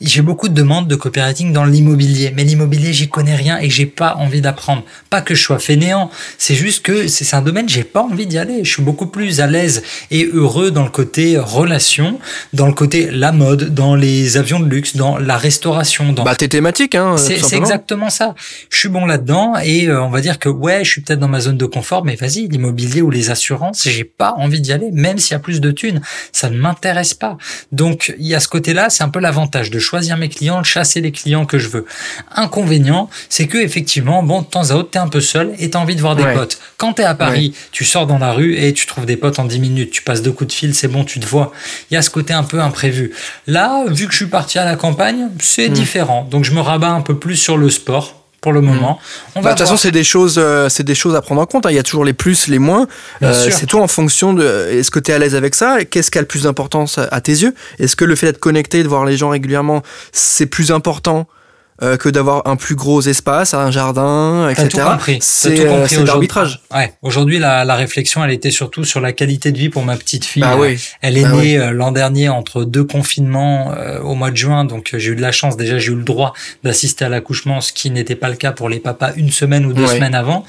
j'ai 0.07 0.23
beaucoup 0.23 0.49
de 0.49 0.55
demandes 0.55 0.89
de 0.89 0.95
copywriting 0.95 1.53
dans 1.53 1.65
l'immobilier, 1.65 2.33
mais 2.37 2.45
l'immobilier, 2.45 2.93
j'y 2.93 3.09
connais 3.09 3.35
rien 3.35 3.59
et 3.59 3.71
j'ai 3.71 3.87
pas 3.87 4.15
envie 4.17 4.41
d'apprendre. 4.41 4.85
Pas 5.11 5.21
que 5.21 5.35
je 5.35 5.43
sois 5.43 5.59
fainéant, 5.59 6.11
c'est 6.39 6.55
juste 6.55 6.85
que 6.85 7.09
c'est 7.09 7.35
un 7.35 7.43
domaine, 7.43 7.69
j'ai 7.69 7.85
pas 7.85 8.03
envie 8.03 8.27
d'y 8.27 8.39
aller. 8.39 8.65
Je 8.65 8.73
suis 8.73 8.83
beaucoup 8.83 9.07
plus 9.07 9.41
à 9.41 9.47
l'aise 9.47 9.83
et 10.11 10.29
heureux 10.33 10.71
dans 10.71 10.85
le 10.85 10.91
côté 10.91 11.39
relation, 11.39 12.19
dans 12.53 12.67
le 12.67 12.73
côté 12.73 13.11
la 13.11 13.33
mode, 13.33 13.75
dans 13.75 13.95
les 13.95 14.37
avions 14.37 14.61
de 14.61 14.69
luxe, 14.69 14.97
dans 14.97 15.19
la 15.19 15.37
restauration. 15.37 16.13
Dans... 16.13 16.25
Bah, 16.25 16.35
t'es 16.35 16.49
thématique, 16.49 16.95
hein. 16.95 17.17
C'est 17.17 17.57
exactement 17.57 18.11
ça. 18.11 18.35
Je 18.71 18.79
suis 18.79 18.89
bon 18.89 19.07
là-dedans 19.07 19.55
et 19.63 19.89
euh, 19.89 20.03
on 20.03 20.11
va 20.11 20.21
dire 20.21 20.39
que 20.39 20.49
ouais, 20.49 20.85
je 20.85 20.91
suis 20.91 21.01
peut-être 21.01 21.21
dans 21.21 21.29
ma 21.29 21.41
zone 21.41 21.57
de 21.57 21.67
confort, 21.67 22.05
mais 22.05 22.17
vas-y, 22.17 22.49
l'immobilier 22.49 23.03
ou 23.03 23.11
les 23.11 23.31
assurances, 23.31 23.89
j'ai 23.89 24.05
pas 24.05 24.35
envie 24.37 24.61
d'y 24.61 24.73
aller, 24.73 24.91
même 24.93 25.19
s'il 25.19 25.33
y 25.33 25.37
a 25.37 25.41
plus 25.41 25.61
de 25.61 25.71
thunes. 25.71 26.01
Ça 26.33 26.51
ne 26.51 26.57
m'intéresse 26.57 27.15
pas. 27.15 27.39
Donc, 27.73 28.15
il 28.19 28.27
y 28.27 28.35
a 28.35 28.41
ce 28.41 28.49
côté-là, 28.49 28.91
c'est 28.91 29.03
un 29.03 29.09
peu 29.09 29.21
l'avantage 29.21 29.71
de 29.71 29.79
choisir 29.79 29.94
mes 30.19 30.29
clients, 30.29 30.63
chasser 30.63 31.01
les 31.01 31.13
clients 31.13 31.47
que 31.47 31.59
je 31.59 31.69
veux. 31.69 31.87
Inconvénient, 32.35 33.09
c'est 33.29 33.47
que 33.47 33.59
effectivement, 33.59 34.23
bon, 34.23 34.43
de 34.43 34.47
temps 34.47 34.71
à 34.71 34.75
autre, 34.75 34.91
t'es 34.91 34.99
un 34.99 35.09
peu 35.09 35.21
seul 35.21 35.55
et 35.59 35.71
t'as 35.71 35.79
envie 35.79 35.97
de 35.97 36.01
voir 36.01 36.17
des 36.17 36.25
potes. 36.35 36.59
Quand 36.77 36.95
t'es 36.95 37.05
à 37.05 37.15
Paris, 37.15 37.55
tu 37.73 37.85
sors 37.85 38.07
dans 38.07 38.19
la 38.19 38.33
rue 38.33 38.57
et 38.57 38.73
tu 38.73 38.87
trouves 38.87 39.07
des 39.07 39.17
potes 39.17 39.39
en 39.39 39.45
10 39.45 39.59
minutes. 39.59 39.91
Tu 39.91 40.03
passes 40.03 40.23
deux 40.23 40.33
coups 40.33 40.49
de 40.49 40.53
fil, 40.53 40.75
c'est 40.75 40.89
bon, 40.89 41.05
tu 41.05 41.21
te 41.21 41.27
vois. 41.27 41.53
Il 41.91 41.95
y 41.95 41.97
a 41.97 42.03
ce 42.03 42.11
côté 42.11 42.33
un 42.33 42.45
peu 42.45 42.61
imprévu. 42.61 43.13
Là, 43.47 43.85
vu 43.89 44.07
que 44.07 44.13
je 44.13 44.19
suis 44.19 44.27
parti 44.27 44.59
à 44.59 44.65
la 44.65 44.77
campagne, 44.77 45.29
c'est 45.41 45.69
hmm. 45.69 45.73
différent. 45.73 46.29
Donc 46.31 46.45
je 46.45 46.53
me 46.53 46.61
rabats 46.61 46.91
un 46.91 47.01
peu 47.01 47.19
plus 47.19 47.37
sur 47.37 47.57
le 47.57 47.71
sport 47.71 48.24
pour 48.45 48.53
le 48.53 48.61
moment. 48.61 48.99
On 49.35 49.41
bah, 49.41 49.55
de 49.55 49.55
toute 49.55 49.61
façon, 49.61 49.79
c'est 49.79 49.91
des 49.91 50.05
choses, 50.05 50.35
euh, 50.37 50.69
c'est 50.69 50.83
des 50.83 50.95
choses 50.95 51.17
à 51.17 51.23
prendre 51.23 51.41
en 51.41 51.47
compte. 51.47 51.65
Hein. 51.65 51.71
Il 51.71 51.77
y 51.77 51.79
a 51.79 51.83
toujours 51.83 52.05
les 52.05 52.13
plus, 52.13 52.47
les 52.47 52.59
moins. 52.59 52.87
Euh, 53.23 53.49
c'est 53.51 53.65
tout 53.65 53.81
en 53.81 53.89
fonction 53.89 54.35
de. 54.35 54.69
Est-ce 54.71 54.91
que 54.91 54.99
tu 54.99 55.13
es 55.13 55.15
à 55.15 55.19
l'aise 55.19 55.35
avec 55.35 55.55
ça? 55.55 55.83
Qu'est-ce 55.87 56.11
qui 56.11 56.19
a 56.19 56.21
le 56.21 56.27
plus 56.27 56.43
d'importance 56.43 56.99
à 56.99 57.21
tes 57.23 57.33
yeux? 57.33 57.55
Est-ce 57.79 57.97
que 57.97 58.05
le 58.05 58.15
fait 58.15 58.27
d'être 58.27 58.39
connecté, 58.39 58.83
de 58.83 58.89
voir 58.89 59.07
les 59.07 59.17
gens 59.17 59.31
régulièrement, 59.31 59.83
c'est 60.13 60.45
plus 60.45 60.73
important 60.73 61.27
euh, 61.83 61.97
que 61.97 62.09
d'avoir 62.09 62.47
un 62.47 62.55
plus 62.55 62.77
gros 62.77 63.01
espace, 63.01 63.53
un 63.53 63.73
jardin, 63.73 64.49
etc. 64.49 64.87
C'est 65.21 65.67
euh, 65.67 66.05
l'arbitrage. 66.05 66.61
Ouais. 66.73 66.93
Aujourd'hui, 67.03 67.41
la, 67.41 67.65
la, 67.65 67.75
réflexion, 67.75 68.25
elle 68.25 68.31
était 68.31 68.53
surtout 68.53 68.85
sur 68.85 69.01
la 69.01 69.13
qualité 69.13 69.51
de 69.51 69.59
vie 69.59 69.71
pour 69.71 69.83
ma 69.85 69.97
petite 69.97 70.25
fille. 70.25 70.43
Bah 70.43 70.55
oui. 70.57 70.79
Elle 71.03 71.19
est 71.19 71.23
bah 71.23 71.33
née 71.33 71.59
euh, 71.59 71.73
l'an 71.73 71.91
dernier 71.91 72.29
entre 72.29 72.63
deux 72.65 72.85
confinements 72.85 73.75
au 74.03 74.15
mois 74.15 74.31
de 74.31 74.37
juin, 74.37 74.65
donc 74.65 74.95
j'ai 74.97 75.13
eu 75.13 75.17
de 75.17 75.23
la 75.23 75.33
chance. 75.33 75.57
Déjà, 75.57 75.79
j'ai 75.79 75.91
eu 75.91 75.97
le 75.97 76.05
droit 76.05 76.33
d'assister 76.63 77.05
à 77.07 77.09
l'accouchement, 77.09 77.61
ce 77.61 77.73
qui 77.73 77.91
n'était 77.91 78.15
pas 78.15 78.29
le 78.29 78.37
cas 78.37 78.53
pour 78.53 78.69
les 78.69 78.79
papas 78.79 79.13
une 79.17 79.31
semaine 79.31 79.67
ou 79.67 79.73
deux 79.73 79.87
semaines 79.87 80.15
avant. 80.15 80.45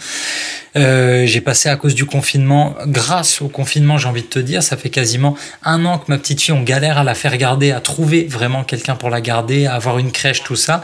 Euh, 0.76 1.26
j'ai 1.26 1.40
passé 1.40 1.70
à 1.70 1.78
cause 1.78 1.96
du 1.96 2.06
confinement, 2.06 2.76
grâce 2.88 3.42
au 3.42 3.48
confinement, 3.48 3.98
j'ai 3.98 4.10
envie 4.10 4.24
de 4.24 4.28
te 4.28 4.40
dire, 4.40 4.62
ça 4.62 4.76
fait 4.76 4.90
quasiment 4.90 5.38
un 5.64 5.86
an 5.86 6.00
que 6.00 6.06
ma 6.10 6.18
petite 6.18 6.42
fille, 6.42 6.54
on 6.54 6.64
galère 6.64 6.98
à 6.98 7.04
la 7.04 7.16
faire 7.16 7.38
garder, 7.38 7.72
à 7.72 7.80
trouver 7.80 8.26
vraiment 8.26 8.64
quelqu'un 8.64 8.96
pour 8.96 9.10
la 9.10 9.22
garder, 9.22 9.68
à 9.68 9.76
avoir 9.76 10.00
une 10.00 10.12
crèche, 10.12 10.44
tout 10.44 10.58
ça. 10.58 10.84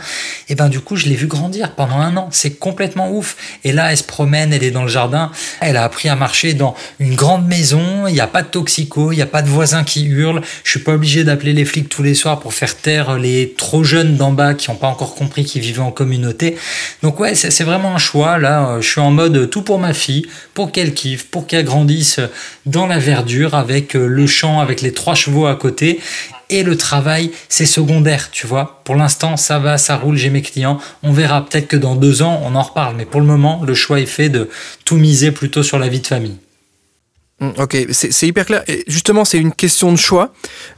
Et 0.50 0.56
ben 0.56 0.70
du 0.70 0.80
coup, 0.80 0.96
je 0.96 1.08
l'ai 1.08 1.16
vu 1.16 1.28
grandir 1.28 1.76
pendant 1.76 1.98
un 1.98 2.16
an. 2.18 2.30
C'est 2.32 2.52
complètement 2.52 3.12
ouf. 3.12 3.38
Et 3.64 3.72
là, 3.72 3.92
elle 3.92 3.98
se 3.98 4.04
promène, 4.04 4.54
elle 4.54 4.64
est 4.64 4.72
dans 4.72 4.84
le 4.84 4.90
jardin. 4.90 5.32
Elle 5.60 5.78
a 5.78 5.84
appris 5.84 6.10
à 6.10 6.16
marcher 6.16 6.54
dans 6.54 6.76
une 7.00 7.16
grande 7.16 7.48
maison. 7.48 8.08
Il 8.08 8.14
n'y 8.14 8.20
a 8.20 8.28
pas 8.28 8.42
de 8.42 8.48
toxico, 8.48 9.12
il 9.12 9.16
n'y 9.16 9.22
a 9.22 9.28
pas 9.28 9.42
de 9.42 9.50
voisins 9.50 9.84
qui 9.84 10.06
hurlent. 10.06 10.42
Je 10.64 10.72
suis 10.72 10.80
pas 10.80 10.94
obligé 10.94 11.24
d'appeler 11.24 11.54
les 11.54 11.66
flics 11.66 11.90
tous 11.90 12.04
les 12.04 12.14
soirs 12.14 12.40
pour 12.40 12.54
faire 12.54 12.76
taire 12.76 13.18
les 13.18 13.54
trop 13.58 13.84
jeunes 13.84 14.18
d'en 14.18 14.32
bas 14.32 14.54
qui 14.54 14.70
n'ont 14.70 14.78
pas 14.78 14.88
encore 14.88 15.16
compris 15.16 15.46
qu'ils 15.46 15.62
vivaient 15.62 15.80
en 15.80 15.92
communauté. 15.92 16.56
Donc 17.04 17.20
ouais, 17.20 17.36
c'est 17.36 17.64
vraiment 17.64 17.96
un 17.96 18.00
choix. 18.00 18.38
Là, 18.38 18.78
je 18.80 18.88
suis 18.88 19.02
en 19.02 19.12
mode 19.12 19.50
tout 19.50 19.62
pour 19.62 19.80
ma 19.80 19.94
fille, 19.94 20.26
pour 20.54 20.72
qu'elle 20.72 20.94
kiffe, 20.94 21.26
pour 21.26 21.48
qu'elle 21.48 21.66
grandisse 21.66 22.20
dans 22.66 22.88
la 22.88 23.00
verdure 23.00 23.56
avec 23.56 23.96
euh, 23.96 24.08
le 24.08 24.28
champ, 24.28 24.60
avec 24.60 24.82
les 24.82 24.94
trois 24.94 25.16
chevaux 25.16 25.48
à 25.48 25.56
côté. 25.56 26.00
Et 26.52 26.64
le 26.64 26.78
travail, 26.78 27.32
c'est 27.47 27.66
secondaire, 27.66 28.30
tu 28.30 28.45
vois. 28.45 28.82
Pour 28.84 28.95
l'instant, 28.95 29.38
ça 29.38 29.58
va, 29.58 29.78
ça 29.78 29.95
roule, 29.95 30.18
j'ai 30.18 30.30
mes 30.30 30.41
clients. 30.41 30.80
On 31.02 31.14
verra 31.14 31.45
peut-être 31.45 31.68
que 31.68 31.78
dans 31.78 31.95
deux 31.95 32.22
ans, 32.22 32.41
on 32.43 32.56
en 32.56 32.62
reparle. 32.62 32.95
Mais 32.97 33.06
pour 33.06 33.22
le 33.22 33.26
moment, 33.26 33.64
le 33.66 33.74
choix 33.74 34.02
est 34.02 34.06
fait 34.06 34.28
de 34.28 34.49
tout 34.84 34.97
miser 34.97 35.32
plutôt 35.32 35.64
sur 35.64 35.80
la 35.80 35.88
vie 35.88 36.02
de 36.02 36.08
famille. 36.08 36.38
Hum, 37.39 37.54
ok, 37.58 37.76
c'est 37.91 38.28
hyper 38.28 38.45
clair. 38.45 38.64
Justement, 38.86 39.24
c'est 39.24 39.39
une 39.39 39.54
question 39.54 39.91
de 39.93 39.97
choix. 39.97 40.34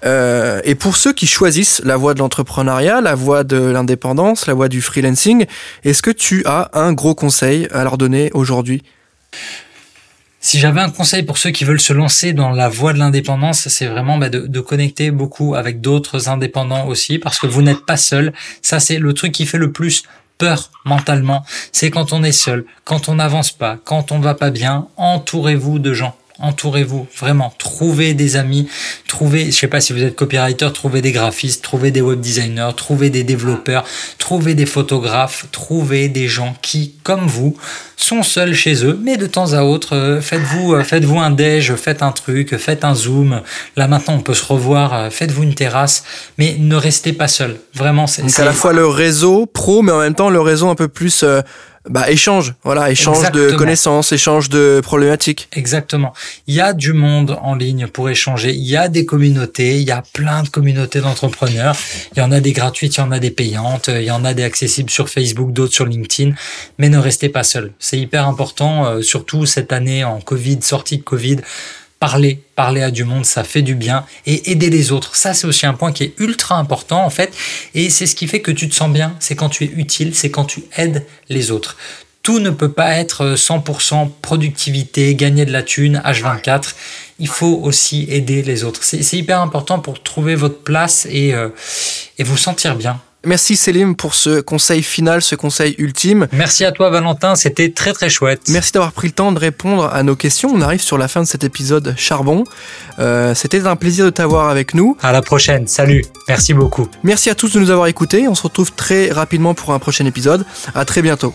Euh, 0.06 0.62
et 0.64 0.76
pour 0.76 0.96
ceux 0.96 1.12
qui 1.12 1.26
choisissent 1.26 1.82
la 1.84 1.98
voie 1.98 2.14
de 2.14 2.20
l'entrepreneuriat, 2.20 3.02
la 3.02 3.16
voie 3.16 3.44
de 3.44 3.58
l'indépendance, 3.58 4.46
la 4.46 4.54
voie 4.54 4.70
du 4.70 4.82
freelancing, 4.82 5.46
est-ce 5.84 6.02
que 6.04 6.12
tu 6.12 6.46
as 6.46 6.70
un 6.74 6.94
gros 6.94 7.16
conseil 7.16 7.68
à 7.72 7.84
leur 7.84 7.98
donner 7.98 8.30
aujourd'hui? 8.34 8.84
Si 10.44 10.60
j'avais 10.60 10.82
un 10.82 10.90
conseil 10.90 11.24
pour 11.24 11.38
ceux 11.38 11.52
qui 11.52 11.64
veulent 11.64 11.80
se 11.80 11.94
lancer 11.94 12.34
dans 12.34 12.50
la 12.50 12.68
voie 12.68 12.92
de 12.92 13.00
l'indépendance, 13.00 13.70
c'est 13.70 13.86
vraiment 13.86 14.18
bah, 14.18 14.28
de, 14.28 14.60
connecter 14.60 15.10
beaucoup 15.10 15.56
avec 15.56 15.80
d'autres 15.80 16.28
indépendants 16.28 16.86
aussi, 16.88 17.18
parce 17.18 17.40
que 17.40 17.48
vous 17.48 17.62
n'êtes 17.62 17.86
pas 17.86 17.96
seul. 17.96 18.34
Ça, 18.62 18.82
c'est 18.82 19.00
le 19.00 19.14
truc 19.14 19.32
qui 19.32 19.46
fait 19.46 19.58
le 19.58 19.72
plus 19.72 20.04
peur 20.38 20.70
mentalement, 20.84 21.46
c'est 21.72 21.90
quand 21.90 22.12
on 22.12 22.24
est 22.24 22.34
seul, 22.34 22.66
quand 22.84 23.08
on 23.08 23.16
n'avance 23.16 23.52
pas, 23.52 23.78
quand 23.86 24.12
on 24.12 24.20
va 24.20 24.34
pas 24.34 24.50
bien, 24.50 24.90
entourez-vous 24.98 25.80
de 25.80 25.94
gens 25.94 26.14
entourez-vous 26.44 27.08
vraiment, 27.18 27.54
trouvez 27.58 28.14
des 28.14 28.36
amis, 28.36 28.68
trouvez, 29.08 29.46
je 29.46 29.52
sais 29.52 29.68
pas 29.68 29.80
si 29.80 29.94
vous 29.94 30.04
êtes 30.04 30.16
copywriter, 30.16 30.68
trouvez 30.74 31.02
des 31.02 31.14
graphistes, 31.14 31.64
trouvez 31.64 31.90
des 31.90 32.02
web 32.02 32.20
designers, 32.20 32.72
trouvez 32.76 33.10
des 33.10 33.24
développeurs, 33.24 33.86
trouvez 34.18 34.54
des 34.54 34.66
photographes, 34.66 35.48
trouvez 35.52 36.10
des 36.10 36.28
gens 36.28 36.56
qui, 36.62 36.96
comme 37.04 37.28
vous, 37.28 37.58
sont 37.96 38.24
seuls 38.24 38.54
chez 38.54 38.86
eux, 38.86 39.00
mais 39.02 39.16
de 39.16 39.26
temps 39.26 39.54
à 39.54 39.64
autre, 39.64 39.96
euh, 39.96 40.22
faites-vous, 40.22 40.74
euh, 40.74 40.84
faites-vous 40.84 41.20
un 41.20 41.32
déj, 41.32 41.76
faites 41.76 42.04
un 42.04 42.12
truc, 42.12 42.58
faites 42.58 42.84
un 42.84 42.94
zoom. 42.94 43.42
Là 43.78 43.88
maintenant, 43.88 44.16
on 44.16 44.20
peut 44.20 44.34
se 44.34 44.46
revoir, 44.46 44.94
euh, 44.94 45.10
faites-vous 45.10 45.44
une 45.44 45.56
terrasse, 45.56 46.04
mais 46.38 46.58
ne 46.60 46.76
restez 46.76 47.14
pas 47.14 47.30
seul. 47.30 47.58
Vraiment, 47.74 48.06
c'est 48.06 48.40
à 48.40 48.46
la 48.46 48.52
fois 48.52 48.74
le 48.74 48.86
réseau 48.86 49.46
pro, 49.46 49.82
mais 49.82 49.94
en 49.94 50.00
même 50.00 50.16
temps 50.16 50.30
le 50.30 50.42
réseau 50.42 50.68
un 50.68 50.76
peu 50.76 50.90
plus 50.90 51.24
bah, 51.90 52.10
échange, 52.10 52.54
voilà, 52.64 52.92
échange 52.92 53.30
de 53.32 53.52
connaissances, 53.52 54.14
échange 54.14 54.48
de 54.48 54.80
problématiques. 54.82 55.50
Exactement. 55.52 56.14
Il 56.48 56.56
y 56.56 56.62
a 56.62 56.72
du 56.72 56.94
monde 56.94 57.38
en 57.42 57.56
ligne 57.56 57.88
pour 57.88 58.10
échanger. 58.10 58.54
Il 58.54 58.64
y 58.64 58.78
a 58.78 58.88
des 58.88 59.06
communautés. 59.06 59.82
Il 59.82 59.88
y 59.88 59.92
a 59.92 60.02
plein 60.14 60.44
de 60.44 60.50
communautés 60.50 61.02
d'entrepreneurs. 61.02 61.76
Il 62.16 62.20
y 62.20 62.22
en 62.22 62.32
a 62.32 62.40
des 62.40 62.54
gratuites, 62.54 62.96
il 62.96 63.00
y 63.02 63.04
en 63.04 63.12
a 63.12 63.20
des 63.20 63.32
payantes, 63.32 63.90
il 63.90 64.04
y 64.04 64.12
en 64.12 64.24
a 64.24 64.34
des 64.34 64.44
accessibles 64.44 64.90
sur 64.90 65.10
Facebook, 65.10 65.52
d'autres 65.52 65.74
sur 65.74 65.86
LinkedIn. 65.86 66.34
Mais 66.78 66.88
ne 66.88 66.98
restez 66.98 67.28
pas 67.28 67.44
seul. 67.44 67.74
C'est 67.80 68.00
hyper 68.00 68.28
important, 68.28 68.86
euh, 68.86 69.02
surtout 69.02 69.46
cette 69.46 69.74
année 69.74 70.06
en 70.06 70.22
Covid, 70.22 70.62
sortie 70.62 71.00
de 71.00 71.04
Covid 71.04 71.38
parler, 72.04 72.38
parler 72.58 72.82
à 72.82 72.92
du 72.92 73.06
monde, 73.06 73.26
ça 73.26 73.46
fait 73.46 73.62
du 73.62 73.76
bien 73.76 74.06
et 74.26 74.52
aider 74.52 74.70
les 74.70 74.92
autres. 74.92 75.16
Ça, 75.16 75.34
c'est 75.34 75.48
aussi 75.48 75.66
un 75.66 75.74
point 75.74 75.94
qui 75.94 76.04
est 76.04 76.14
ultra 76.18 76.58
important 76.58 77.06
en 77.06 77.10
fait 77.10 77.34
et 77.76 77.90
c'est 77.90 78.08
ce 78.08 78.14
qui 78.14 78.28
fait 78.28 78.42
que 78.42 78.52
tu 78.52 78.68
te 78.68 78.76
sens 78.76 78.92
bien. 78.92 79.16
C'est 79.22 79.38
quand 79.38 79.48
tu 79.48 79.64
es 79.64 79.72
utile, 79.74 80.14
c'est 80.14 80.30
quand 80.30 80.44
tu 80.44 80.66
aides 80.76 81.06
les 81.30 81.50
autres. 81.50 81.78
Tout 82.22 82.40
ne 82.40 82.50
peut 82.50 82.74
pas 82.74 82.98
être 82.98 83.36
100% 83.36 84.10
productivité, 84.22 85.16
gagner 85.16 85.46
de 85.46 85.54
la 85.54 85.64
thune, 85.64 86.02
H24. 86.04 86.74
Il 87.20 87.30
faut 87.30 87.62
aussi 87.64 88.06
aider 88.10 88.42
les 88.42 88.66
autres. 88.66 88.84
C'est 88.84 89.18
hyper 89.18 89.40
important 89.40 89.80
pour 89.80 90.04
trouver 90.04 90.36
votre 90.36 90.60
place 90.60 91.08
et, 91.10 91.34
euh, 91.34 91.48
et 92.18 92.26
vous 92.26 92.36
sentir 92.36 92.76
bien. 92.76 93.00
Merci 93.26 93.56
Célim 93.56 93.96
pour 93.96 94.16
ce 94.16 94.42
conseil 94.42 94.84
final, 94.84 95.22
ce 95.22 95.36
conseil 95.36 95.76
ultime. 95.78 96.28
Merci 96.32 96.66
à 96.66 96.72
toi 96.72 96.90
Valentin, 96.90 97.36
c'était 97.36 97.72
très 97.72 97.94
très 97.94 98.10
chouette. 98.10 98.42
Merci 98.50 98.74
d'avoir 98.74 98.92
pris 98.92 99.08
le 99.08 99.14
temps 99.14 99.32
de 99.32 99.40
répondre 99.40 99.86
à 99.86 100.04
nos 100.04 100.16
questions. 100.16 100.50
On 100.54 100.62
arrive 100.62 100.82
sur 100.82 100.98
la 100.98 101.08
fin 101.08 101.22
de 101.22 101.28
cet 101.28 101.44
épisode 101.44 101.94
charbon. 101.98 102.44
Euh, 103.00 103.34
c'était 103.34 103.66
un 103.66 103.76
plaisir 103.76 104.06
de 104.06 104.10
t'avoir 104.10 104.50
avec 104.50 104.74
nous. 104.74 104.98
À 105.02 105.12
la 105.12 105.22
prochaine, 105.22 105.68
salut, 105.68 106.04
merci 106.28 106.54
beaucoup. 106.54 106.88
Merci 107.04 107.30
à 107.30 107.36
tous 107.36 107.54
de 107.54 107.60
nous 107.60 107.70
avoir 107.70 107.88
écoutés. 107.88 108.28
On 108.28 108.36
se 108.36 108.44
retrouve 108.44 108.74
très 108.74 109.10
rapidement 109.12 109.54
pour 109.54 109.72
un 109.74 109.80
prochain 109.80 110.06
épisode. 110.06 110.46
À 110.76 110.86
très 110.86 111.02
bientôt. 111.02 111.34